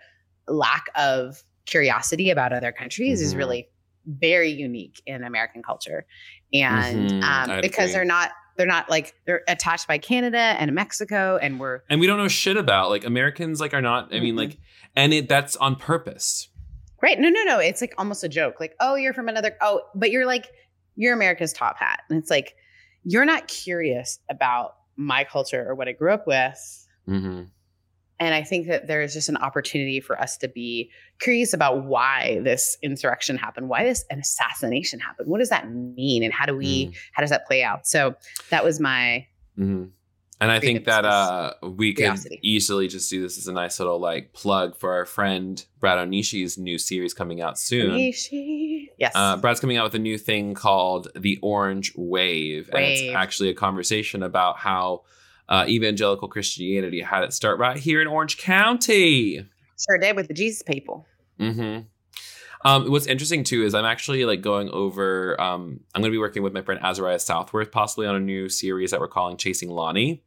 lack 0.47 0.85
of 0.95 1.43
curiosity 1.65 2.29
about 2.29 2.53
other 2.53 2.71
countries 2.71 3.21
is 3.21 3.33
Mhm. 3.33 3.37
really 3.37 3.69
very 4.07 4.49
unique 4.49 5.01
in 5.05 5.23
American 5.23 5.63
culture, 5.63 6.05
and 6.53 7.09
Mhm, 7.11 7.23
um, 7.23 7.61
because 7.61 7.85
agree. 7.85 7.93
they're 7.93 8.05
not 8.05 8.31
they're 8.57 8.65
not 8.67 8.89
like 8.89 9.13
they're 9.25 9.41
attached 9.49 9.85
by 9.87 9.97
Canada 9.97 10.37
and 10.37 10.71
Mexico, 10.73 11.37
and 11.41 11.59
we're 11.59 11.81
and 11.89 11.99
we 11.99 12.07
don't 12.07 12.17
know 12.17 12.27
shit 12.29 12.55
about 12.55 12.89
like 12.89 13.03
Americans 13.03 13.59
like 13.59 13.73
are 13.73 13.81
not 13.81 14.13
I 14.13 14.19
mean 14.21 14.35
Mhm. 14.35 14.37
like 14.37 14.57
and 14.95 15.13
it 15.13 15.27
that's 15.27 15.55
on 15.57 15.75
purpose. 15.75 16.47
Right. 17.01 17.19
No, 17.19 17.27
no, 17.29 17.43
no. 17.43 17.59
It's 17.59 17.81
like 17.81 17.93
almost 17.97 18.23
a 18.23 18.29
joke. 18.29 18.59
Like, 18.59 18.73
oh, 18.79 18.95
you're 18.95 19.13
from 19.13 19.27
another. 19.27 19.55
Oh, 19.61 19.81
but 19.93 20.09
you're 20.11 20.25
like, 20.25 20.47
you're 20.95 21.13
America's 21.13 21.51
top 21.51 21.77
hat. 21.77 21.99
And 22.09 22.17
it's 22.17 22.29
like, 22.31 22.55
you're 23.03 23.25
not 23.25 23.47
curious 23.47 24.19
about 24.29 24.75
my 24.95 25.23
culture 25.25 25.63
or 25.67 25.75
what 25.75 25.87
I 25.89 25.91
grew 25.91 26.13
up 26.13 26.25
with. 26.25 26.84
Mm-hmm. 27.07 27.43
And 28.17 28.33
I 28.33 28.43
think 28.43 28.67
that 28.67 28.87
there's 28.87 29.13
just 29.13 29.27
an 29.27 29.35
opportunity 29.37 29.99
for 29.99 30.19
us 30.19 30.37
to 30.37 30.47
be 30.47 30.89
curious 31.19 31.53
about 31.53 31.83
why 31.83 32.39
this 32.43 32.77
insurrection 32.81 33.37
happened, 33.37 33.67
why 33.67 33.83
this 33.83 34.05
an 34.09 34.19
assassination 34.19 34.99
happened. 34.99 35.27
What 35.29 35.39
does 35.39 35.49
that 35.49 35.69
mean? 35.69 36.23
And 36.23 36.31
how 36.31 36.45
do 36.45 36.55
we, 36.55 36.93
how 37.11 37.21
does 37.21 37.29
that 37.31 37.45
play 37.45 37.61
out? 37.61 37.85
So 37.85 38.15
that 38.51 38.63
was 38.63 38.79
my, 38.79 39.27
hmm 39.57 39.85
And 40.39 40.51
I 40.51 40.61
think 40.61 40.85
that 40.85 41.03
uh, 41.03 41.53
we 41.61 41.93
Curiosity. 41.93 42.39
easily 42.41 42.87
just 42.87 43.09
do 43.09 43.21
this 43.21 43.37
as 43.37 43.47
a 43.47 43.53
nice 43.53 43.79
little 43.79 43.99
like 43.99 44.31
plug 44.31 44.77
for 44.77 44.93
our 44.93 45.05
friend 45.05 45.65
Brad 45.81 45.97
Onishi's 45.97 46.57
new 46.57 46.77
series 46.77 47.13
coming 47.13 47.41
out 47.41 47.59
soon. 47.59 47.97
yes. 48.97 49.11
Uh, 49.13 49.37
Brad's 49.37 49.59
coming 49.59 49.75
out 49.75 49.83
with 49.83 49.95
a 49.95 49.99
new 49.99 50.17
thing 50.17 50.53
called 50.53 51.09
the 51.15 51.37
Orange 51.41 51.93
Wave, 51.97 52.69
and 52.73 52.83
it's 52.83 53.15
actually 53.15 53.49
a 53.49 53.53
conversation 53.53 54.23
about 54.23 54.57
how 54.57 55.03
uh, 55.49 55.65
evangelical 55.67 56.27
Christianity 56.27 57.01
had 57.01 57.23
its 57.23 57.36
start 57.36 57.60
right 57.60 57.77
here 57.77 58.01
in 58.01 58.08
Orange 58.08 58.38
County. 58.38 59.45
sure 59.79 59.97
did 59.99 60.15
with 60.15 60.27
the 60.27 60.34
Jesus 60.34 60.63
people. 60.63 61.05
hmm 61.39 61.79
Um, 62.63 62.89
what's 62.89 63.05
interesting 63.05 63.43
too 63.43 63.63
is 63.63 63.75
I'm 63.75 63.86
actually 63.86 64.25
like 64.25 64.41
going 64.41 64.69
over. 64.69 65.39
Um, 65.39 65.81
I'm 65.93 66.01
going 66.01 66.12
to 66.12 66.15
be 66.15 66.19
working 66.19 66.41
with 66.41 66.53
my 66.53 66.62
friend 66.63 66.81
Azariah 66.84 67.19
Southworth, 67.19 67.71
possibly 67.71 68.08
on 68.08 68.15
a 68.15 68.19
new 68.19 68.49
series 68.49 68.91
that 68.91 68.99
we're 68.99 69.08
calling 69.08 69.38
Chasing 69.38 69.69
Lonnie. 69.69 70.23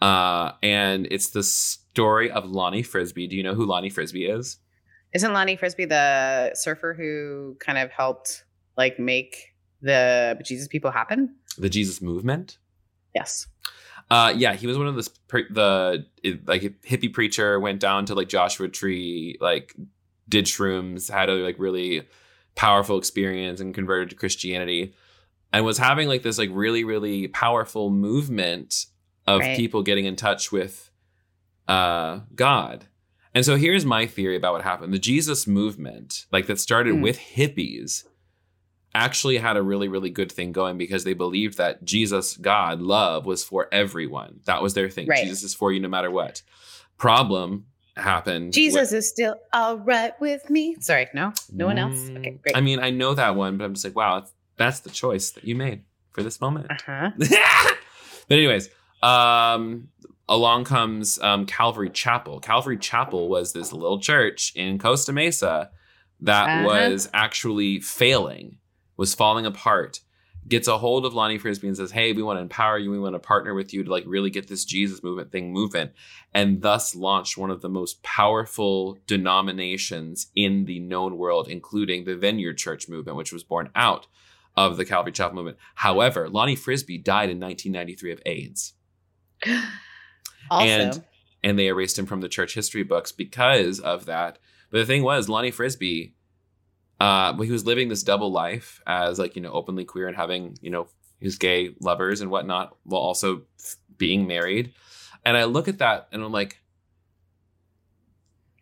Uh, 0.00 0.52
and 0.62 1.06
it's 1.10 1.30
the 1.30 1.42
story 1.42 2.30
of 2.30 2.50
Lonnie 2.50 2.82
Frisbee. 2.82 3.26
Do 3.28 3.36
you 3.36 3.42
know 3.42 3.54
who 3.54 3.66
Lonnie 3.66 3.90
Frisbee 3.90 4.26
is? 4.26 4.58
Isn't 5.14 5.32
Lonnie 5.34 5.56
Frisbee 5.56 5.84
the 5.84 6.52
surfer 6.54 6.94
who 6.94 7.56
kind 7.60 7.76
of 7.78 7.90
helped 7.90 8.44
like 8.78 8.98
make 8.98 9.54
the 9.82 10.40
Jesus 10.42 10.68
people 10.68 10.90
happen? 10.90 11.36
The 11.58 11.68
Jesus 11.68 12.00
Movement. 12.00 12.56
Yes. 13.14 13.46
Uh, 14.12 14.34
yeah, 14.36 14.52
he 14.54 14.66
was 14.66 14.76
one 14.76 14.86
of 14.86 14.94
the 14.94 15.08
the 15.50 16.06
like 16.46 16.62
hippie 16.82 17.12
preacher. 17.12 17.58
Went 17.58 17.80
down 17.80 18.04
to 18.06 18.14
like 18.14 18.28
Joshua 18.28 18.68
Tree, 18.68 19.38
like 19.40 19.74
did 20.28 20.44
shrooms, 20.44 21.10
had 21.10 21.30
a 21.30 21.34
like 21.34 21.56
really 21.58 22.06
powerful 22.54 22.98
experience, 22.98 23.58
and 23.60 23.74
converted 23.74 24.10
to 24.10 24.16
Christianity, 24.16 24.92
and 25.52 25.64
was 25.64 25.78
having 25.78 26.08
like 26.08 26.22
this 26.22 26.36
like 26.38 26.50
really 26.52 26.84
really 26.84 27.28
powerful 27.28 27.90
movement 27.90 28.86
of 29.26 29.40
Right. 29.40 29.56
people 29.56 29.82
getting 29.82 30.04
in 30.04 30.16
touch 30.16 30.52
with 30.52 30.90
uh, 31.68 32.20
God. 32.34 32.86
And 33.34 33.46
so 33.46 33.56
here's 33.56 33.86
my 33.86 34.04
theory 34.04 34.36
about 34.36 34.52
what 34.52 34.62
happened: 34.62 34.92
the 34.92 34.98
Jesus 34.98 35.46
movement, 35.46 36.26
like 36.30 36.46
that 36.48 36.60
started 36.60 36.96
Hmm. 36.96 37.00
with 37.02 37.18
hippies, 37.18 38.04
actually 38.94 39.38
had 39.38 39.56
a 39.56 39.62
really 39.62 39.88
really 39.88 40.10
good 40.10 40.30
thing 40.30 40.52
going 40.52 40.76
because 40.78 41.04
they 41.04 41.14
believed 41.14 41.56
that 41.58 41.82
Jesus 41.84 42.36
God 42.36 42.80
love 42.80 43.24
was 43.26 43.42
for 43.42 43.68
everyone 43.72 44.40
that 44.44 44.62
was 44.62 44.74
their 44.74 44.90
thing 44.90 45.08
Right. 45.08 45.24
Jesus 45.24 45.42
is 45.42 45.54
for 45.54 45.72
you 45.72 45.80
no 45.80 45.88
matter 45.88 46.10
what 46.10 46.42
problem 46.98 47.66
happened 47.96 48.52
Jesus 48.52 48.92
is 48.92 49.08
still 49.08 49.36
all 49.52 49.76
right 49.78 50.18
with 50.20 50.48
me. 50.48 50.76
Sorry, 50.80 51.08
no, 51.12 51.32
no 51.52 51.66
one 51.66 51.78
else. 51.78 52.08
Mm, 52.10 52.18
Okay, 52.18 52.38
great. 52.42 52.56
I 52.56 52.60
mean 52.60 52.78
I 52.80 52.90
know 52.90 53.14
that 53.14 53.34
one 53.36 53.56
but 53.58 53.64
I'm 53.64 53.74
just 53.74 53.84
like 53.84 53.96
wow 53.96 54.24
that's, 54.56 54.80
the 54.80 54.90
choice 54.90 55.30
that 55.32 55.44
you 55.44 55.54
made 55.56 55.82
for 56.10 56.22
this 56.22 56.40
moment 56.40 56.70
uh 56.70 56.76
huh. 56.86 57.10
but 58.28 58.34
anyways 58.38 58.68
um 59.02 59.88
along 60.28 60.64
comes 60.64 61.18
um 61.20 61.46
Calvary 61.46 61.90
Chapel 61.90 62.40
Calvary 62.40 62.78
Chapel 62.78 63.28
was 63.28 63.52
this 63.52 63.72
little 63.72 63.98
church 64.00 64.52
in 64.54 64.78
Costa 64.78 65.12
Mesa 65.12 65.70
that 66.20 66.48
Uh-huh. 66.48 66.64
was 66.64 67.08
actually 67.12 67.80
failing 67.80 68.58
was 69.02 69.14
falling 69.16 69.44
apart 69.46 69.98
gets 70.46 70.68
a 70.68 70.78
hold 70.78 71.04
of 71.04 71.12
Lonnie 71.12 71.36
Frisbee 71.38 71.66
and 71.66 71.76
says, 71.76 71.90
Hey, 71.90 72.12
we 72.12 72.22
want 72.22 72.36
to 72.36 72.40
empower 72.42 72.78
you. 72.78 72.88
We 72.92 73.00
want 73.00 73.16
to 73.16 73.18
partner 73.18 73.52
with 73.52 73.74
you 73.74 73.82
to 73.82 73.90
like 73.90 74.04
really 74.06 74.30
get 74.30 74.46
this 74.46 74.64
Jesus 74.64 75.02
movement 75.02 75.32
thing 75.32 75.52
moving. 75.52 75.90
And 76.32 76.62
thus 76.62 76.94
launched 76.94 77.36
one 77.36 77.50
of 77.50 77.62
the 77.62 77.68
most 77.68 78.04
powerful 78.04 78.98
denominations 79.08 80.28
in 80.36 80.66
the 80.66 80.78
known 80.78 81.18
world, 81.18 81.48
including 81.48 82.04
the 82.04 82.14
Vineyard 82.16 82.58
Church 82.58 82.88
movement, 82.88 83.16
which 83.16 83.32
was 83.32 83.42
born 83.42 83.70
out 83.74 84.06
of 84.56 84.76
the 84.76 84.84
Calvary 84.84 85.10
Chapel 85.10 85.34
movement. 85.34 85.56
However, 85.74 86.28
Lonnie 86.28 86.54
Frisbee 86.54 86.98
died 86.98 87.28
in 87.28 87.40
1993 87.40 88.12
of 88.12 88.22
AIDS. 88.24 88.74
Also, 90.50 90.66
And- 90.66 91.04
and 91.44 91.58
they 91.58 91.66
erased 91.66 91.98
him 91.98 92.06
from 92.06 92.20
the 92.20 92.28
church 92.28 92.54
history 92.54 92.84
books 92.84 93.10
because 93.10 93.80
of 93.80 94.06
that. 94.06 94.38
But 94.70 94.78
the 94.78 94.86
thing 94.86 95.02
was, 95.02 95.28
Lonnie 95.28 95.50
Frisbee, 95.50 96.14
uh, 97.02 97.36
he 97.42 97.50
was 97.50 97.66
living 97.66 97.88
this 97.88 98.04
double 98.04 98.30
life 98.30 98.80
as 98.86 99.18
like 99.18 99.34
you 99.34 99.42
know 99.42 99.50
openly 99.50 99.84
queer 99.84 100.06
and 100.06 100.16
having 100.16 100.56
you 100.60 100.70
know 100.70 100.86
his 101.18 101.36
gay 101.36 101.74
lovers 101.80 102.20
and 102.20 102.30
whatnot, 102.30 102.76
while 102.84 103.00
also 103.00 103.42
being 103.98 104.28
married. 104.28 104.72
And 105.24 105.36
I 105.36 105.44
look 105.44 105.66
at 105.66 105.78
that 105.78 106.06
and 106.12 106.22
I'm 106.22 106.30
like, 106.30 106.58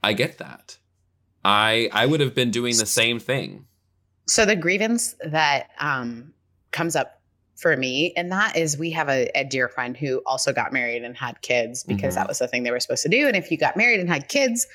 I 0.03 0.15
get 0.15 0.39
that. 0.39 0.79
I 1.45 1.91
I 1.93 2.07
would 2.07 2.21
have 2.21 2.35
been 2.35 2.51
doing 2.51 2.79
the 2.79 2.87
same 2.87 3.19
thing. 3.21 3.67
so 4.27 4.47
the 4.47 4.57
grievance 4.57 5.17
that 5.27 5.69
um, 5.79 6.33
comes 6.71 6.97
up 6.97 7.20
for 7.61 7.77
me, 7.77 8.13
and 8.17 8.33
that 8.33 8.57
is 8.57 8.79
we 8.79 8.91
have 8.93 9.09
a, 9.09 9.29
a 9.35 9.45
dear 9.45 9.69
friend 9.69 9.97
who 9.97 10.23
also 10.27 10.53
got 10.53 10.73
married 10.73 11.05
and 11.05 11.17
had 11.17 11.41
kids 11.43 11.85
because 11.85 12.15
Mhm. 12.15 12.17
that 12.17 12.29
was 12.29 12.39
the 12.39 12.49
thing 12.49 12.63
they 12.63 12.71
were 12.71 12.81
supposed 12.81 13.03
to 13.03 13.09
do. 13.09 13.27
And 13.27 13.37
if 13.37 13.51
you 13.51 13.59
got 13.59 13.77
married 13.77 14.01
and 14.01 14.09
had 14.09 14.29
kids, 14.29 14.67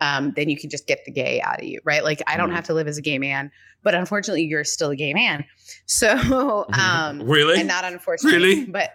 um, 0.00 0.32
then 0.36 0.48
you 0.50 0.56
can 0.56 0.68
just 0.70 0.86
get 0.86 1.04
the 1.06 1.10
gay 1.12 1.40
out 1.40 1.60
of 1.60 1.64
you, 1.64 1.80
right? 1.84 2.04
Like 2.04 2.20
I 2.26 2.36
don't 2.36 2.50
Mhm. 2.50 2.54
have 2.56 2.64
to 2.64 2.74
live 2.74 2.86
as 2.86 2.98
a 2.98 3.02
gay 3.02 3.18
man, 3.18 3.50
but 3.82 3.94
unfortunately, 3.94 4.42
you're 4.44 4.64
still 4.64 4.90
a 4.90 4.96
gay 4.96 5.14
man. 5.14 5.44
So, 5.86 6.66
um, 6.72 7.22
really? 7.22 7.58
and 7.58 7.68
not 7.68 7.84
unfortunately, 7.84 8.38
Really? 8.38 8.64
but 8.66 8.90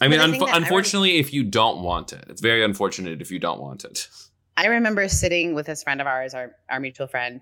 I 0.00 0.06
mean, 0.08 0.18
the 0.20 0.28
thing 0.38 0.48
I 0.48 0.56
unfortunately, 0.56 1.18
if 1.18 1.32
you 1.32 1.42
don't 1.44 1.82
want 1.82 2.12
it, 2.12 2.24
it's 2.28 2.40
very 2.40 2.62
unfortunate 2.64 3.20
if 3.20 3.30
you 3.32 3.38
don't 3.40 3.60
want 3.60 3.84
it. 3.84 4.08
I 4.56 4.66
remember 4.66 5.08
sitting 5.08 5.54
with 5.54 5.66
this 5.66 5.82
friend 5.82 6.00
of 6.00 6.06
ours, 6.06 6.34
our, 6.34 6.52
our 6.70 6.78
mutual 6.80 7.06
friend, 7.08 7.40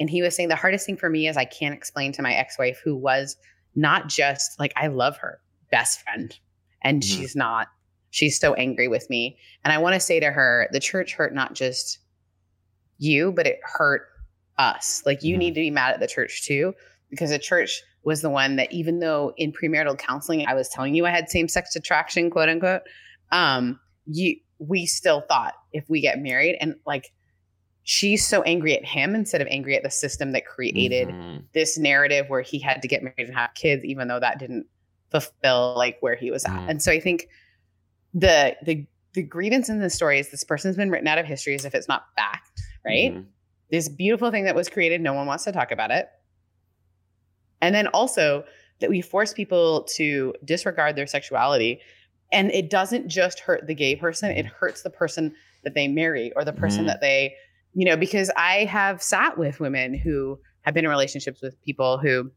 and 0.00 0.08
he 0.08 0.22
was 0.22 0.34
saying 0.36 0.48
the 0.48 0.56
hardest 0.56 0.86
thing 0.86 0.96
for 0.96 1.08
me 1.10 1.28
is 1.28 1.36
I 1.36 1.44
can't 1.44 1.74
explain 1.74 2.12
to 2.12 2.22
my 2.22 2.32
ex 2.34 2.58
wife, 2.58 2.80
who 2.84 2.96
was 2.96 3.36
not 3.78 4.08
just 4.08 4.58
like, 4.58 4.72
I 4.76 4.88
love 4.88 5.16
her, 5.18 5.40
best 5.70 6.00
friend, 6.02 6.36
and 6.82 7.02
Mhm. 7.02 7.06
she's 7.06 7.36
not, 7.36 7.68
she's 8.10 8.38
so 8.38 8.54
angry 8.54 8.88
with 8.88 9.08
me. 9.08 9.38
And 9.64 9.72
I 9.72 9.78
want 9.78 9.94
to 9.94 10.00
say 10.00 10.18
to 10.20 10.30
her, 10.30 10.68
the 10.72 10.80
church 10.80 11.14
hurt 11.14 11.32
not 11.34 11.54
just 11.54 11.98
you, 12.98 13.32
but 13.32 13.46
it 13.46 13.60
hurt 13.62 14.02
us. 14.58 15.02
Like, 15.06 15.22
you 15.22 15.36
Mhm. 15.36 15.38
need 15.38 15.54
to 15.54 15.60
be 15.60 15.70
mad 15.70 15.94
at 15.94 16.00
the 16.00 16.08
church 16.08 16.44
too, 16.44 16.74
because 17.10 17.30
the 17.30 17.38
church 17.38 17.82
was 18.02 18.22
the 18.22 18.30
one 18.30 18.56
that, 18.56 18.72
even 18.72 18.98
though 18.98 19.32
in 19.36 19.52
premarital 19.52 19.98
counseling, 19.98 20.46
I 20.46 20.54
was 20.54 20.68
telling 20.68 20.94
you 20.94 21.06
I 21.06 21.10
had 21.10 21.28
same 21.28 21.48
sex 21.48 21.76
attraction, 21.76 22.30
quote 22.30 22.48
unquote, 22.48 22.82
um, 23.30 23.78
you 24.06 24.36
we 24.60 24.86
still 24.86 25.20
thought 25.28 25.54
if 25.72 25.88
we 25.88 26.00
get 26.00 26.18
married 26.18 26.56
and 26.60 26.74
like 26.84 27.12
she's 27.90 28.26
so 28.26 28.42
angry 28.42 28.76
at 28.76 28.84
him 28.84 29.14
instead 29.14 29.40
of 29.40 29.48
angry 29.50 29.74
at 29.74 29.82
the 29.82 29.88
system 29.88 30.32
that 30.32 30.44
created 30.44 31.08
Mhm. 31.08 31.42
this 31.54 31.78
narrative 31.78 32.28
where 32.28 32.42
he 32.42 32.58
had 32.58 32.82
to 32.82 32.88
get 32.88 33.02
married 33.02 33.16
and 33.28 33.34
have 33.34 33.54
kids, 33.54 33.82
even 33.82 34.08
though 34.08 34.20
that 34.20 34.38
didn't 34.38 34.66
fulfill 35.10 35.72
like 35.74 35.96
where 36.00 36.14
he 36.14 36.30
was 36.30 36.44
at. 36.44 36.50
Mhm. 36.52 36.68
And 36.68 36.82
so 36.82 36.92
I 36.92 37.00
think 37.00 37.28
the 38.12 38.54
the 38.62 38.86
the 39.14 39.22
grievance 39.22 39.70
in 39.70 39.80
this 39.80 39.94
story 39.94 40.18
is 40.18 40.30
this 40.30 40.44
person's 40.44 40.76
been 40.76 40.90
written 40.90 41.08
out 41.08 41.16
of 41.16 41.24
history 41.24 41.54
as 41.54 41.64
if 41.64 41.74
it's 41.74 41.88
not 41.88 42.04
fact, 42.14 42.60
right? 42.84 43.14
Mhm. 43.14 43.24
This 43.70 43.88
beautiful 43.88 44.30
thing 44.30 44.44
that 44.44 44.54
was 44.54 44.68
created, 44.68 45.00
no 45.00 45.14
one 45.14 45.26
wants 45.26 45.44
to 45.44 45.52
talk 45.52 45.72
about 45.72 45.90
it. 45.90 46.10
And 47.62 47.74
then 47.74 47.86
also 47.88 48.44
that 48.80 48.90
we 48.90 49.00
force 49.00 49.32
people 49.32 49.84
to 49.96 50.34
disregard 50.44 50.94
their 50.94 51.06
sexuality. 51.06 51.80
And 52.32 52.50
it 52.52 52.68
doesn't 52.68 53.08
just 53.08 53.40
hurt 53.40 53.66
the 53.66 53.74
gay 53.74 53.96
person, 53.96 54.30
it 54.30 54.44
hurts 54.44 54.82
the 54.82 54.90
person 54.90 55.34
that 55.64 55.72
they 55.74 55.88
marry 55.88 56.30
or 56.36 56.44
the 56.44 56.52
person 56.52 56.84
Mhm. 56.84 56.88
that 56.88 57.00
they, 57.00 57.34
you 57.74 57.84
know, 57.86 57.96
because 57.96 58.30
I 58.36 58.64
have 58.64 59.02
sat 59.02 59.38
with 59.38 59.60
women 59.60 59.94
who 59.94 60.38
have 60.62 60.74
been 60.74 60.84
in 60.84 60.90
relationships 60.90 61.40
with 61.42 61.60
people 61.62 61.98
who 61.98 62.30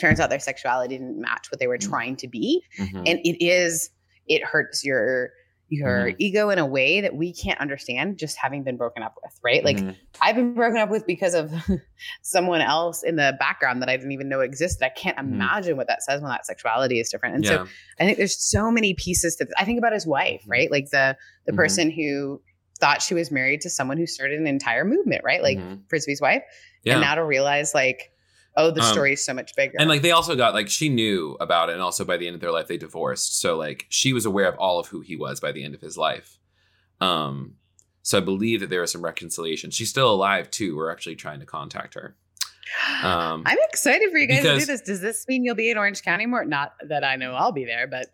turns 0.00 0.20
out 0.20 0.30
their 0.30 0.38
sexuality 0.40 0.96
didn't 0.96 1.20
match 1.20 1.50
what 1.50 1.58
they 1.60 1.66
were 1.66 1.76
Mhm. 1.78 1.88
trying 1.88 2.16
to 2.16 2.28
be. 2.28 2.62
Mhm. 2.78 2.98
And 3.06 3.18
it 3.24 3.44
is, 3.44 3.90
it 4.26 4.42
hurts 4.44 4.84
your 4.84 5.30
your 5.68 6.08
Mhm. 6.10 6.16
ego 6.18 6.50
in 6.50 6.58
a 6.58 6.66
way 6.66 7.00
that 7.00 7.14
we 7.16 7.32
can't 7.32 7.58
understand 7.58 8.18
just 8.18 8.36
having 8.36 8.62
been 8.62 8.76
broken 8.76 9.02
up 9.02 9.14
with, 9.22 9.32
right? 9.42 9.64
Like 9.64 9.78
Mhm. 9.78 9.96
I've 10.20 10.36
been 10.36 10.52
broken 10.52 10.76
up 10.76 10.90
with 10.90 11.06
because 11.06 11.32
of 11.32 11.50
someone 12.22 12.60
else 12.60 13.02
in 13.02 13.16
the 13.16 13.34
background 13.38 13.80
that 13.80 13.88
I 13.88 13.96
didn't 13.96 14.12
even 14.12 14.28
know 14.28 14.40
existed. 14.40 14.84
I 14.84 14.90
can't 14.90 15.16
Mhm. 15.16 15.32
imagine 15.32 15.78
what 15.78 15.86
that 15.86 16.02
says 16.02 16.20
when 16.20 16.30
that 16.30 16.44
sexuality 16.44 17.00
is 17.00 17.08
different. 17.08 17.36
And 17.36 17.44
yeah. 17.44 17.50
so 17.64 17.70
I 17.98 18.04
think 18.04 18.18
there's 18.18 18.36
so 18.38 18.70
many 18.70 18.92
pieces 18.92 19.34
to 19.36 19.46
this. 19.46 19.54
I 19.58 19.64
think 19.64 19.78
about 19.78 19.94
his 19.94 20.06
wife, 20.06 20.42
Mhm. 20.44 20.50
right? 20.50 20.70
Like 20.70 20.90
the 20.90 21.16
the 21.46 21.52
Mhm. 21.52 21.56
person 21.56 21.90
who 21.90 22.42
thought 22.82 23.00
she 23.00 23.14
was 23.14 23.30
married 23.30 23.60
to 23.62 23.70
someone 23.70 23.96
who 23.96 24.06
started 24.06 24.38
an 24.40 24.46
entire 24.46 24.84
movement, 24.84 25.22
right? 25.24 25.40
Like 25.42 25.56
Mhm. 25.58 25.82
Frisbee's 25.88 26.20
wife. 26.20 26.42
yeah. 26.82 26.94
And 26.94 27.00
now 27.02 27.14
to 27.14 27.24
realize 27.24 27.74
like, 27.74 28.10
oh, 28.56 28.70
the 28.72 28.80
Um, 28.82 28.92
story 28.92 29.12
is 29.12 29.24
so 29.24 29.32
much 29.32 29.52
bigger. 29.56 29.74
And 29.78 29.88
like 29.88 30.02
they 30.02 30.10
also 30.10 30.34
got 30.36 30.52
like 30.52 30.68
she 30.68 30.88
knew 30.88 31.36
about 31.40 31.70
it, 31.70 31.74
and 31.74 31.80
also 31.82 32.04
by 32.04 32.16
the 32.16 32.26
end 32.26 32.34
of 32.34 32.40
their 32.40 32.50
life 32.50 32.66
they 32.66 32.76
divorced. 32.76 33.40
So 33.40 33.56
like 33.56 33.86
she 33.88 34.12
was 34.12 34.26
aware 34.26 34.48
of 34.48 34.56
all 34.58 34.78
of 34.80 34.88
who 34.88 35.00
he 35.00 35.14
was 35.16 35.38
by 35.40 35.52
the 35.52 35.62
end 35.64 35.74
of 35.74 35.80
his 35.80 35.96
life. 35.96 36.38
Um, 37.00 37.54
so 38.02 38.18
I 38.18 38.20
believe 38.20 38.60
that 38.60 38.68
there 38.70 38.80
was 38.80 38.90
some 38.90 39.02
reconciliation. 39.04 39.70
She's 39.70 39.88
still 39.90 40.12
alive 40.12 40.50
too. 40.50 40.76
We're 40.76 40.90
actually 40.90 41.16
trying 41.16 41.40
to 41.40 41.46
contact 41.46 41.94
her. 41.94 42.16
Um, 43.04 43.42
I'm 43.46 43.58
excited 43.68 44.10
for 44.10 44.16
you 44.18 44.26
guys 44.26 44.42
to 44.42 44.58
do 44.58 44.64
this. 44.64 44.80
Does 44.80 45.00
this 45.00 45.26
mean 45.28 45.44
you'll 45.44 45.54
be 45.54 45.70
in 45.70 45.76
Orange 45.76 46.02
County 46.02 46.26
more? 46.26 46.44
Not 46.44 46.72
that 46.88 47.04
I 47.04 47.16
know 47.16 47.34
I'll 47.34 47.52
be 47.52 47.64
there, 47.64 47.86
but 47.86 48.06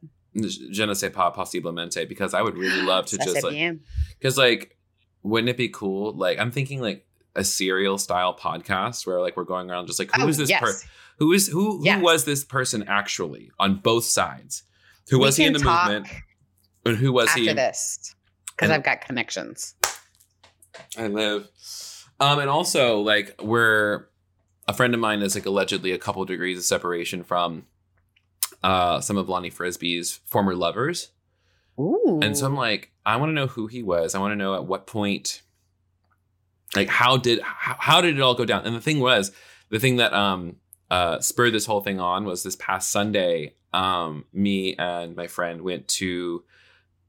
je 0.43 0.83
ne 0.87 0.95
sais 0.95 1.11
pas 1.11 1.31
possiblement 1.33 1.95
because 2.09 2.35
I 2.35 2.43
would 2.43 2.57
really 2.57 2.83
love 2.83 3.07
to 3.07 3.19
just 3.25 3.43
like 3.43 3.79
because 4.19 4.37
like 4.39 4.77
wouldn't 5.23 5.49
it 5.49 5.57
be 5.57 5.69
cool? 5.69 6.13
Like 6.13 6.39
I'm 6.39 6.51
thinking 6.51 6.81
like 6.81 7.07
a 7.37 7.45
serial 7.45 7.99
style 7.99 8.37
podcast 8.37 9.07
where 9.07 9.21
like 9.21 9.37
we're 9.37 9.45
going 9.45 9.71
around 9.71 9.87
just 9.87 9.99
like 9.99 10.11
who 10.15 10.25
Oh, 10.25 10.29
is 10.29 10.37
this 10.39 10.51
yes. 10.51 10.61
per- 10.61 10.89
who 11.19 11.33
is 11.33 11.49
who 11.49 11.81
Yes. 11.85 11.99
who 11.99 12.05
was 12.05 12.25
this 12.25 12.45
person 12.45 12.85
actually 12.89 13.51
on 13.59 13.77
both 13.77 14.05
sides? 14.05 14.63
Who 15.11 15.19
We 15.19 15.25
was 15.27 15.37
he 15.37 15.45
in 15.45 15.53
the 15.53 15.59
movement? 15.61 16.07
And 16.85 16.97
who 16.97 17.13
was 17.13 17.29
after 17.29 17.41
he? 17.41 17.53
this 17.53 18.15
because 18.51 18.71
I've 18.71 18.83
got 18.85 19.01
connections. 19.03 19.75
I 20.97 21.09
live. 21.09 21.49
Um, 22.21 22.39
and 22.41 22.51
also 22.51 23.01
like 23.01 23.35
we're 23.43 24.07
a 24.67 24.73
friend 24.73 24.93
of 24.95 25.01
mine 25.01 25.23
is 25.23 25.35
like 25.35 25.47
allegedly 25.47 25.93
a 25.93 25.99
couple 25.99 26.25
degrees 26.25 26.59
of 26.59 26.65
separation 26.65 27.23
from 27.25 27.65
uh 28.63 29.01
some 29.01 29.17
of 29.17 29.29
Lonnie 29.29 29.51
Frisbee's 29.51 30.21
former 30.27 30.55
lovers. 30.55 31.11
Ooh. 31.79 32.21
And 32.23 32.37
so 32.37 32.47
I'm 32.47 32.57
like, 32.57 32.91
I 33.07 33.17
want 33.17 33.31
to 33.31 33.35
know 33.35 33.47
who 33.47 33.69
he 33.69 33.83
was. 33.83 34.15
I 34.15 34.19
want 34.19 34.33
to 34.33 34.37
know 34.37 34.55
at 34.55 34.65
what 34.65 34.87
point, 34.87 35.43
like, 36.75 36.89
how 36.89 37.17
did 37.17 37.41
how, 37.41 37.77
how 37.79 38.01
did 38.01 38.17
it 38.17 38.21
all 38.21 38.35
go 38.35 38.45
down? 38.45 38.67
And 38.67 38.75
the 38.75 38.81
thing 38.81 39.01
was, 39.01 39.33
the 39.71 39.79
thing 39.79 39.97
that 39.97 40.13
um 40.13 40.57
uh 40.91 41.21
spurred 41.21 41.53
this 41.53 41.67
whole 41.67 41.81
thing 41.81 42.01
on 42.01 42.25
was 42.25 42.43
this 42.43 42.57
past 42.57 42.91
Sunday. 42.91 43.55
Um, 43.73 44.25
me 44.33 44.75
and 44.77 45.15
my 45.15 45.27
friend 45.27 45.61
went 45.61 45.89
to 45.89 46.43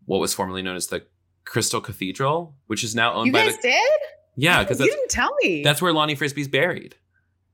what 0.06 0.20
was 0.20 0.34
formerly 0.34 0.62
known 0.62 0.76
as 0.76 0.88
the 0.88 1.06
Crystal 1.46 1.82
Cathedral, 1.82 2.54
which 2.68 2.84
is 2.84 2.94
now 2.94 3.14
owned 3.14 3.28
you 3.28 3.34
by 3.34 3.46
guys 3.46 3.56
the 3.58 3.70
did? 3.70 4.00
yeah, 4.36 4.62
because 4.62 4.80
you 4.80 4.86
didn't 4.86 5.10
tell 5.10 5.34
me. 5.42 5.64
that's 5.64 5.82
where 5.82 5.94
Lonnie 5.94 6.16
Frisbee's 6.16 6.48
buried. 6.48 6.96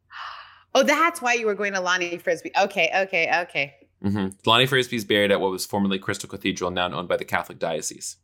oh, 0.75 0.83
that's 0.83 1.21
why 1.21 1.33
you 1.33 1.45
were 1.45 1.53
going 1.53 1.73
to 1.73 1.81
Lonnie 1.81 2.17
Frisbee. 2.17 2.51
Okay, 2.59 2.89
okay, 2.93 3.41
okay. 3.43 3.73
Hmm 4.05 4.27
Lonnie 4.45 4.65
is 4.65 5.03
buried 5.05 5.31
at 5.31 5.41
what 5.41 5.51
was 5.51 5.65
formerly 5.65 5.97
Crystal 5.99 6.29
Cathedral, 6.29 6.71
now 6.71 6.91
owned 6.91 7.07
by 7.07 7.17
the 7.17 7.25
Catholic 7.25 7.59
Diocese. 7.59 8.17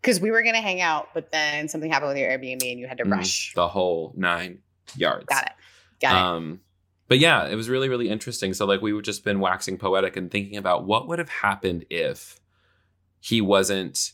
Because 0.00 0.20
we 0.20 0.30
were 0.30 0.42
going 0.42 0.54
to 0.54 0.60
hang 0.60 0.80
out, 0.80 1.08
but 1.14 1.30
then 1.32 1.68
something 1.68 1.90
happened 1.90 2.08
with 2.10 2.18
your 2.18 2.30
Airbnb 2.30 2.68
and 2.70 2.78
you 2.80 2.86
had 2.86 2.98
to 2.98 3.04
Mhm. 3.04 3.12
rush. 3.12 3.52
The 3.54 3.68
whole 3.68 4.12
nine 4.16 4.60
yards. 4.96 5.26
Got 5.26 5.44
it. 5.44 5.52
Got 6.00 6.12
it. 6.14 6.18
um 6.18 6.60
but 7.08 7.18
yeah 7.18 7.46
it 7.48 7.54
was 7.56 7.68
really 7.68 7.88
really 7.88 8.08
interesting 8.08 8.52
so 8.54 8.64
like 8.66 8.80
we 8.82 8.92
were 8.92 9.02
just 9.02 9.24
been 9.24 9.40
waxing 9.40 9.76
poetic 9.78 10.16
and 10.16 10.30
thinking 10.30 10.56
about 10.56 10.84
what 10.86 11.08
would 11.08 11.18
have 11.18 11.28
happened 11.28 11.84
if 11.90 12.38
he 13.20 13.40
wasn't 13.40 14.12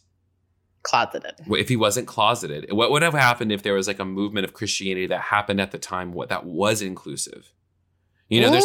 Closeted. 0.83 1.33
if 1.49 1.69
he 1.69 1.77
wasn't 1.77 2.07
closeted 2.07 2.71
what 2.73 2.91
would 2.91 3.03
have 3.03 3.15
happened 3.15 3.51
if 3.53 3.63
there 3.63 3.73
was 3.75 3.87
like 3.89 3.99
a 3.99 4.05
movement 4.05 4.45
of 4.45 4.53
christianity 4.53 5.07
that 5.07 5.21
happened 5.21 5.61
at 5.61 5.71
the 5.73 5.79
time 5.79 6.13
what 6.13 6.29
that 6.29 6.45
was 6.45 6.83
inclusive 6.83 7.53
you 8.29 8.41
know 8.41 8.51
there's 8.51 8.65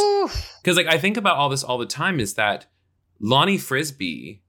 because 0.62 0.78
like 0.78 0.88
i 0.88 0.98
think 0.98 1.18
about 1.18 1.36
all 1.38 1.50
this 1.50 1.64
all 1.64 1.78
the 1.78 1.86
time 1.86 2.20
is 2.20 2.34
that 2.36 2.66
lonnie 3.20 3.58
frisbee 3.58 4.42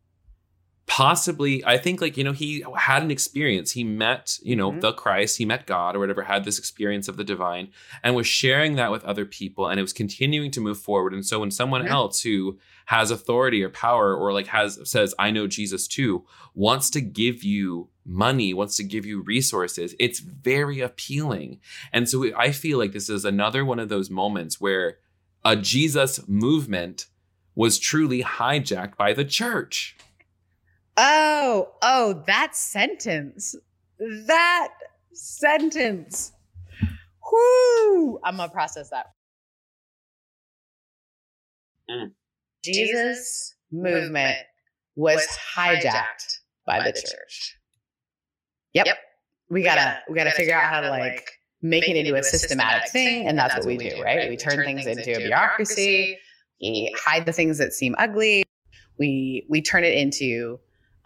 possibly 0.87 1.65
i 1.65 1.79
think 1.79 2.01
like 2.01 2.17
you 2.17 2.25
know 2.25 2.33
he 2.33 2.65
had 2.77 3.03
an 3.03 3.11
experience 3.13 3.73
he 3.73 3.85
met 3.85 4.39
you 4.43 4.57
know 4.57 4.73
Mhm. 4.73 4.81
the 4.81 4.93
christ 4.93 5.39
he 5.39 5.45
met 5.45 5.65
god 5.67 5.95
or 5.95 6.01
whatever 6.01 6.23
had 6.23 6.45
this 6.45 6.59
experience 6.59 7.07
of 7.07 7.17
the 7.17 7.23
divine 7.23 7.69
and 8.03 8.17
was 8.17 8.27
sharing 8.27 8.75
that 8.75 8.91
with 8.91 9.05
other 9.05 9.25
people 9.25 9.69
and 9.69 9.79
it 9.79 9.83
was 9.83 9.93
continuing 9.93 10.51
to 10.51 10.61
move 10.61 10.79
forward 10.81 11.13
and 11.15 11.25
so 11.25 11.39
when 11.41 11.53
someone 11.53 11.85
Yeah. 11.85 11.93
else 11.93 12.23
who 12.23 12.59
has 12.87 13.13
authority 13.13 13.63
or 13.63 13.69
power 13.69 14.17
or 14.17 14.33
like 14.33 14.49
has 14.49 14.81
says 14.91 15.15
i 15.17 15.31
know 15.31 15.47
jesus 15.47 15.87
too 15.87 16.25
wants 16.55 16.91
to 16.91 17.01
give 17.01 17.45
you 17.45 17.89
money 18.11 18.53
wants 18.53 18.77
to 18.77 18.83
give 18.83 19.07
you 19.07 19.23
resources 19.23 19.95
it's 19.99 20.19
very 20.19 20.81
appealing 20.81 21.61
and 21.93 22.09
so 22.09 22.25
i 22.37 22.51
feel 22.51 22.79
like 22.79 22.93
this 22.93 23.09
is 23.09 23.25
another 23.25 23.65
one 23.65 23.79
of 23.79 23.89
those 23.89 24.11
moments 24.11 24.61
where 24.61 24.99
a 25.45 25.55
jesus 25.55 26.27
movement 26.29 27.07
was 27.55 27.79
truly 27.79 28.23
hijacked 28.23 28.97
by 28.97 29.13
the 29.13 29.25
church 29.25 29.97
Oh, 31.03 31.71
oh, 31.81 32.23
that 32.27 32.55
sentence. 32.55 33.55
That 33.99 34.69
sentence. 35.15 36.33
Whoo! 37.33 38.21
I'm 38.23 38.37
gonna 38.37 38.51
process 38.51 38.91
that. 38.91 39.07
Mm. 41.91 42.11
Jesus 42.63 43.55
movement 43.73 44.37
was 44.95 45.27
hijacked 45.57 46.41
by 46.67 46.83
the 46.83 46.93
church. 46.93 47.57
Yep. 48.75 48.87
We 49.49 49.62
gotta 49.62 49.99
we 50.09 50.14
gotta 50.14 50.31
figure 50.31 50.55
out 50.55 50.64
how 50.64 50.81
to 50.81 50.91
like 50.91 51.29
make 51.62 51.89
it 51.89 51.97
into 51.97 52.14
a 52.14 52.23
systematic 52.23 52.91
thing, 52.91 53.27
and 53.27 53.37
that's 53.39 53.57
what 53.57 53.66
we 53.66 53.77
do, 53.77 54.01
right? 54.03 54.29
We 54.29 54.37
turn 54.37 54.64
things 54.64 54.87
into 54.87 55.14
a 55.16 55.18
bureaucracy. 55.18 56.18
We 56.61 56.95
hide 56.97 57.27
the 57.27 57.33
things 57.33 57.59
that 57.59 57.73
seem 57.73 57.95
ugly. 57.99 58.45
We 58.99 59.47
we 59.49 59.61
turn 59.62 59.83
it 59.85 59.95
into 59.95 60.61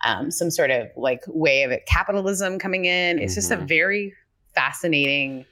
um, 0.04 0.30
some 0.30 0.50
sort 0.50 0.70
of 0.70 0.88
like 0.96 1.22
way 1.28 1.62
of 1.62 1.70
it, 1.70 1.86
capitalism 1.86 2.58
coming 2.58 2.84
in. 2.84 3.18
It's 3.18 3.34
just 3.34 3.50
a 3.50 3.56
Mhm. 3.56 3.68
very 3.68 4.14
fascinating 4.54 5.46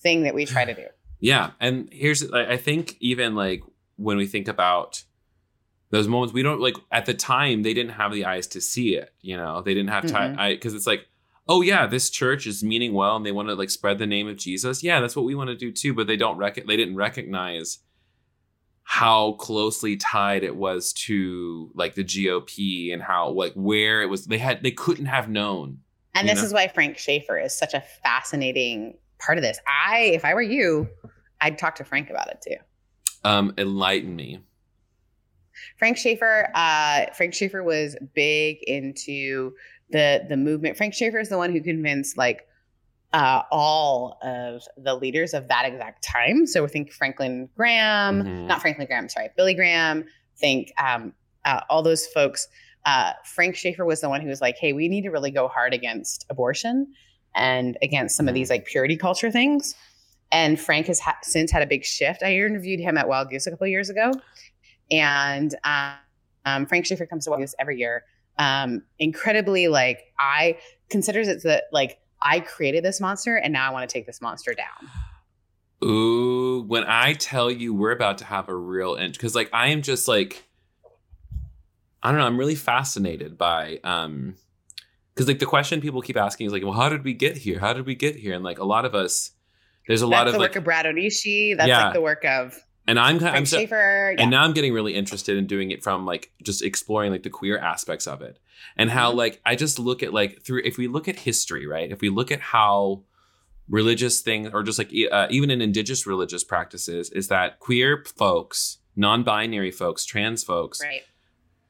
thing 0.00 0.24
that 0.24 0.34
we 0.34 0.44
try 0.44 0.64
to 0.64 0.74
do. 0.74 0.86
Yeah, 1.20 1.52
and 1.58 1.88
here's 1.90 2.30
I 2.32 2.52
I 2.52 2.56
think 2.58 2.96
even 3.00 3.34
like 3.34 3.62
when 3.96 4.18
we 4.18 4.26
think 4.26 4.46
about 4.46 5.04
those 5.88 6.06
moments, 6.06 6.34
we 6.34 6.42
don't 6.42 6.60
like 6.60 6.74
at 6.90 7.06
the 7.06 7.14
time 7.14 7.62
they 7.62 7.72
didn't 7.72 7.92
have 7.92 8.12
the 8.12 8.26
eyes 8.26 8.46
to 8.48 8.60
see 8.60 8.96
it. 8.96 9.10
You 9.22 9.38
know, 9.38 9.62
they 9.62 9.72
didn't 9.72 9.88
have 9.90 10.04
time 10.06 10.36
because 10.50 10.74
it's 10.74 10.86
like, 10.86 11.06
oh 11.48 11.60
yeah, 11.60 11.86
this 11.86 12.10
church 12.10 12.46
is 12.46 12.62
meaning 12.62 12.94
well 12.94 13.16
and 13.16 13.24
they 13.24 13.32
want 13.32 13.48
to 13.48 13.54
like 13.54 13.70
spread 13.70 13.98
the 13.98 14.06
name 14.06 14.28
of 14.28 14.36
Jesus. 14.36 14.82
Yeah, 14.82 15.00
that's 15.00 15.16
what 15.16 15.24
we 15.24 15.34
want 15.34 15.48
to 15.48 15.56
do 15.56 15.70
too. 15.70 15.94
But 15.94 16.06
they 16.06 16.16
don't 16.16 16.38
rec- 16.38 16.66
they 16.66 16.76
didn't 16.76 16.96
recognize 16.96 17.78
how 18.82 19.32
closely 19.32 19.96
tied 19.96 20.44
it 20.44 20.56
was 20.56 20.92
to 20.92 21.70
like 21.74 21.94
the 21.94 22.04
GOP 22.04 22.92
and 22.92 23.02
how 23.02 23.30
like 23.30 23.54
where 23.54 24.02
it 24.02 24.06
was. 24.06 24.26
They 24.26 24.38
had 24.38 24.62
they 24.62 24.70
couldn't 24.70 25.06
have 25.06 25.28
known. 25.28 25.78
And 26.14 26.28
this 26.28 26.38
know? 26.38 26.44
is 26.44 26.52
why 26.52 26.68
Frank 26.68 26.96
Schaeffer 26.96 27.36
is 27.38 27.56
such 27.56 27.74
a 27.74 27.82
fascinating 28.02 28.96
part 29.18 29.38
of 29.38 29.42
this. 29.42 29.58
I, 29.66 30.12
if 30.14 30.24
I 30.24 30.34
were 30.34 30.42
you, 30.42 30.88
I'd 31.40 31.58
talk 31.58 31.74
to 31.76 31.84
Frank 31.84 32.10
about 32.10 32.28
it 32.28 32.44
too. 32.46 32.56
Um, 33.24 33.54
enlighten 33.58 34.14
me. 34.14 34.40
Frank 35.76 35.96
Schaeffer, 35.96 36.50
uh, 36.54 37.06
Frank 37.14 37.34
Schaeffer 37.34 37.62
was 37.62 37.96
big 38.14 38.58
into 38.64 39.54
the 39.94 40.26
the 40.28 40.36
movement. 40.36 40.76
Frank 40.76 40.92
Schaeffer 40.92 41.18
is 41.20 41.28
the 41.30 41.38
one 41.38 41.50
who 41.52 41.60
convinced 41.60 42.18
like 42.18 42.46
uh, 43.12 43.42
all 43.52 44.18
of 44.22 44.62
the 44.76 44.94
leaders 44.94 45.34
of 45.34 45.46
that 45.48 45.64
exact 45.64 46.02
time. 46.04 46.46
So 46.46 46.62
we 46.64 46.68
think 46.68 46.90
Franklin 46.92 47.48
Graham, 47.56 48.22
Mhm. 48.24 48.46
not 48.48 48.60
Franklin 48.60 48.88
Graham, 48.88 49.08
sorry, 49.08 49.28
Billy 49.36 49.54
Graham. 49.54 50.04
Think 50.36 50.72
um, 50.82 51.14
uh, 51.44 51.60
all 51.70 51.82
those 51.82 52.06
folks. 52.08 52.48
Uh, 52.84 53.12
Frank 53.24 53.54
Schaeffer 53.56 53.84
was 53.84 54.00
the 54.00 54.08
one 54.08 54.20
who 54.20 54.28
was 54.28 54.40
like, 54.40 54.56
"Hey, 54.58 54.72
we 54.72 54.88
need 54.88 55.02
to 55.02 55.10
really 55.10 55.30
go 55.30 55.48
hard 55.48 55.72
against 55.72 56.26
abortion." 56.28 56.92
and 57.36 57.76
against 57.82 58.16
some 58.16 58.28
of 58.28 58.34
these 58.34 58.48
like 58.48 58.64
purity 58.64 58.96
culture 58.96 59.28
things. 59.28 59.74
And 60.30 60.58
Frank 60.66 60.86
has 60.86 61.00
ha- 61.00 61.18
since 61.24 61.50
had 61.50 61.62
a 61.62 61.66
big 61.66 61.84
shift. 61.84 62.22
I 62.22 62.32
interviewed 62.36 62.78
him 62.78 62.96
at 62.96 63.08
Wild 63.08 63.28
Goose 63.28 63.48
a 63.48 63.50
couple 63.50 63.66
years 63.66 63.90
ago, 63.90 64.12
and 64.92 65.52
um, 65.64 65.94
um, 66.44 66.66
Frank 66.66 66.86
Schaeffer 66.86 67.06
comes 67.06 67.24
to 67.24 67.30
Wild 67.30 67.42
Goose 67.42 67.54
every 67.58 67.76
year. 67.78 68.04
Um, 68.38 68.82
incredibly, 68.98 69.68
like 69.68 70.00
I 70.18 70.58
considers 70.90 71.28
it 71.28 71.42
that 71.44 71.64
like 71.72 71.98
I 72.20 72.40
created 72.40 72.84
this 72.84 73.00
monster, 73.00 73.36
and 73.36 73.52
now 73.52 73.68
I 73.68 73.72
want 73.72 73.88
to 73.88 73.92
take 73.92 74.06
this 74.06 74.20
monster 74.20 74.54
down. 74.54 75.88
Ooh, 75.88 76.64
when 76.66 76.84
I 76.84 77.12
tell 77.12 77.50
you 77.50 77.74
we're 77.74 77.90
about 77.92 78.18
to 78.18 78.24
have 78.24 78.48
a 78.48 78.54
real 78.54 78.94
inch, 78.94 79.14
because 79.14 79.34
like 79.34 79.50
I 79.52 79.68
am 79.68 79.82
just 79.82 80.08
like, 80.08 80.44
I 82.02 82.10
don't 82.10 82.18
know, 82.18 82.26
I'm 82.26 82.38
really 82.38 82.54
fascinated 82.54 83.36
by, 83.36 83.80
um, 83.84 84.36
because 85.14 85.28
like 85.28 85.38
the 85.38 85.46
question 85.46 85.80
people 85.80 86.00
keep 86.00 86.16
asking 86.16 86.46
is 86.46 86.52
like, 86.52 86.62
well, 86.62 86.72
how 86.72 86.88
did 86.88 87.04
we 87.04 87.12
get 87.12 87.36
here? 87.36 87.60
How 87.60 87.72
did 87.72 87.86
we 87.86 87.94
get 87.94 88.16
here? 88.16 88.34
And 88.34 88.42
like 88.42 88.58
a 88.58 88.64
lot 88.64 88.84
of 88.84 88.94
us, 88.94 89.32
there's 89.86 90.00
a 90.00 90.06
That's 90.06 90.10
lot 90.10 90.26
of 90.26 90.32
the 90.32 90.38
like, 90.38 90.50
work 90.50 90.56
of 90.56 90.64
Brad 90.64 90.86
Onishi. 90.86 91.56
That's 91.56 91.68
Yeah. 91.68 91.84
like 91.84 91.92
the 91.94 92.00
work 92.00 92.24
of 92.24 92.58
and 92.86 92.98
I'm 92.98 93.18
kind, 93.18 93.36
of, 93.42 93.48
Schaeffer. 93.48 94.14
Yeah. 94.16 94.22
and 94.22 94.30
now 94.30 94.42
I'm 94.44 94.52
getting 94.52 94.72
really 94.72 94.94
interested 94.94 95.36
in 95.36 95.46
doing 95.46 95.70
it 95.70 95.82
from 95.82 96.04
like 96.06 96.32
just 96.42 96.62
exploring 96.62 97.12
like 97.12 97.22
the 97.22 97.30
queer 97.30 97.58
aspects 97.58 98.06
of 98.06 98.20
it 98.22 98.38
and 98.76 98.90
how 98.90 99.12
Mhm. 99.12 99.16
like 99.16 99.40
I 99.46 99.56
just 99.56 99.78
look 99.78 100.02
at 100.02 100.12
like 100.12 100.42
through 100.42 100.62
if 100.64 100.76
we 100.78 100.86
look 100.88 101.08
at 101.08 101.20
history, 101.20 101.66
right? 101.66 101.90
If 101.90 102.00
we 102.00 102.08
look 102.10 102.30
at 102.30 102.40
how 102.40 103.04
religious 103.68 104.20
things 104.20 104.50
or 104.52 104.62
just 104.62 104.78
like 104.78 104.92
uh, 105.10 105.26
even 105.30 105.50
in 105.50 105.60
indigenous 105.62 106.06
religious 106.06 106.44
practices 106.44 107.10
is 107.10 107.28
that 107.28 107.58
queer 107.60 108.04
folks, 108.16 108.78
non-binary 108.96 109.70
folks, 109.70 110.04
trans 110.04 110.44
folks 110.44 110.82
right. 110.82 111.02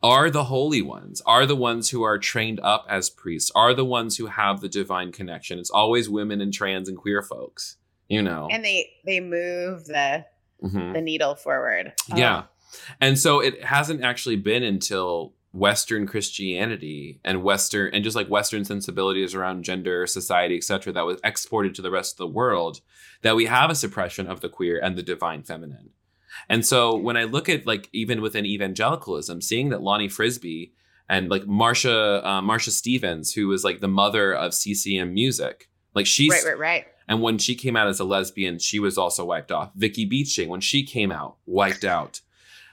are 0.02 0.28
the 0.28 0.44
holy 0.44 0.82
ones, 0.82 1.22
are 1.24 1.46
the 1.46 1.54
ones 1.56 1.90
who 1.90 2.02
are 2.02 2.18
trained 2.18 2.58
up 2.64 2.84
as 2.88 3.08
priests, 3.10 3.52
are 3.54 3.72
the 3.74 3.84
ones 3.84 4.16
who 4.16 4.26
have 4.26 4.60
the 4.60 4.68
divine 4.68 5.12
connection. 5.12 5.58
It's 5.60 5.70
always 5.70 6.08
women 6.08 6.40
and 6.40 6.52
trans 6.52 6.88
and 6.88 6.98
queer 6.98 7.22
folks, 7.22 7.76
you 8.08 8.22
know. 8.22 8.48
And 8.50 8.64
they 8.64 8.90
they 9.06 9.20
move 9.20 9.84
the 9.86 10.26
Mhm. 10.64 10.92
the 10.94 11.00
needle 11.00 11.34
forward. 11.34 11.92
Yeah. 12.14 12.44
And 13.00 13.18
so 13.18 13.40
it 13.40 13.64
hasn't 13.64 14.02
actually 14.02 14.36
been 14.36 14.62
until 14.62 15.34
Western 15.52 16.06
Christianity 16.06 17.20
and 17.24 17.44
Western 17.44 17.94
and 17.94 18.02
just 18.02 18.16
like 18.16 18.28
Western 18.28 18.64
sensibilities 18.64 19.34
around 19.34 19.62
gender, 19.62 20.04
society, 20.06 20.56
etc., 20.56 20.92
that 20.92 21.06
was 21.06 21.20
exported 21.22 21.74
to 21.76 21.82
the 21.82 21.92
rest 21.92 22.14
of 22.14 22.18
the 22.18 22.26
world 22.26 22.80
that 23.22 23.36
we 23.36 23.46
have 23.46 23.70
a 23.70 23.74
suppression 23.76 24.26
of 24.26 24.40
the 24.40 24.48
queer 24.48 24.80
and 24.82 24.96
the 24.96 25.02
divine 25.02 25.44
feminine. 25.44 25.90
And 26.48 26.66
so 26.66 26.96
when 26.96 27.16
I 27.16 27.24
look 27.24 27.48
at 27.48 27.66
like 27.66 27.88
even 27.92 28.20
within 28.20 28.44
evangelicalism, 28.44 29.40
seeing 29.40 29.68
that 29.68 29.80
Lonnie 29.80 30.08
Frisbee 30.08 30.72
and 31.08 31.30
like 31.30 31.44
Marsha 31.44 32.24
uh, 32.24 32.40
Marsha 32.40 32.70
Stevens, 32.70 33.34
who 33.34 33.46
was 33.46 33.62
like 33.62 33.80
the 33.80 33.88
mother 33.88 34.34
of 34.34 34.54
CCM 34.54 35.14
music, 35.14 35.68
like 35.94 36.06
she's 36.06 36.32
right, 36.32 36.44
right, 36.44 36.58
right. 36.58 36.86
And 37.08 37.20
when 37.22 37.38
she 37.38 37.54
came 37.54 37.76
out 37.76 37.86
as 37.88 38.00
a 38.00 38.04
lesbian, 38.04 38.58
she 38.58 38.78
was 38.78 38.96
also 38.98 39.24
wiped 39.24 39.52
off. 39.52 39.70
Vicky 39.74 40.04
Beaching, 40.04 40.48
when 40.48 40.60
she 40.60 40.82
came 40.84 41.12
out, 41.12 41.36
wiped 41.46 41.84
out. 41.84 42.20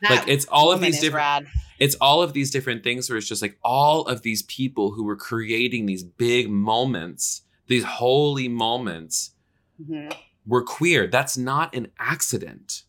like 0.09 0.27
it's 0.27 0.45
all 0.47 0.71
of 0.71 0.81
these 0.81 0.99
different 0.99 1.45
rad. 1.45 1.47
it's 1.79 1.95
all 2.01 2.23
of 2.23 2.33
these 2.33 2.49
different 2.49 2.83
things 2.83 3.07
where 3.09 3.17
it's 3.17 3.27
just 3.27 3.41
like 3.41 3.57
all 3.63 4.03
of 4.07 4.23
these 4.23 4.41
people 4.43 4.91
who 4.91 5.03
were 5.03 5.15
creating 5.15 5.85
these 5.85 6.03
big 6.03 6.49
moments, 6.49 7.43
these 7.67 7.83
holy 7.83 8.47
moments 8.47 9.31
Mhm. 9.79 10.11
were 10.47 10.63
queer. 10.63 11.05
That's 11.07 11.37
not 11.37 11.75
an 11.75 11.89
accident. 11.99 12.83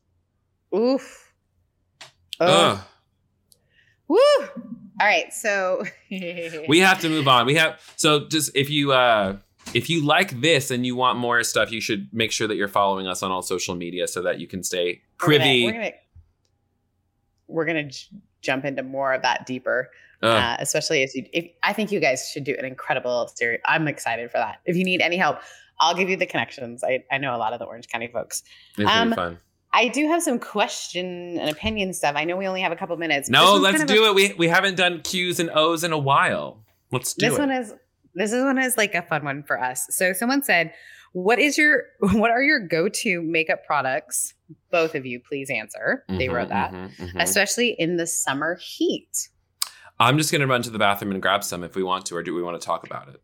Oof. 0.74 1.32
Oh. 2.40 2.46
Ugh. 2.46 2.78
Woo. 4.08 4.18
All 5.00 5.06
right. 5.06 5.32
So 5.32 5.84
We 6.10 6.78
have 6.80 7.00
to 7.00 7.08
move 7.08 7.28
on. 7.28 7.46
We 7.46 7.54
have 7.56 7.80
so 7.96 8.26
just 8.28 8.54
if 8.56 8.70
you 8.70 8.92
uh 8.92 9.36
if 9.74 9.88
you 9.90 10.04
like 10.04 10.40
this 10.40 10.70
and 10.70 10.84
you 10.86 10.94
want 10.96 11.18
more 11.18 11.42
stuff, 11.42 11.70
you 11.72 11.80
should 11.80 12.08
make 12.12 12.32
sure 12.32 12.46
that 12.48 12.56
you're 12.56 12.68
following 12.68 13.06
us 13.06 13.22
on 13.22 13.30
all 13.30 13.42
social 13.42 13.74
media 13.74 14.06
so 14.06 14.22
that 14.22 14.38
you 14.40 14.46
can 14.46 14.62
stay 14.62 15.02
We're 15.20 15.32
gonna- 15.32 15.38
privy. 15.44 15.64
We're 15.66 15.72
gonna, 15.72 15.90
we're 17.48 17.64
gonna 17.64 17.84
j- 17.90 18.06
jump 18.40 18.64
into 18.64 18.82
more 18.82 19.12
of 19.12 19.22
that 19.22 19.46
deeper, 19.46 19.90
Ugh. 20.22 20.30
uh, 20.30 20.56
especially 20.60 21.02
as 21.02 21.14
you. 21.14 21.26
If, 21.32 21.50
I 21.62 21.72
think 21.72 21.92
you 21.92 22.00
guys 22.00 22.30
should 22.32 22.44
do 22.44 22.54
an 22.58 22.64
incredible 22.64 23.28
series. 23.34 23.60
I'm 23.66 23.88
excited 23.88 24.30
for 24.30 24.38
that. 24.38 24.60
If 24.64 24.76
you 24.76 24.84
need 24.84 25.00
any 25.00 25.16
help, 25.16 25.38
I'll 25.80 25.94
give 25.94 26.08
you 26.08 26.16
the 26.16 26.26
connections. 26.26 26.82
I, 26.84 27.04
I 27.10 27.18
know 27.18 27.34
a 27.34 27.38
lot 27.38 27.52
of 27.52 27.58
the 27.58 27.64
Orange 27.66 27.88
County 27.88 28.08
folks. 28.08 28.42
it's 28.78 28.88
um, 28.90 29.10
be 29.10 29.16
fun. 29.16 29.38
I 29.74 29.88
do 29.88 30.06
have 30.08 30.22
some 30.22 30.38
question 30.38 31.38
and 31.38 31.48
opinion 31.50 31.94
stuff. 31.94 32.14
I 32.14 32.24
know 32.24 32.36
we 32.36 32.46
only 32.46 32.60
have 32.60 32.72
a 32.72 32.76
couple 32.76 32.94
minutes. 32.98 33.30
No, 33.30 33.54
let's 33.54 33.78
kind 33.78 33.88
of 33.90 33.94
do 33.96 34.04
a- 34.04 34.08
it. 34.10 34.14
We 34.14 34.32
we 34.34 34.48
haven't 34.48 34.76
done 34.76 35.00
Q's 35.02 35.40
and 35.40 35.50
O's 35.50 35.82
in 35.84 35.92
a 35.92 35.98
while. 35.98 36.62
Let's 36.90 37.14
do 37.14 37.26
This 37.26 37.28
it. 37.28 37.30
This 37.32 37.38
one 37.38 37.50
is 37.50 37.74
this 38.14 38.32
is 38.32 38.44
one 38.44 38.58
is 38.58 38.76
like 38.76 38.94
a 38.94 39.02
fun 39.02 39.24
one 39.24 39.42
for 39.42 39.60
us. 39.60 39.86
So 39.90 40.12
someone 40.12 40.42
said, 40.42 40.72
"What 41.12 41.38
is 41.38 41.56
your 41.58 41.84
what 42.00 42.30
are 42.30 42.42
your 42.42 42.66
go 42.66 42.88
to 42.88 43.22
makeup 43.22 43.64
products?" 43.66 44.34
Both 44.70 44.94
of 44.94 45.06
you, 45.06 45.20
please 45.20 45.48
answer. 45.50 46.04
They 46.08 46.26
Mhm, 46.28 46.32
wrote 46.32 46.48
that, 46.50 46.72
mhm, 46.72 46.94
mhm. 46.96 47.22
especially 47.22 47.74
in 47.78 47.96
the 47.96 48.06
summer 48.06 48.58
heat. 48.60 49.28
I'm 49.98 50.18
just 50.18 50.30
gonna 50.32 50.46
run 50.46 50.62
to 50.62 50.70
the 50.70 50.78
bathroom 50.78 51.12
and 51.12 51.22
grab 51.22 51.42
some 51.44 51.64
if 51.64 51.74
we 51.74 51.82
want 51.82 52.06
to, 52.06 52.16
or 52.16 52.22
do 52.22 52.34
we 52.34 52.42
want 52.42 52.60
to 52.60 52.64
talk 52.64 52.84
about 52.86 53.08
it? 53.08 53.22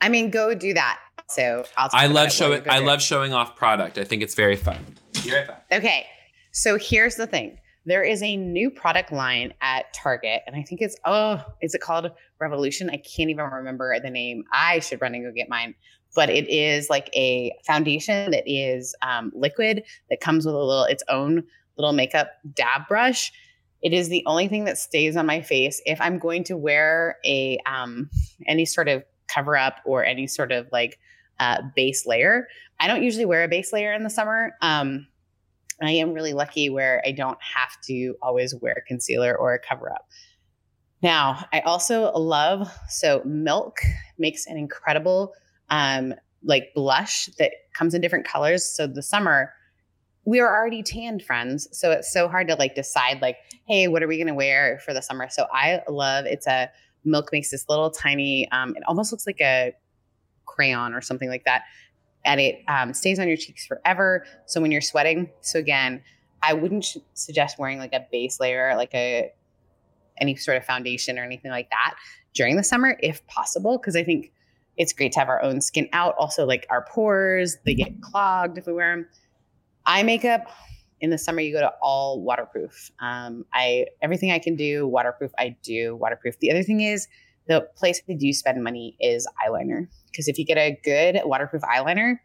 I 0.00 0.08
mean, 0.08 0.30
go 0.30 0.54
do 0.54 0.74
that. 0.74 0.98
So 1.28 1.64
I'll. 1.76 1.88
talk 1.90 2.00
I 2.00 2.06
love 2.06 2.32
showing. 2.32 2.62
I 2.68 2.78
love 2.78 3.02
showing 3.02 3.32
off 3.34 3.56
product. 3.56 3.98
I 3.98 4.04
think 4.04 4.22
it's 4.22 4.34
very 4.34 4.56
fun. 4.56 4.78
Be 5.24 5.32
right 5.32 5.46
back. 5.46 5.66
Okay, 5.72 6.06
so 6.52 6.78
here's 6.78 7.16
the 7.16 7.26
thing. 7.26 7.58
There 7.88 8.02
is 8.02 8.22
a 8.22 8.36
new 8.36 8.70
product 8.70 9.12
line 9.12 9.54
at 9.62 9.94
Target, 9.94 10.42
and 10.46 10.54
I 10.54 10.62
think 10.62 10.82
it's 10.82 10.94
oh, 11.06 11.42
is 11.62 11.74
it 11.74 11.80
called 11.80 12.10
Revolution? 12.38 12.90
I 12.90 12.98
can't 12.98 13.30
even 13.30 13.46
remember 13.46 13.98
the 13.98 14.10
name. 14.10 14.44
I 14.52 14.80
should 14.80 15.00
run 15.00 15.14
and 15.14 15.24
go 15.24 15.32
get 15.32 15.48
mine. 15.48 15.74
But 16.14 16.28
it 16.28 16.46
is 16.50 16.90
like 16.90 17.08
a 17.14 17.50
foundation 17.66 18.30
that 18.32 18.42
is 18.46 18.94
um, 19.00 19.32
liquid 19.34 19.84
that 20.10 20.20
comes 20.20 20.44
with 20.44 20.54
a 20.54 20.58
little 20.58 20.84
its 20.84 21.02
own 21.08 21.44
little 21.78 21.94
makeup 21.94 22.32
dab 22.52 22.86
brush. 22.88 23.32
It 23.80 23.94
is 23.94 24.10
the 24.10 24.22
only 24.26 24.48
thing 24.48 24.66
that 24.66 24.76
stays 24.76 25.16
on 25.16 25.24
my 25.24 25.40
face 25.40 25.80
if 25.86 25.98
I'm 25.98 26.18
going 26.18 26.44
to 26.44 26.58
wear 26.58 27.16
a 27.24 27.56
um, 27.64 28.10
any 28.46 28.66
sort 28.66 28.88
of 28.88 29.02
cover 29.28 29.56
up 29.56 29.76
or 29.86 30.04
any 30.04 30.26
sort 30.26 30.52
of 30.52 30.68
like 30.72 30.98
uh, 31.40 31.62
base 31.74 32.04
layer. 32.04 32.48
I 32.80 32.86
don't 32.86 33.02
usually 33.02 33.24
wear 33.24 33.44
a 33.44 33.48
base 33.48 33.72
layer 33.72 33.94
in 33.94 34.02
the 34.02 34.10
summer. 34.10 34.52
Um, 34.60 35.06
I 35.82 35.92
am 35.92 36.12
really 36.12 36.32
lucky 36.32 36.70
where 36.70 37.02
I 37.06 37.12
don't 37.12 37.38
have 37.40 37.80
to 37.84 38.14
always 38.20 38.54
wear 38.54 38.82
concealer 38.86 39.36
or 39.36 39.54
a 39.54 39.58
cover 39.58 39.92
up. 39.92 40.08
Now, 41.02 41.44
I 41.52 41.60
also 41.60 42.10
love 42.12 42.68
so 42.88 43.22
Milk 43.24 43.78
makes 44.18 44.46
an 44.46 44.56
incredible 44.56 45.34
um 45.70 46.14
like 46.42 46.72
blush 46.74 47.26
that 47.38 47.52
comes 47.74 47.94
in 47.94 48.00
different 48.00 48.26
colors. 48.26 48.64
So 48.64 48.86
the 48.86 49.02
summer 49.02 49.52
we 50.24 50.40
are 50.40 50.54
already 50.54 50.82
tanned 50.82 51.22
friends, 51.22 51.68
so 51.72 51.90
it's 51.90 52.12
so 52.12 52.28
hard 52.28 52.48
to 52.48 52.54
like 52.54 52.74
decide 52.74 53.22
like, 53.22 53.38
hey, 53.66 53.88
what 53.88 54.02
are 54.02 54.06
we 54.06 54.18
going 54.18 54.26
to 54.26 54.34
wear 54.34 54.78
for 54.84 54.92
the 54.92 55.00
summer? 55.00 55.26
So 55.30 55.46
I 55.50 55.80
love 55.88 56.26
it's 56.26 56.46
a 56.46 56.70
Milk 57.04 57.30
makes 57.32 57.50
this 57.50 57.64
little 57.68 57.90
tiny 57.90 58.48
um 58.50 58.76
it 58.76 58.82
almost 58.86 59.12
looks 59.12 59.26
like 59.26 59.40
a 59.40 59.72
crayon 60.46 60.94
or 60.94 61.00
something 61.00 61.28
like 61.28 61.44
that 61.44 61.62
and 62.24 62.40
it 62.40 62.62
um, 62.68 62.92
stays 62.94 63.18
on 63.18 63.28
your 63.28 63.36
cheeks 63.36 63.66
forever. 63.66 64.24
So 64.46 64.60
when 64.60 64.70
you're 64.70 64.80
sweating, 64.80 65.30
so 65.40 65.58
again, 65.58 66.02
I 66.42 66.54
wouldn't 66.54 66.84
sh- 66.84 66.98
suggest 67.14 67.58
wearing 67.58 67.78
like 67.78 67.92
a 67.92 68.06
base 68.10 68.40
layer, 68.40 68.74
like 68.76 68.94
a 68.94 69.32
any 70.20 70.34
sort 70.36 70.56
of 70.56 70.64
foundation 70.64 71.18
or 71.18 71.24
anything 71.24 71.50
like 71.50 71.70
that 71.70 71.94
during 72.34 72.56
the 72.56 72.64
summer, 72.64 72.96
if 73.00 73.26
possible, 73.26 73.78
because 73.78 73.96
I 73.96 74.04
think 74.04 74.32
it's 74.76 74.92
great 74.92 75.12
to 75.12 75.18
have 75.18 75.28
our 75.28 75.42
own 75.42 75.60
skin 75.60 75.88
out. 75.92 76.14
Also, 76.18 76.44
like 76.46 76.66
our 76.70 76.84
pores, 76.84 77.56
they 77.64 77.74
get 77.74 78.00
clogged 78.00 78.58
if 78.58 78.66
we 78.66 78.72
wear 78.72 78.96
them. 78.96 79.06
Eye 79.86 80.02
makeup 80.02 80.48
in 81.00 81.10
the 81.10 81.18
summer, 81.18 81.40
you 81.40 81.52
go 81.52 81.60
to 81.60 81.72
all 81.80 82.20
waterproof. 82.20 82.90
Um, 83.00 83.44
I 83.52 83.86
everything 84.02 84.30
I 84.30 84.38
can 84.38 84.56
do 84.56 84.86
waterproof, 84.86 85.32
I 85.38 85.56
do 85.62 85.96
waterproof. 85.96 86.38
The 86.40 86.50
other 86.50 86.62
thing 86.62 86.80
is 86.80 87.08
the 87.46 87.68
place 87.76 88.02
I 88.08 88.12
do 88.14 88.32
spend 88.32 88.62
money 88.62 88.96
is 89.00 89.26
eyeliner 89.44 89.88
because 90.10 90.28
if 90.28 90.38
you 90.38 90.44
get 90.44 90.58
a 90.58 90.78
good 90.84 91.20
waterproof 91.24 91.62
eyeliner, 91.62 92.16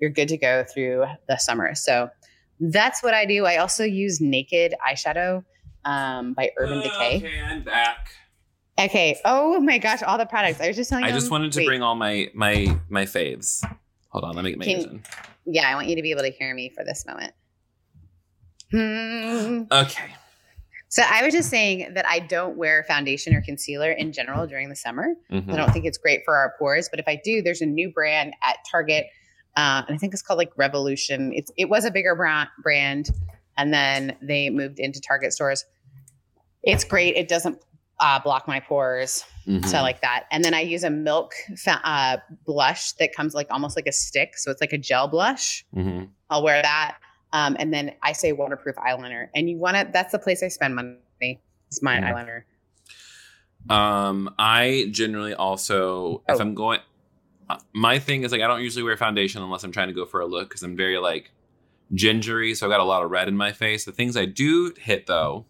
you're 0.00 0.10
good 0.10 0.28
to 0.28 0.36
go 0.36 0.64
through 0.72 1.04
the 1.28 1.36
summer. 1.36 1.74
So 1.74 2.08
that's 2.60 3.02
what 3.02 3.14
I 3.14 3.24
do. 3.24 3.44
I 3.46 3.56
also 3.56 3.84
use 3.84 4.20
Naked 4.20 4.74
eyeshadow 4.86 5.44
um, 5.84 6.34
by 6.34 6.50
Urban 6.58 6.78
Decay. 6.80 7.16
Okay, 7.18 7.40
I'm 7.40 7.62
back. 7.62 8.08
Okay. 8.78 9.18
Oh 9.24 9.60
my 9.60 9.78
gosh, 9.78 10.02
all 10.02 10.16
the 10.18 10.26
products. 10.26 10.60
I 10.60 10.68
was 10.68 10.76
just 10.76 10.88
telling 10.90 11.04
I 11.04 11.08
them- 11.10 11.18
just 11.18 11.30
wanted 11.30 11.52
to 11.52 11.58
wait, 11.60 11.66
bring 11.66 11.82
all 11.82 11.94
my 11.94 12.30
my 12.34 12.78
my 12.88 13.04
faves. 13.04 13.62
Hold 14.10 14.24
on, 14.24 14.34
let 14.34 14.44
me 14.44 14.50
get 14.50 14.58
my 14.58 14.64
Can- 14.64 14.80
ears. 14.80 15.00
Yeah, 15.44 15.68
I 15.68 15.74
want 15.74 15.88
you 15.88 15.96
to 15.96 16.02
be 16.02 16.10
able 16.12 16.22
to 16.22 16.30
hear 16.30 16.54
me 16.54 16.70
for 16.74 16.84
this 16.84 17.04
moment. 17.06 17.32
Hmm. 18.70 19.64
Okay. 19.70 20.14
So 20.92 21.02
I 21.10 21.24
was 21.24 21.32
just 21.32 21.48
saying 21.48 21.94
that 21.94 22.04
I 22.06 22.18
don't 22.18 22.58
wear 22.58 22.84
foundation 22.86 23.34
or 23.34 23.40
concealer 23.40 23.90
in 23.92 24.12
general 24.12 24.46
during 24.46 24.68
the 24.68 24.76
summer. 24.76 25.14
Mhm. 25.30 25.50
I 25.50 25.56
don't 25.56 25.72
think 25.72 25.86
it's 25.86 25.96
great 25.96 26.20
for 26.22 26.36
our 26.36 26.52
pores, 26.58 26.90
but 26.90 27.00
if 27.00 27.08
I 27.08 27.16
do, 27.24 27.40
there's 27.40 27.62
a 27.62 27.66
new 27.66 27.90
brand 27.90 28.34
at 28.42 28.58
Target, 28.70 29.06
uh, 29.56 29.84
and 29.88 29.94
I 29.94 29.96
think 29.96 30.12
it's 30.12 30.20
called 30.20 30.36
like 30.36 30.52
Revolution. 30.58 31.32
It's 31.32 31.50
it 31.56 31.70
was 31.70 31.86
a 31.86 31.90
bigger 31.90 32.14
brand, 32.14 32.50
brand, 32.62 33.08
and 33.56 33.72
then 33.72 34.18
they 34.20 34.50
moved 34.50 34.78
into 34.78 35.00
Target 35.00 35.32
stores. 35.32 35.64
It's 36.62 36.84
great. 36.84 37.16
It 37.16 37.26
doesn't 37.26 37.58
uh, 37.98 38.18
block 38.18 38.46
my 38.46 38.60
pores. 38.60 39.24
Mhm. 39.46 39.64
So 39.64 39.78
I 39.78 39.80
like 39.80 40.02
that. 40.02 40.24
And 40.30 40.44
then 40.44 40.52
I 40.52 40.60
use 40.60 40.84
a 40.84 40.90
milk 40.90 41.32
uh, 41.66 42.18
blush 42.44 42.92
that 42.92 43.14
comes 43.16 43.32
like 43.32 43.46
almost 43.50 43.76
like 43.76 43.86
a 43.86 43.92
stick. 43.92 44.36
So 44.36 44.50
it's 44.50 44.60
like 44.60 44.74
a 44.74 44.78
gel 44.78 45.08
blush. 45.08 45.64
Mhm. 45.74 46.10
I'll 46.28 46.42
wear 46.42 46.60
that. 46.60 46.98
Um, 47.32 47.56
and 47.58 47.72
then 47.72 47.92
I 48.02 48.12
say 48.12 48.32
waterproof 48.32 48.76
eyeliner. 48.76 49.28
And 49.34 49.48
you 49.48 49.56
want 49.58 49.76
to, 49.76 49.88
that's 49.92 50.12
the 50.12 50.18
place 50.18 50.42
I 50.42 50.48
spend 50.48 50.74
money. 50.74 50.98
It's 51.68 51.82
my 51.82 51.96
Mhm. 51.96 52.12
eyeliner. 52.12 52.42
Um, 53.72 54.34
I 54.38 54.88
generally 54.90 55.34
also, 55.34 56.22
if 56.28 56.36
Oh. 56.36 56.40
I'm 56.40 56.54
going, 56.54 56.80
uh, 57.48 57.58
my 57.72 57.98
thing 57.98 58.22
is 58.24 58.32
like 58.32 58.40
I 58.40 58.46
don't 58.46 58.62
usually 58.62 58.82
wear 58.82 58.96
foundation 58.96 59.42
unless 59.42 59.62
I'm 59.64 59.72
trying 59.72 59.88
to 59.88 59.94
go 59.94 60.04
for 60.04 60.20
a 60.20 60.26
look 60.26 60.48
because 60.48 60.62
I'm 60.62 60.76
very 60.76 60.98
like 60.98 61.30
gingery, 61.94 62.54
so 62.54 62.66
I've 62.66 62.70
got 62.70 62.80
a 62.80 62.84
lot 62.84 63.02
of 63.02 63.10
red 63.10 63.28
in 63.28 63.36
my 63.36 63.52
face. 63.52 63.84
The 63.84 63.92
things 63.92 64.16
I 64.16 64.24
do 64.24 64.74
hit 64.78 65.06
though, 65.06 65.44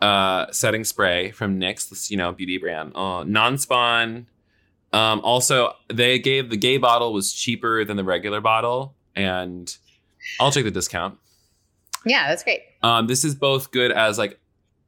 uh, 0.00 0.46
setting 0.52 0.84
spray 0.84 1.30
from 1.30 1.58
NYX, 1.58 2.10
you 2.10 2.16
know 2.16 2.32
beauty 2.32 2.58
brand, 2.58 2.92
uh, 2.96 3.24
non-spawn. 3.24 4.26
Um, 4.92 5.20
also, 5.20 5.74
they 5.92 6.18
gave 6.18 6.50
the 6.50 6.56
gay 6.56 6.76
bottle 6.78 7.12
was 7.12 7.32
cheaper 7.32 7.84
than 7.84 7.96
the 7.96 8.04
regular 8.04 8.40
bottle, 8.40 8.94
and 9.16 9.76
I'll 10.38 10.50
take 10.50 10.64
the 10.64 10.70
discount. 10.70 11.18
Yeah, 12.04 12.28
that's 12.28 12.42
great. 12.44 12.62
Um, 12.82 13.06
this 13.06 13.24
is 13.24 13.34
both 13.34 13.70
good 13.70 13.92
as 13.92 14.18
like 14.18 14.38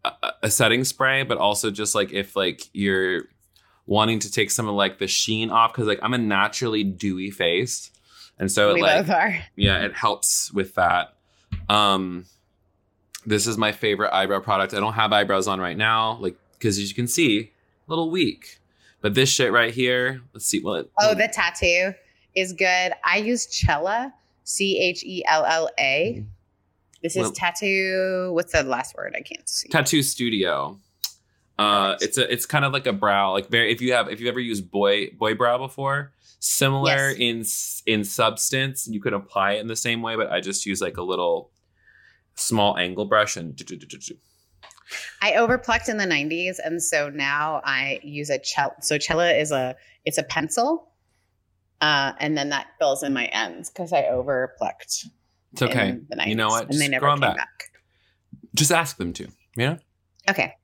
a, 0.04 0.12
a 0.44 0.50
setting 0.50 0.84
spray, 0.84 1.22
but 1.24 1.38
also 1.38 1.70
just 1.70 1.94
like 1.94 2.12
if 2.12 2.36
like 2.36 2.62
you're 2.72 3.24
wanting 3.86 4.18
to 4.20 4.30
take 4.30 4.50
some 4.50 4.68
of 4.68 4.74
like 4.74 4.98
the 4.98 5.06
sheen 5.06 5.50
off 5.50 5.72
because 5.72 5.86
like 5.86 6.00
I'm 6.02 6.14
a 6.14 6.18
naturally 6.18 6.84
dewy 6.84 7.30
face, 7.30 7.90
and 8.38 8.50
so 8.50 8.74
it 8.74 8.80
like 8.80 9.06
both 9.06 9.14
are. 9.14 9.38
yeah, 9.56 9.84
it 9.84 9.94
helps 9.94 10.52
with 10.52 10.74
that. 10.76 11.14
Um, 11.68 12.26
this 13.26 13.46
is 13.46 13.56
my 13.58 13.72
favorite 13.72 14.12
eyebrow 14.14 14.40
product. 14.40 14.74
I 14.74 14.80
don't 14.80 14.94
have 14.94 15.12
eyebrows 15.12 15.46
on 15.46 15.60
right 15.60 15.76
now, 15.76 16.16
like 16.20 16.36
because 16.52 16.78
as 16.78 16.88
you 16.88 16.94
can 16.94 17.06
see, 17.06 17.40
a 17.40 17.90
little 17.90 18.10
weak. 18.10 18.58
But 19.00 19.14
this 19.14 19.28
shit 19.28 19.50
right 19.52 19.74
here, 19.74 20.22
let's 20.32 20.46
see. 20.46 20.60
Well, 20.62 20.76
it, 20.76 20.90
Oh, 21.00 21.12
the 21.14 21.26
tattoo 21.28 21.92
is 22.34 22.52
good. 22.52 22.92
I 23.04 23.18
use 23.18 23.46
Chella, 23.46 24.12
C 24.44 24.78
H 24.80 25.02
E 25.04 25.22
L 25.26 25.44
L 25.44 25.68
A. 25.78 26.24
This 27.02 27.16
is 27.16 27.22
Well- 27.22 27.32
tattoo. 27.32 28.30
What's 28.32 28.52
the 28.52 28.62
last 28.62 28.94
word? 28.96 29.14
I 29.16 29.22
can't 29.22 29.48
see. 29.48 29.68
tattoo 29.68 30.02
studio 30.02 30.78
uh 31.58 31.96
it's 32.00 32.16
a 32.16 32.32
it's 32.32 32.46
kind 32.46 32.64
of 32.64 32.72
like 32.72 32.86
a 32.86 32.94
brow 32.94 33.30
like 33.32 33.48
very 33.50 33.70
if 33.70 33.82
you 33.82 33.92
have 33.92 34.08
if 34.08 34.18
you've 34.20 34.28
ever 34.30 34.40
used 34.40 34.70
boy 34.70 35.10
boy 35.18 35.34
brow 35.34 35.58
before 35.58 36.10
similar 36.40 37.10
Yes. 37.10 37.82
in 37.86 37.92
in 37.98 38.04
substance 38.04 38.88
you 38.90 39.02
could 39.02 39.12
apply 39.12 39.52
it 39.52 39.60
in 39.60 39.66
the 39.66 39.76
same 39.76 40.00
way 40.00 40.16
but 40.16 40.32
i 40.32 40.40
just 40.40 40.64
use 40.64 40.80
like 40.80 40.96
a 40.96 41.02
little 41.02 41.50
small 42.36 42.78
angle 42.78 43.04
brush 43.04 43.36
and 43.36 43.54
do- 43.54 43.64
do- 43.64 43.76
do. 43.76 44.14
I 45.20 45.34
overplucked 45.34 45.88
in 45.90 45.98
the 45.98 46.06
90s, 46.06 46.56
and 46.64 46.82
so 46.82 47.10
now 47.10 47.60
I 47.64 48.00
use 48.02 48.30
a 48.30 48.38
Chella. 48.38 48.72
So 48.80 48.96
Chella 48.98 49.32
is 49.32 49.52
a 49.52 49.76
it's 50.06 50.16
a 50.18 50.22
pencil, 50.22 50.88
uh, 51.82 52.12
and 52.20 52.38
then 52.38 52.48
that 52.48 52.68
fills 52.78 53.02
in 53.02 53.12
my 53.12 53.26
ends 53.26 53.68
because 53.68 53.92
I 53.92 54.04
overplucked. 54.04 55.04
it's 55.52 55.60
okay 55.62 55.88
in 55.90 56.06
the 56.08 56.16
90s, 56.16 56.26
you 56.28 56.34
know 56.36 56.48
what 56.48 56.62
And 56.70 56.72
they 56.74 56.78
Just 56.78 56.90
never 56.92 57.06
came 57.06 57.12
'em 57.14 57.20
back. 57.20 57.36
back. 57.36 57.64
just 58.54 58.72
ask 58.72 58.96
them 58.96 59.12
to 59.12 59.24
you 59.56 59.66
know 59.66 59.78
Okay, 60.30 60.54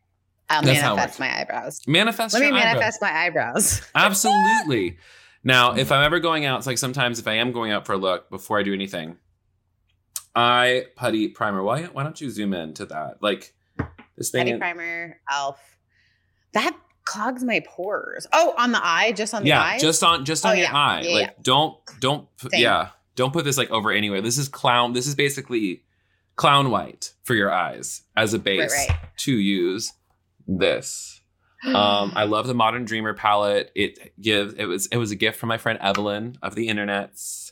I'll 0.49 0.63
That's 0.63 0.81
manifest 0.81 1.21
my 1.21 1.41
eyebrows. 1.41 1.81
manifest 1.87 2.33
Let 2.33 2.41
me 2.41 2.47
your 2.47 2.57
eyebrows. 2.57 2.75
manifest 2.75 3.03
my 3.03 3.13
eyebrows. 3.13 3.83
Absolutely. 3.95 4.97
Now, 5.45 5.75
if 5.75 5.91
I'm 5.93 6.03
ever 6.05 6.21
going 6.21 6.45
out, 6.47 6.59
it's 6.59 6.67
like 6.67 6.79
sometimes 6.79 7.19
if 7.19 7.27
I 7.29 7.35
am 7.35 7.53
going 7.53 7.71
out 7.73 7.85
for 7.87 7.93
a 7.93 7.97
look 7.97 8.29
before 8.31 8.59
I 8.59 8.63
do 8.63 8.73
anything, 8.73 9.17
I 10.35 10.87
putty 10.97 11.29
primer. 11.29 11.63
Why 11.63 11.85
why 11.85 12.03
don't 12.03 12.21
you 12.21 12.31
zoom 12.31 12.55
in 12.55 12.75
to 12.75 12.87
that? 12.87 13.23
Like 13.23 13.55
this 14.17 14.31
thing. 14.31 14.41
Putty 14.43 14.51
in- 14.53 14.59
primer, 14.61 15.21
Elf. 15.31 15.61
That 16.53 16.77
clogs 17.09 17.43
my 17.43 17.61
pores. 17.67 18.27
Oh, 18.33 18.55
on 18.59 18.73
the 18.73 18.85
eye, 18.85 19.13
just 19.13 19.33
on 19.35 19.43
the 19.43 19.49
yeah, 19.49 19.63
eye. 19.63 19.79
just 19.79 20.03
on 20.03 20.25
just 20.25 20.45
Oh, 20.45 20.51
on 20.51 20.57
your 20.59 20.67
yeah. 20.67 20.77
eye. 20.77 21.01
Yeah, 21.01 21.15
like 21.15 21.43
don't 21.43 21.77
don't 22.01 22.29
Same. 22.37 22.61
yeah, 22.61 22.89
don't 23.17 23.33
put 23.33 23.45
this 23.45 23.57
like 23.57 23.71
over 23.71 23.91
anywhere. 23.91 24.21
This 24.21 24.39
is 24.39 24.49
clown. 24.49 24.93
This 24.93 25.07
is 25.07 25.15
basically 25.15 25.83
clown 26.37 26.71
white 26.71 27.15
for 27.25 27.35
your 27.35 27.53
eyes 27.53 28.03
as 28.17 28.35
a 28.35 28.39
base 28.39 28.73
right, 28.73 28.89
right. 28.91 28.99
to 29.19 29.33
use 29.37 29.93
this. 30.47 31.15
Um, 31.67 32.13
I 32.15 32.23
love 32.23 32.47
the 32.47 32.55
Modern 32.55 32.85
Dreamer 32.85 33.15
palette. 33.15 33.73
It 33.75 34.13
gives 34.21 34.55
it 34.55 34.67
was 34.67 34.87
it 34.93 34.97
was 34.97 35.11
a 35.11 35.17
gift 35.17 35.41
from 35.41 35.49
my 35.49 35.59
friend 35.59 35.77
Evelyn 35.83 36.39
of 36.41 36.55
the 36.55 36.69
internets. 36.69 37.51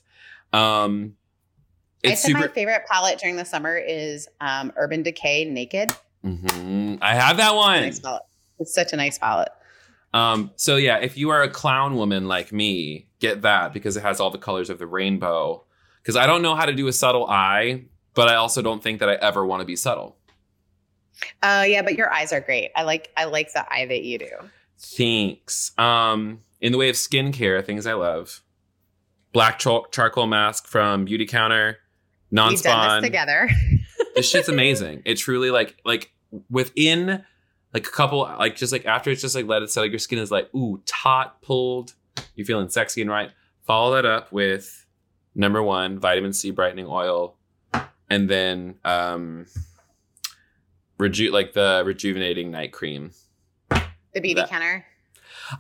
Um, 0.53 1.17
I 2.05 2.11
it's 2.11 2.23
said 2.23 2.29
super. 2.29 2.41
my 2.43 2.49
favorite 2.49 2.83
palette 2.89 3.19
during 3.19 3.35
the 3.35 3.45
summer 3.45 3.77
is 3.77 4.29
um, 4.41 4.73
Urban 4.77 5.03
Decay 5.03 5.47
Naked. 5.47 5.93
Mm-hmm. 6.25 7.03
I 7.03 7.17
have 7.17 7.39
that 7.39 7.57
one. 7.57 7.83
It's 8.59 8.75
such 8.75 8.93
a 8.93 8.97
nice 8.97 9.19
palette. 9.19 9.49
Um, 10.15 10.51
so 10.57 10.77
yeah, 10.77 10.99
if 10.99 11.17
you 11.19 11.31
are 11.31 11.43
a 11.43 11.49
clown 11.51 11.97
woman 11.97 12.27
like 12.27 12.53
me, 12.53 13.09
get 13.21 13.43
that 13.43 13.73
because 13.73 13.97
it 13.97 14.03
has 14.03 14.21
all 14.21 14.31
the 14.31 14.39
colors 14.39 14.71
of 14.71 14.79
the 14.79 14.87
rainbow. 14.87 15.65
Because 16.03 16.17
I 16.17 16.27
don't 16.27 16.41
know 16.43 16.55
how 16.55 16.65
to 16.67 16.73
do 16.73 16.87
a 16.87 16.93
subtle 16.93 17.27
eye, 17.27 17.85
but 18.15 18.29
I 18.29 18.37
also 18.37 18.63
don't 18.63 18.83
think 18.83 19.01
that 19.01 19.09
I 19.09 19.15
ever 19.15 19.45
want 19.45 19.61
to 19.61 19.67
be 19.67 19.77
subtle. 19.77 20.17
Uh, 21.43 21.65
yeah, 21.67 21.83
but 21.83 21.95
your 21.97 22.13
eyes 22.13 22.33
are 22.33 22.41
great. 22.41 22.71
I 22.77 22.83
like 22.85 23.11
I 23.17 23.25
like 23.25 23.53
the 23.53 23.67
eye 23.73 23.87
that 23.87 24.03
you 24.05 24.19
do. 24.19 24.31
Thanks. 24.79 25.73
Um, 25.79 26.41
in 26.61 26.73
the 26.73 26.79
way 26.79 26.89
of 26.89 26.97
skincare, 26.97 27.65
things 27.65 27.87
I 27.87 27.95
love: 27.95 28.43
black 29.33 29.59
char- 29.59 29.87
charcoal 29.91 30.27
mask 30.27 30.67
from 30.67 31.05
Beauty 31.05 31.27
Counter, 31.27 31.79
We've 32.31 32.37
done 32.39 32.47
non-spawn. 32.51 33.01
this 33.03 33.09
together. 33.09 33.49
this 34.15 34.31
shit's 34.31 34.49
amazing. 34.51 35.03
It 35.05 35.15
truly 35.17 35.51
like 35.51 35.77
like 35.85 36.11
within 36.51 37.25
like 37.77 37.87
a 37.87 37.91
couple 37.91 38.21
like 38.21 38.57
just 38.57 38.73
like 38.73 38.87
after 38.87 39.11
it's 39.11 39.21
just 39.21 39.35
like 39.35 39.47
let 39.47 39.61
it 39.61 39.71
set 39.71 39.83
like 39.83 39.91
your 39.91 39.99
skin 39.99 40.19
is 40.19 40.31
like 40.31 40.49
ooh 40.55 40.81
taut 40.87 41.43
pulled. 41.43 41.93
You're 42.35 42.47
feeling 42.47 42.71
sexy 42.71 43.03
and 43.03 43.11
right. 43.11 43.31
Follow 43.67 43.95
that 43.97 44.07
up 44.07 44.33
with 44.33 44.87
number 45.35 45.63
one 45.63 45.99
vitamin 45.99 46.33
C 46.33 46.51
brightening 46.53 46.87
oil, 46.89 47.37
and 48.09 48.31
then 48.31 48.77
um 48.83 49.45
reju 50.99 51.31
like 51.31 51.53
the 51.53 51.83
rejuvenating 51.85 52.51
night 52.51 52.73
cream. 52.73 53.11
The 53.69 54.21
beauty 54.23 54.35
That- 54.41 54.49
counter. 54.49 54.87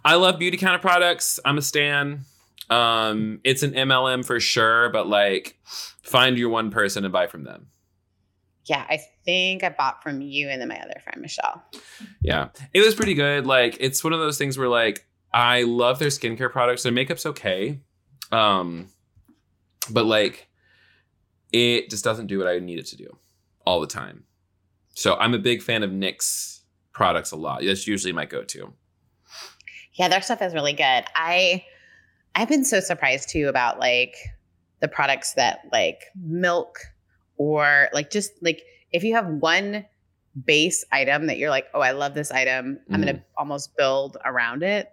I 0.03 0.15
love 0.15 0.39
beauty 0.39 0.57
counter 0.57 0.79
products. 0.81 1.39
I'm 1.45 1.59
a 1.59 1.63
stan. 1.63 2.25
Um, 2.71 3.41
it's 3.45 3.63
an 3.63 3.73
MLM 3.75 4.25
for 4.25 4.41
sure, 4.41 4.89
but 4.89 5.07
like 5.07 5.59
find 6.03 6.39
your 6.39 6.49
one 6.49 6.71
person 6.71 7.05
and 7.05 7.13
buy 7.13 7.27
from 7.27 7.45
them. 7.45 7.67
Yeah, 8.67 8.85
I 8.89 8.99
think 9.25 9.63
I 9.65 9.71
bought 9.71 10.03
from 10.03 10.21
you 10.21 10.49
and 10.49 10.61
then 10.61 10.69
my 10.69 10.79
other 10.81 11.01
friend 11.03 11.21
Michelle. 11.21 11.63
Yeah, 12.21 12.49
it 12.75 12.81
was 12.81 12.95
pretty 12.95 13.15
good. 13.15 13.47
Like, 13.47 13.77
it's 13.81 14.03
one 14.03 14.13
of 14.13 14.19
those 14.19 14.39
things 14.39 14.59
where 14.59 14.69
like 14.69 15.07
I 15.33 15.63
love 15.63 15.99
their 15.99 16.09
skincare 16.09 16.51
products. 16.51 16.83
Their 16.83 16.93
makeup's 16.93 17.27
okay, 17.27 17.81
um, 18.33 18.89
but 19.91 20.07
like 20.07 20.49
it 21.53 21.91
just 21.91 22.05
doesn't 22.05 22.27
do 22.27 22.39
what 22.39 22.49
I 22.49 22.59
need 22.59 22.79
it 22.79 22.87
to 22.87 22.97
do 22.97 23.17
all 23.65 23.81
the 23.81 23.87
time. 23.87 24.25
So 24.95 25.15
I'm 25.17 25.35
a 25.35 25.39
big 25.39 25.63
fan 25.63 25.83
of 25.83 25.91
NYX 25.91 26.61
products 26.93 27.31
a 27.31 27.37
lot. 27.37 27.63
That's 27.65 27.87
usually 27.87 28.13
my 28.13 28.25
go-to. 28.25 28.73
Yeah, 29.93 30.09
their 30.09 30.23
stuff 30.23 30.43
is 30.43 30.55
really 30.55 30.73
good. 30.73 31.05
I 31.15 31.65
I've 32.35 32.49
been 32.49 32.65
so 32.65 32.81
surprised 32.81 33.29
too 33.29 33.49
about 33.49 33.79
like 33.79 34.15
the 34.81 34.89
products 34.89 35.35
that 35.35 35.61
like 35.73 36.05
milk 36.15 36.79
or 37.37 37.89
like 37.93 38.11
just 38.11 38.33
like 38.43 38.63
if 38.93 39.03
you 39.05 39.15
have 39.15 39.27
one 39.27 39.85
base 40.45 40.85
item 40.93 41.27
that 41.27 41.39
you're 41.39 41.51
like, 41.51 41.67
oh, 41.75 41.81
I 41.81 41.93
love 41.93 42.15
this 42.15 42.31
item, 42.31 42.79
I'm 42.91 43.01
gonna 43.01 43.23
almost 43.37 43.77
build 43.77 44.17
around 44.25 44.63
it. 44.63 44.93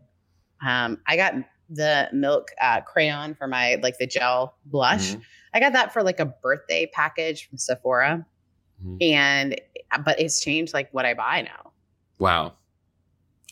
Um, 0.65 0.99
I 1.07 1.17
got 1.17 1.33
the 1.69 2.09
milk 2.13 2.49
uh, 2.61 2.81
crayon 2.81 3.35
for 3.35 3.47
my 3.47 3.75
like 3.81 3.97
the 3.97 4.07
gel 4.07 4.55
blush. 4.65 5.13
Mhm. 5.15 5.21
I 5.53 5.59
got 5.59 5.73
that 5.73 5.91
for 5.93 6.01
like 6.03 6.19
a 6.19 6.25
birthday 6.25 6.85
package 6.93 7.47
from 7.49 7.57
Sephora, 7.57 8.25
Mhm. 8.85 8.97
and 9.01 9.55
but 10.05 10.19
it's 10.19 10.41
changed 10.41 10.73
like 10.73 10.93
what 10.93 11.05
I 11.05 11.13
buy 11.13 11.41
now. 11.41 11.71
Wow. 12.19 12.53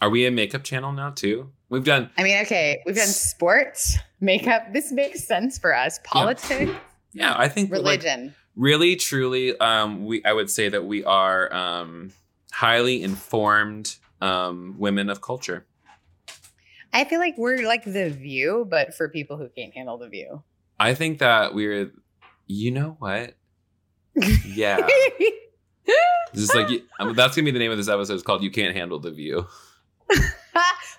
Are 0.01 0.09
we 0.09 0.25
a 0.25 0.31
makeup 0.31 0.63
channel 0.63 0.91
now 0.91 1.11
too? 1.11 1.51
We've 1.69 1.83
done 1.83 2.09
I 2.17 2.23
mean, 2.23 2.41
okay, 2.43 2.81
we've 2.85 2.95
done 2.95 3.07
sports, 3.07 3.97
makeup. 4.19 4.73
This 4.73 4.91
makes 4.91 5.23
sense 5.25 5.57
for 5.57 5.75
us. 5.75 5.99
Politics, 6.03 6.71
yeah. 7.13 7.33
I 7.37 7.47
think 7.47 7.69
like, 7.71 7.79
religion. 7.79 8.35
Really 8.55 8.95
truly 8.95 9.57
um 9.59 10.05
we 10.05 10.23
i 10.25 10.33
would 10.33 10.49
say 10.49 10.67
that 10.69 10.85
we 10.85 11.03
are 11.05 11.53
um 11.53 12.11
highly 12.51 13.01
informed 13.01 13.95
um 14.21 14.75
women 14.77 15.09
of 15.09 15.21
culture 15.21 15.65
I 16.93 17.05
feel 17.05 17.19
like 17.19 17.35
we're 17.37 17.65
like 17.65 17.85
the 17.85 18.09
view, 18.09 18.67
but 18.69 18.93
for 18.93 19.07
people 19.07 19.37
who 19.37 19.47
can't 19.47 19.73
handle 19.73 19.97
the 19.97 20.09
view. 20.09 20.43
i 20.79 20.93
think 20.93 21.19
that 21.19 21.53
we're 21.53 21.91
you 22.47 22.71
know 22.71 22.97
what 22.99 23.35
yeah 24.45 24.85
just 26.35 26.53
like 26.53 26.83
um, 26.99 27.13
that's 27.15 27.35
gonna 27.35 27.45
be 27.45 27.51
the 27.51 27.59
name 27.59 27.71
of 27.71 27.77
this 27.77 27.87
episode 27.87 28.13
it's 28.15 28.23
called 28.23 28.43
you 28.43 28.51
can't 28.51 28.75
handle 28.75 28.99
the 28.99 29.11
view 29.11 29.47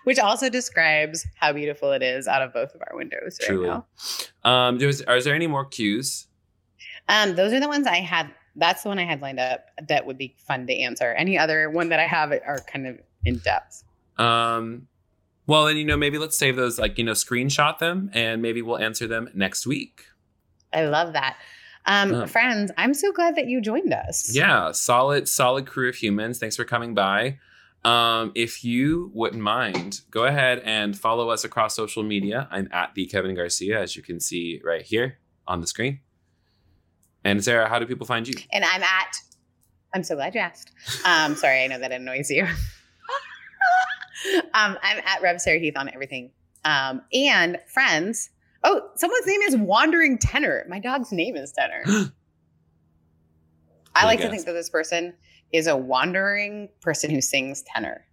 Which 0.05 0.19
also 0.19 0.49
describes 0.49 1.25
how 1.37 1.53
beautiful 1.53 1.93
it 1.93 2.03
is 2.03 2.27
out 2.27 2.43
of 2.43 2.53
both 2.53 2.75
of 2.75 2.81
our 2.91 2.97
windows 2.97 3.39
right 3.43 3.49
Truly. 3.49 3.69
now. 3.69 3.87
um 4.45 4.79
there's 4.79 5.03
are 5.03 5.21
there 5.23 5.35
any 5.35 5.47
more 5.47 5.65
cues 5.67 6.27
Um, 7.09 7.35
those 7.35 7.53
are 7.53 7.61
the 7.61 7.69
ones 7.69 7.87
I 7.87 7.97
had 7.97 8.33
That's 8.57 8.83
the 8.83 8.89
one 8.89 8.99
I 8.99 9.05
had 9.05 9.21
lined 9.21 9.41
up 9.41 9.67
that 9.89 10.07
would 10.07 10.19
be 10.19 10.35
fun 10.47 10.67
to 10.67 10.75
answer. 10.75 11.13
Any 11.13 11.39
other 11.39 11.71
one 11.71 11.89
that 11.89 12.01
I 12.01 12.07
have 12.07 12.33
are 12.33 12.59
kind 12.67 12.87
of 12.87 12.99
in 13.25 13.39
depth. 13.39 13.85
Um, 14.19 14.89
well, 15.47 15.65
then 15.65 15.77
you 15.77 15.85
know 15.85 15.97
maybe 15.97 16.19
let's 16.19 16.37
save 16.37 16.57
those 16.57 16.79
like 16.79 16.99
you 16.99 17.05
know 17.05 17.13
screenshot 17.13 17.79
them 17.79 18.11
and 18.13 18.43
maybe 18.43 18.63
we'll 18.63 18.79
answer 18.79 19.07
them 19.07 19.29
next 19.35 19.67
week. 19.67 20.05
I 20.73 20.85
love 20.85 21.13
that. 21.15 21.37
Um. 21.85 22.29
Friends, 22.29 22.71
I'm 22.77 22.95
so 22.95 23.13
glad 23.13 23.37
that 23.37 23.47
you 23.47 23.61
joined 23.61 23.93
us. 23.93 24.35
Yeah, 24.35 24.71
solid, 24.73 25.29
solid 25.29 25.67
crew 25.67 25.89
of 25.89 25.97
humans. 25.97 26.39
Thanks 26.39 26.57
for 26.57 26.65
coming 26.65 26.95
by. 26.95 27.39
Um, 27.85 28.31
if 28.37 28.63
you 28.63 29.11
wouldn't 29.13 29.43
mind, 29.43 30.03
go 30.11 30.25
ahead 30.25 30.63
and 30.65 30.97
follow 30.97 31.31
us 31.31 31.43
across 31.43 31.75
social 31.75 32.05
media. 32.05 32.47
I'm 32.53 32.69
at 32.71 32.95
the 32.95 33.07
Kevin 33.07 33.35
Garcia, 33.35 33.81
as 33.81 33.97
you 33.97 34.03
can 34.03 34.21
see 34.21 34.61
right 34.65 34.83
here 34.83 35.19
on 35.49 35.61
the 35.61 35.67
screen. 35.67 35.99
And 37.25 37.43
Sarah, 37.43 37.69
how 37.69 37.79
do 37.79 37.87
people 37.87 38.07
find 38.07 38.27
you? 38.27 38.35
And 38.53 38.65
I'm 38.65 38.83
at, 38.83 39.17
I'm 39.95 40.03
so 40.03 40.17
glad 40.17 40.35
you 40.35 40.41
asked. 40.41 40.71
Um, 41.05 41.35
sorry, 41.37 41.63
I 41.63 41.67
know 41.69 41.79
that 41.79 41.93
annoys 41.93 42.31
you. 42.31 42.45
um, 44.55 44.77
I'm 44.83 44.99
at 45.07 45.23
Rev 45.23 45.41
Sarah 45.41 45.59
Heath 45.59 45.77
on 45.77 45.89
everything. 45.93 46.33
Um, 46.65 47.03
and 47.13 47.59
friends, 47.73 48.31
oh, 48.65 48.83
someone's 48.97 49.27
name 49.27 49.43
is 49.43 49.57
Wandering 49.57 50.19
Tenor. 50.19 50.65
My 50.69 50.79
dog's 50.79 51.13
name 51.13 51.37
is 51.37 51.53
Tenor. 51.53 51.85
I 53.95 54.07
like 54.07 54.21
to 54.21 54.31
think 54.31 54.47
that 54.47 54.53
this 54.53 54.71
person 54.71 55.15
is 55.53 55.67
a 55.67 55.77
wandering 55.77 56.71
person 56.81 57.11
who 57.11 57.21
sings 57.21 57.63
tenor. 57.63 58.05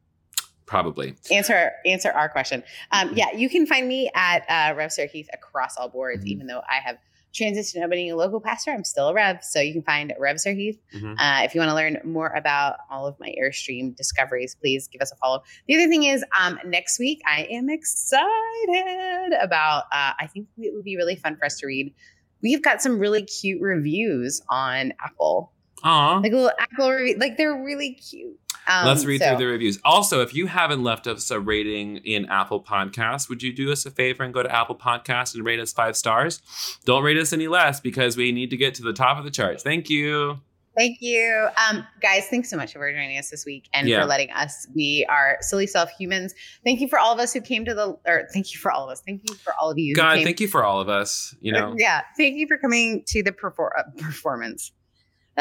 Probably. 0.66 1.16
Answer 1.32 1.72
answer 1.86 2.12
our 2.12 2.28
question. 2.30 2.64
Um, 2.91 3.12
yeah, 3.16 3.32
you 3.34 3.49
can 3.49 3.66
find 3.66 3.88
me 3.88 4.12
at 4.14 4.43
uh, 4.49 4.76
Rev 4.76 4.91
Sarah 4.91 5.07
Heath 5.07 5.30
across 5.34 5.78
all 5.78 5.88
boards, 5.89 6.26
Mhm. 6.26 6.28
even 6.28 6.47
though 6.47 6.62
I 6.70 6.80
have 6.84 6.97
transitioned 7.34 7.82
to 7.82 7.88
being 7.88 8.12
a 8.12 8.16
local 8.16 8.42
pastor. 8.42 8.72
I'm 8.72 8.84
still 8.84 9.10
a 9.10 9.14
Rev, 9.14 9.44
so 9.44 9.60
you 9.60 9.74
can 9.74 9.84
find 9.84 10.14
Rev 10.18 10.40
Sarah 10.40 10.56
Heath. 10.56 10.80
Mhm. 10.94 11.16
Uh, 11.18 11.44
if 11.44 11.54
you 11.54 11.60
want 11.62 11.70
to 11.70 11.76
learn 11.76 12.00
more 12.04 12.28
about 12.30 12.78
all 12.90 13.08
of 13.08 13.20
my 13.20 13.34
Airstream 13.42 13.96
discoveries, 13.96 14.56
please 14.56 14.88
give 14.88 15.02
us 15.02 15.12
a 15.12 15.16
follow. 15.16 15.44
The 15.68 15.76
other 15.76 15.88
thing 15.88 16.04
is, 16.04 16.24
um, 16.40 16.60
next 16.66 17.00
week 17.00 17.22
I 17.28 17.48
am 17.52 17.70
excited 17.70 19.34
about. 19.42 19.84
Uh, 19.92 20.14
I 20.20 20.28
think 20.34 20.48
it 20.58 20.74
would 20.74 20.84
be 20.86 20.98
really 20.98 21.16
fun 21.16 21.36
for 21.38 21.46
us 21.46 21.58
to 21.60 21.68
read. 21.68 21.94
We've 22.42 22.62
got 22.62 22.82
some 22.82 23.00
really 23.00 23.24
cute 23.24 23.62
reviews 23.62 24.42
on 24.50 24.94
Apple, 25.04 25.52
Aw. 25.84 26.18
like 26.20 26.32
little 26.32 26.52
Apple 26.60 26.92
review, 26.92 27.18
like 27.20 27.38
they're 27.38 27.56
really 27.64 27.94
cute. 27.94 28.38
Um, 28.68 28.86
Let's 28.86 29.06
read 29.06 29.20
so- 29.22 29.30
through 29.30 29.38
the 29.46 29.52
reviews. 29.52 29.80
Also, 29.84 30.22
if 30.22 30.34
you 30.36 30.46
haven't 30.48 30.84
left 30.84 31.08
us 31.08 31.32
a 31.32 31.40
rating 31.40 31.98
in 31.98 32.26
Apple 32.26 32.62
Podcasts, 32.64 33.28
would 33.30 33.42
you 33.42 33.52
do 33.54 33.72
us 33.72 33.86
a 33.86 33.92
favor 33.92 34.24
and 34.24 34.34
go 34.34 34.44
to 34.44 34.54
Apple 34.56 34.76
Podcasts 34.76 35.34
and 35.34 35.44
rate 35.44 35.60
us 35.60 35.74
five 35.74 35.96
stars? 35.98 36.42
Don't 36.86 37.04
rate 37.04 37.18
us 37.18 37.34
any 37.34 37.48
less 37.48 37.80
because 37.80 38.16
we 38.16 38.32
need 38.32 38.50
to 38.52 38.58
get 38.58 38.76
to 38.76 38.84
the 38.84 38.94
top 38.94 39.18
of 39.18 39.24
the 39.24 39.32
charts. 39.32 39.64
Thank 39.64 39.90
you. 39.90 40.40
Thank 40.78 41.00
you. 41.02 41.48
Um, 41.70 41.86
guys, 42.00 42.28
thanks 42.30 42.50
so 42.50 42.56
much 42.56 42.72
for 42.74 42.90
joining 42.92 43.18
us 43.18 43.30
this 43.32 43.44
week 43.46 43.68
and 43.74 43.88
Yeah. 43.88 44.02
for 44.02 44.06
letting 44.06 44.30
us 44.32 44.66
be 44.74 45.06
our 45.10 45.38
silly 45.42 45.66
self 45.68 45.90
humans. 45.98 46.34
Thank 46.64 46.80
you 46.80 46.88
for 46.88 47.00
all 47.00 47.12
of 47.12 47.20
us 47.20 47.34
who 47.34 47.42
came 47.42 47.66
to 47.66 47.74
the, 47.74 47.98
or 48.08 48.28
thank 48.34 48.54
you 48.54 48.60
for 48.60 48.72
all 48.72 48.86
of 48.86 48.90
us. 48.92 49.02
Thank 49.06 49.24
you 49.28 49.36
for 49.36 49.54
all 49.60 49.72
of 49.72 49.78
you. 49.80 49.94
who 49.94 49.96
God, 49.96 50.20
thank 50.24 50.40
you 50.40 50.48
for 50.48 50.64
all 50.64 50.80
of 50.80 50.88
us. 50.88 51.36
You 51.42 51.52
know, 51.54 51.74
Yeah. 51.78 52.02
Thank 52.18 52.36
you 52.38 52.48
for 52.48 52.58
coming 52.58 53.04
to 53.08 53.24
the 53.24 53.32
perfor- 53.32 53.72
uh, 53.78 53.84
performance. 53.98 54.72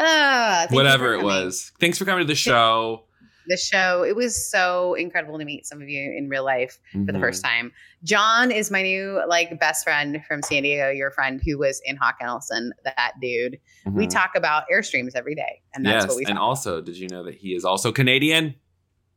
Ah, 0.01 0.67
whatever 0.69 1.13
it 1.13 1.23
was. 1.23 1.71
Thanks 1.79 1.97
for 1.97 2.05
coming 2.05 2.23
to 2.23 2.27
the 2.27 2.35
show. 2.35 3.03
The 3.47 3.57
show, 3.57 4.03
it 4.03 4.15
was 4.15 4.49
so 4.49 4.93
incredible 4.93 5.39
to 5.39 5.45
meet 5.45 5.65
some 5.65 5.81
of 5.81 5.89
you 5.89 6.13
in 6.15 6.29
real 6.29 6.45
life 6.45 6.77
for 6.91 6.99
the 7.11 7.13
Mhm. 7.13 7.19
first 7.19 7.43
time. 7.43 7.71
John 8.03 8.51
is 8.51 8.69
my 8.69 8.83
new 8.83 9.21
like 9.27 9.59
best 9.59 9.83
friend 9.83 10.23
from 10.27 10.43
San 10.43 10.61
Diego, 10.63 10.91
your 10.91 11.09
friend 11.09 11.41
who 11.43 11.57
was 11.57 11.81
in 11.83 11.95
Hawk 11.95 12.17
Nelson, 12.21 12.73
that 12.85 13.13
dude. 13.19 13.59
We 13.87 14.05
Mhm. 14.05 14.09
talk 14.11 14.31
about 14.35 14.65
Airstreams 14.71 15.15
every 15.15 15.33
day. 15.33 15.61
And 15.73 15.83
that's 15.83 16.03
yes, 16.03 16.07
what 16.09 16.17
we 16.17 16.25
and 16.25 16.37
also, 16.37 16.79
did 16.79 16.95
you 16.97 17.07
know 17.09 17.23
that 17.23 17.35
he 17.35 17.55
is 17.55 17.65
also 17.65 17.91
Canadian? 17.91 18.53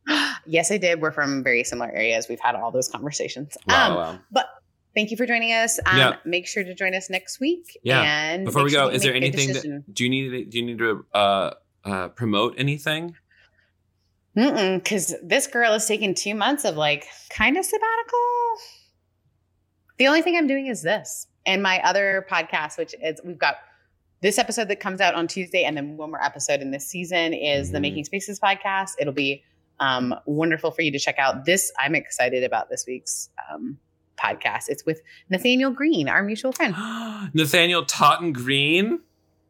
yes, 0.47 0.71
I 0.71 0.77
did. 0.77 0.99
We're 0.99 1.11
from 1.11 1.43
very 1.43 1.63
similar 1.63 1.91
areas. 1.91 2.27
We've 2.27 2.39
had 2.39 2.55
all 2.55 2.71
those 2.71 2.89
conversations. 2.89 3.55
Wow, 3.67 3.89
um, 3.91 3.95
wow. 3.95 4.19
But 4.31 4.47
thank 4.95 5.11
you 5.11 5.17
for 5.17 5.25
joining 5.25 5.51
us. 5.51 5.79
Um, 5.85 5.97
Yeah. 5.97 6.15
Make 6.25 6.47
sure 6.47 6.63
to 6.63 6.73
join 6.73 6.93
us 6.95 7.09
next 7.09 7.39
week. 7.39 7.77
Yeah. 7.83 8.01
And 8.01 8.45
Before 8.45 8.63
we 8.63 8.69
sure 8.69 8.89
go, 8.89 8.89
is 8.89 9.01
there 9.01 9.13
make 9.13 9.23
a 9.23 9.29
good 9.31 9.39
anything 9.39 9.71
that 9.83 9.93
do 9.93 10.03
you 10.03 10.09
need? 10.09 10.49
Do 10.49 10.57
you 10.57 10.65
need 10.65 10.77
to 10.79 11.05
uh, 11.13 11.53
uh, 11.83 12.07
promote 12.09 12.55
anything? 12.57 13.15
Because 14.35 15.13
this 15.21 15.45
girl 15.47 15.73
is 15.73 15.85
taking 15.85 16.15
two 16.15 16.33
months 16.33 16.65
of 16.65 16.75
like 16.75 17.05
kind 17.29 17.55
of 17.57 17.63
sabbatical. 17.65 18.19
The 19.97 20.07
only 20.07 20.21
thing 20.23 20.35
I'm 20.35 20.47
doing 20.47 20.67
is 20.67 20.81
this 20.81 21.27
and 21.45 21.61
my 21.61 21.79
other 21.83 22.25
podcast, 22.31 22.77
which 22.77 22.95
is 23.03 23.19
we've 23.23 23.37
got 23.37 23.57
this 24.21 24.39
episode 24.39 24.69
that 24.69 24.79
comes 24.79 25.01
out 25.01 25.13
on 25.15 25.27
Tuesday, 25.27 25.65
and 25.65 25.75
then 25.77 25.97
one 25.97 26.09
more 26.09 26.23
episode 26.23 26.61
in 26.61 26.71
this 26.71 26.87
season 26.87 27.33
is 27.33 27.71
the 27.71 27.77
Mhm. 27.77 27.81
Making 27.81 28.03
Spaces 28.05 28.39
podcast. 28.39 28.91
It'll 28.99 29.13
be 29.13 29.43
um, 29.79 30.15
wonderful 30.25 30.71
for 30.71 30.81
you 30.81 30.91
to 30.93 30.99
check 30.99 31.19
out. 31.19 31.45
This 31.45 31.71
I'm 31.79 31.93
excited 31.93 32.43
about 32.43 32.69
this 32.69 32.85
week's 32.87 33.29
um, 33.51 33.77
podcast. 34.17 34.69
It's 34.69 34.85
with 34.85 35.01
Nathaniel 35.29 35.71
Green, 35.71 36.07
our 36.07 36.23
mutual 36.23 36.51
friend. 36.51 36.75
Nathaniel 37.33 37.85
Totten 37.85 38.33
Green. 38.33 38.99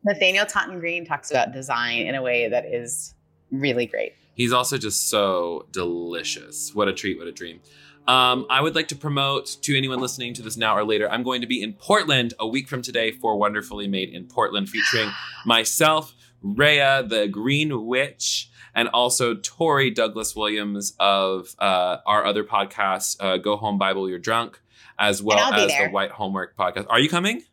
Nathaniel 0.03 0.45
Totten 0.45 0.80
Green 0.80 1.05
talks 1.05 1.32
about 1.32 1.53
design 1.53 2.07
in 2.07 2.16
a 2.16 2.22
way 2.22 2.49
that 2.49 2.66
is 2.66 3.14
really 3.51 3.86
great. 3.86 4.14
He's 4.36 4.51
also 4.51 4.78
just 4.78 5.09
so 5.09 5.68
delicious. 5.72 6.74
What 6.74 6.88
a 6.88 6.93
treat, 6.93 7.18
what 7.18 7.28
a 7.28 7.32
dream. 7.32 7.59
Um, 8.07 8.45
I 8.49 8.61
would 8.61 8.76
like 8.76 8.89
to 8.89 8.95
promote 8.95 9.57
to 9.61 9.78
anyone 9.78 9.99
listening 9.99 10.34
to 10.34 10.41
this 10.41 10.57
now 10.57 10.76
or 10.76 10.84
later. 10.84 11.09
I'm 11.09 11.24
going 11.24 11.39
to 11.41 11.47
be 11.47 11.61
in 11.61 11.74
Portland 11.74 12.34
a 12.38 12.45
week 12.45 12.68
from 12.68 12.82
today 12.82 13.11
for 13.11 13.38
Wonderfully 13.38 13.88
Made 13.88 14.09
in 14.09 14.26
Portland, 14.26 14.68
featuring 14.68 15.09
myself, 15.45 16.14
Rhea, 16.41 17.05
the 17.07 17.28
Green 17.30 17.86
Witch, 17.86 18.49
and 18.76 18.88
also 18.89 19.36
Tori 19.36 19.89
Douglas 19.91 20.36
Williams 20.36 20.93
of 20.99 21.55
uh, 21.59 21.97
our 22.05 22.26
other 22.26 22.43
podcast, 22.43 23.17
uh, 23.19 23.38
Go 23.38 23.55
Home 23.57 23.78
Bible 23.78 24.09
You're 24.09 24.19
Drunk, 24.19 24.59
as 24.97 25.21
well 25.21 25.53
as 25.53 25.67
there. 25.69 25.88
the 25.88 25.93
White 25.93 26.11
Homework 26.11 26.55
podcast. 26.57 26.86
Are 26.89 26.99
you 26.99 27.09
coming? 27.09 27.43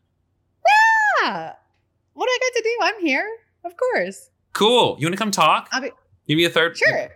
Yeah. 1.23 1.53
What 2.15 2.27
do 2.27 2.31
I 2.33 2.39
got 2.41 2.57
to 2.57 2.63
do? 2.63 2.79
I'm 2.83 3.01
here. 3.07 3.29
Of 3.65 3.77
course. 3.77 4.31
Cool. 4.53 4.97
You 4.99 5.07
want 5.07 5.15
to 5.15 5.19
come 5.19 5.31
talk? 5.31 5.69
I'll 5.73 5.83
be 5.83 5.91
Give 6.27 6.37
me 6.37 6.45
a 6.45 6.51
third. 6.51 6.77
sure. 6.77 7.09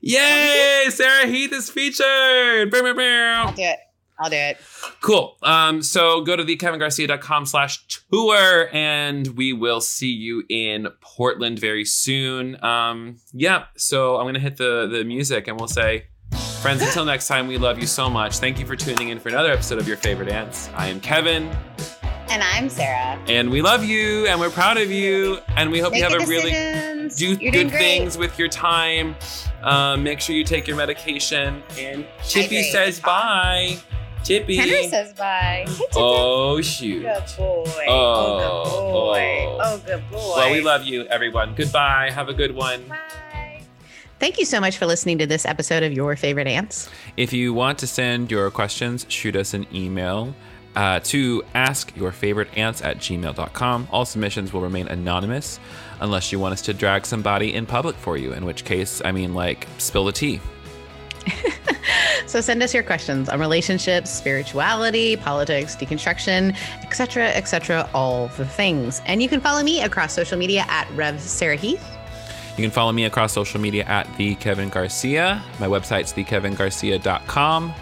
Yay! 0.00 0.86
Sarah 0.88 1.26
Heath 1.26 1.52
is 1.52 1.68
featured. 1.68 2.74
I'll 2.74 3.52
do 3.52 3.62
it. 3.62 3.78
I'll 4.20 4.28
do 4.30 4.36
it. 4.36 4.58
Cool. 5.00 5.36
Um, 5.42 5.82
so 5.82 6.20
go 6.20 6.36
to 6.36 6.44
thekevingarcia.com 6.44 7.46
slash 7.46 7.84
tour 8.10 8.68
and 8.72 9.26
we 9.28 9.52
will 9.54 9.80
see 9.80 10.10
you 10.12 10.44
in 10.48 10.88
Portland 11.00 11.58
very 11.58 11.84
soon. 11.86 12.62
Um, 12.62 13.16
yeah, 13.32 13.64
so 13.76 14.16
I'm 14.18 14.26
gonna 14.26 14.38
hit 14.38 14.56
the 14.58 14.86
the 14.90 15.04
music 15.04 15.48
and 15.48 15.58
we'll 15.58 15.68
say, 15.68 16.04
friends, 16.60 16.82
until 16.82 17.04
next 17.06 17.28
time, 17.28 17.48
we 17.48 17.56
love 17.56 17.78
you 17.78 17.86
so 17.86 18.10
much. 18.10 18.38
Thank 18.38 18.58
you 18.60 18.66
for 18.66 18.76
tuning 18.76 19.08
in 19.08 19.18
for 19.18 19.30
another 19.30 19.50
episode 19.52 19.78
of 19.78 19.88
Your 19.88 19.96
Favorite 19.96 20.28
Ants. 20.28 20.68
I 20.76 20.88
am 20.88 21.00
Kevin, 21.00 21.50
And 22.28 22.42
I'm 22.42 22.68
Sarah. 22.68 23.18
and 23.26 23.50
we 23.50 23.62
love 23.62 23.82
you 23.84 24.26
and 24.26 24.38
we're 24.38 24.50
proud 24.50 24.76
of 24.76 24.90
you, 24.90 25.38
and 25.56 25.70
we 25.70 25.78
hope 25.80 25.94
you 25.96 26.02
have 26.02 26.12
a 26.12 26.26
really 26.26 26.50
do 27.16 27.34
You're 27.40 27.50
good 27.52 27.70
things 27.70 28.18
with 28.18 28.38
your 28.38 28.48
time. 28.48 29.16
Um, 29.62 30.02
make 30.04 30.20
sure 30.20 30.34
you 30.36 30.44
take 30.44 30.66
your 30.68 30.76
medication. 30.76 31.62
And 31.78 32.06
Chippy 32.26 32.62
says 32.62 33.00
bye. 33.00 33.76
Chippy. 34.24 34.56
Henry 34.56 34.88
says 34.88 35.12
bye. 35.14 35.64
Hey, 35.66 35.84
Oh 35.96 36.60
shoot. 36.60 37.02
Good 37.02 37.24
boy. 37.36 37.84
Oh, 37.88 37.88
Oh, 37.88 38.64
good 38.74 38.92
boy. 38.92 39.46
oh. 39.48 39.58
Oh, 39.62 39.82
good 39.86 40.10
boy. 40.10 40.32
Well, 40.36 40.52
we 40.52 40.60
love 40.60 40.84
you, 40.84 41.04
everyone. 41.06 41.54
Goodbye. 41.54 42.10
Have 42.12 42.28
a 42.28 42.34
good 42.34 42.54
one. 42.54 42.86
Bye. 42.88 43.62
Thank 44.18 44.38
you 44.38 44.44
so 44.44 44.60
much 44.60 44.76
for 44.76 44.84
listening 44.86 45.16
to 45.18 45.26
this 45.26 45.46
episode 45.46 45.82
of 45.82 45.92
Your 45.94 46.14
Favorite 46.14 46.46
Ants. 46.46 46.90
If 47.16 47.32
you 47.32 47.54
want 47.54 47.78
to 47.78 47.86
send 47.86 48.30
your 48.30 48.50
questions, 48.50 49.06
shoot 49.08 49.34
us 49.34 49.54
an 49.54 49.66
email 49.74 50.34
uh, 50.76 51.00
to 51.04 51.42
askyourfavoriteants 51.54 52.84
at 52.84 52.98
gmail.com. 52.98 53.88
All 53.90 54.04
submissions 54.04 54.52
will 54.52 54.60
remain 54.60 54.88
anonymous 54.88 55.58
unless 56.00 56.30
you 56.32 56.38
want 56.38 56.52
us 56.52 56.62
to 56.62 56.74
drag 56.74 57.06
somebody 57.06 57.54
in 57.54 57.64
public 57.64 57.96
for 57.96 58.16
you, 58.18 58.32
in 58.34 58.44
which 58.44 58.64
case, 58.64 59.00
I 59.04 59.10
mean, 59.12 59.32
like, 59.34 59.66
spill 59.78 60.04
the 60.04 60.12
tea. 60.12 60.40
So 62.30 62.40
send 62.40 62.62
us 62.62 62.72
your 62.72 62.84
questions 62.84 63.28
on 63.28 63.40
relationships, 63.40 64.08
spirituality, 64.08 65.16
politics, 65.16 65.74
deconstruction, 65.74 66.56
etc., 66.84 67.30
etc., 67.30 67.90
all 67.92 68.28
the 68.36 68.46
things. 68.46 69.02
And 69.04 69.20
you 69.20 69.28
can 69.28 69.40
follow 69.40 69.64
me 69.64 69.82
across 69.82 70.12
social 70.12 70.38
media 70.38 70.64
at 70.68 70.88
Rev 70.92 71.20
Sarah 71.20 71.56
Heath. 71.56 71.84
You 72.56 72.62
can 72.62 72.70
follow 72.70 72.92
me 72.92 73.04
across 73.04 73.32
social 73.32 73.60
media 73.60 73.82
at 73.86 74.06
the 74.16 74.36
Kevin 74.36 74.68
Garcia. 74.68 75.42
My 75.58 75.66
website's 75.66 76.12
thekevingarcia.com. 76.12 77.74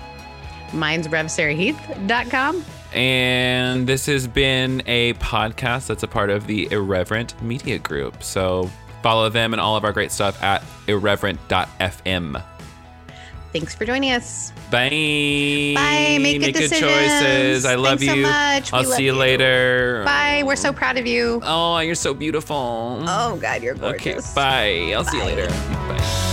Mine's 0.72 1.08
RevSarahHeath.com. 1.08 2.64
And 2.94 3.86
this 3.86 4.06
has 4.06 4.26
been 4.26 4.82
a 4.86 5.12
podcast 5.14 5.88
that's 5.88 6.04
a 6.04 6.08
part 6.08 6.30
of 6.30 6.46
the 6.46 6.72
Irreverent 6.72 7.40
Media 7.42 7.78
Group. 7.78 8.22
So 8.22 8.70
follow 9.02 9.28
them 9.28 9.52
and 9.52 9.60
all 9.60 9.76
of 9.76 9.84
our 9.84 9.92
great 9.92 10.10
stuff 10.10 10.42
at 10.42 10.62
irreverent.fm. 10.86 12.42
Thanks 13.58 13.74
for 13.74 13.84
joining 13.84 14.12
us. 14.12 14.52
Bye. 14.70 15.72
Bye. 15.74 16.18
Make 16.20 16.40
good 16.40 16.54
decisions. 16.54 16.80
choices. 16.80 17.64
I 17.64 17.74
love 17.74 17.98
Thanks 17.98 18.14
you. 18.14 18.24
so 18.24 18.30
much. 18.30 18.72
I'll 18.72 18.84
love 18.84 18.92
see 18.94 19.06
you, 19.06 19.14
later. 19.14 20.04
Bye. 20.04 20.44
We're 20.44 20.54
so 20.54 20.72
proud 20.72 20.96
of 20.96 21.08
you. 21.08 21.40
Oh, 21.42 21.78
you're 21.78 21.96
so 21.96 22.14
beautiful. 22.14 23.02
Oh 23.08 23.36
God, 23.40 23.62
you're 23.62 23.74
gorgeous. 23.74 24.30
Okay, 24.30 24.88
bye. 24.90 24.94
I'll 24.94 25.04
see 25.04 25.16
you 25.18 25.24
later. 25.24 25.48
Bye. 25.48 26.24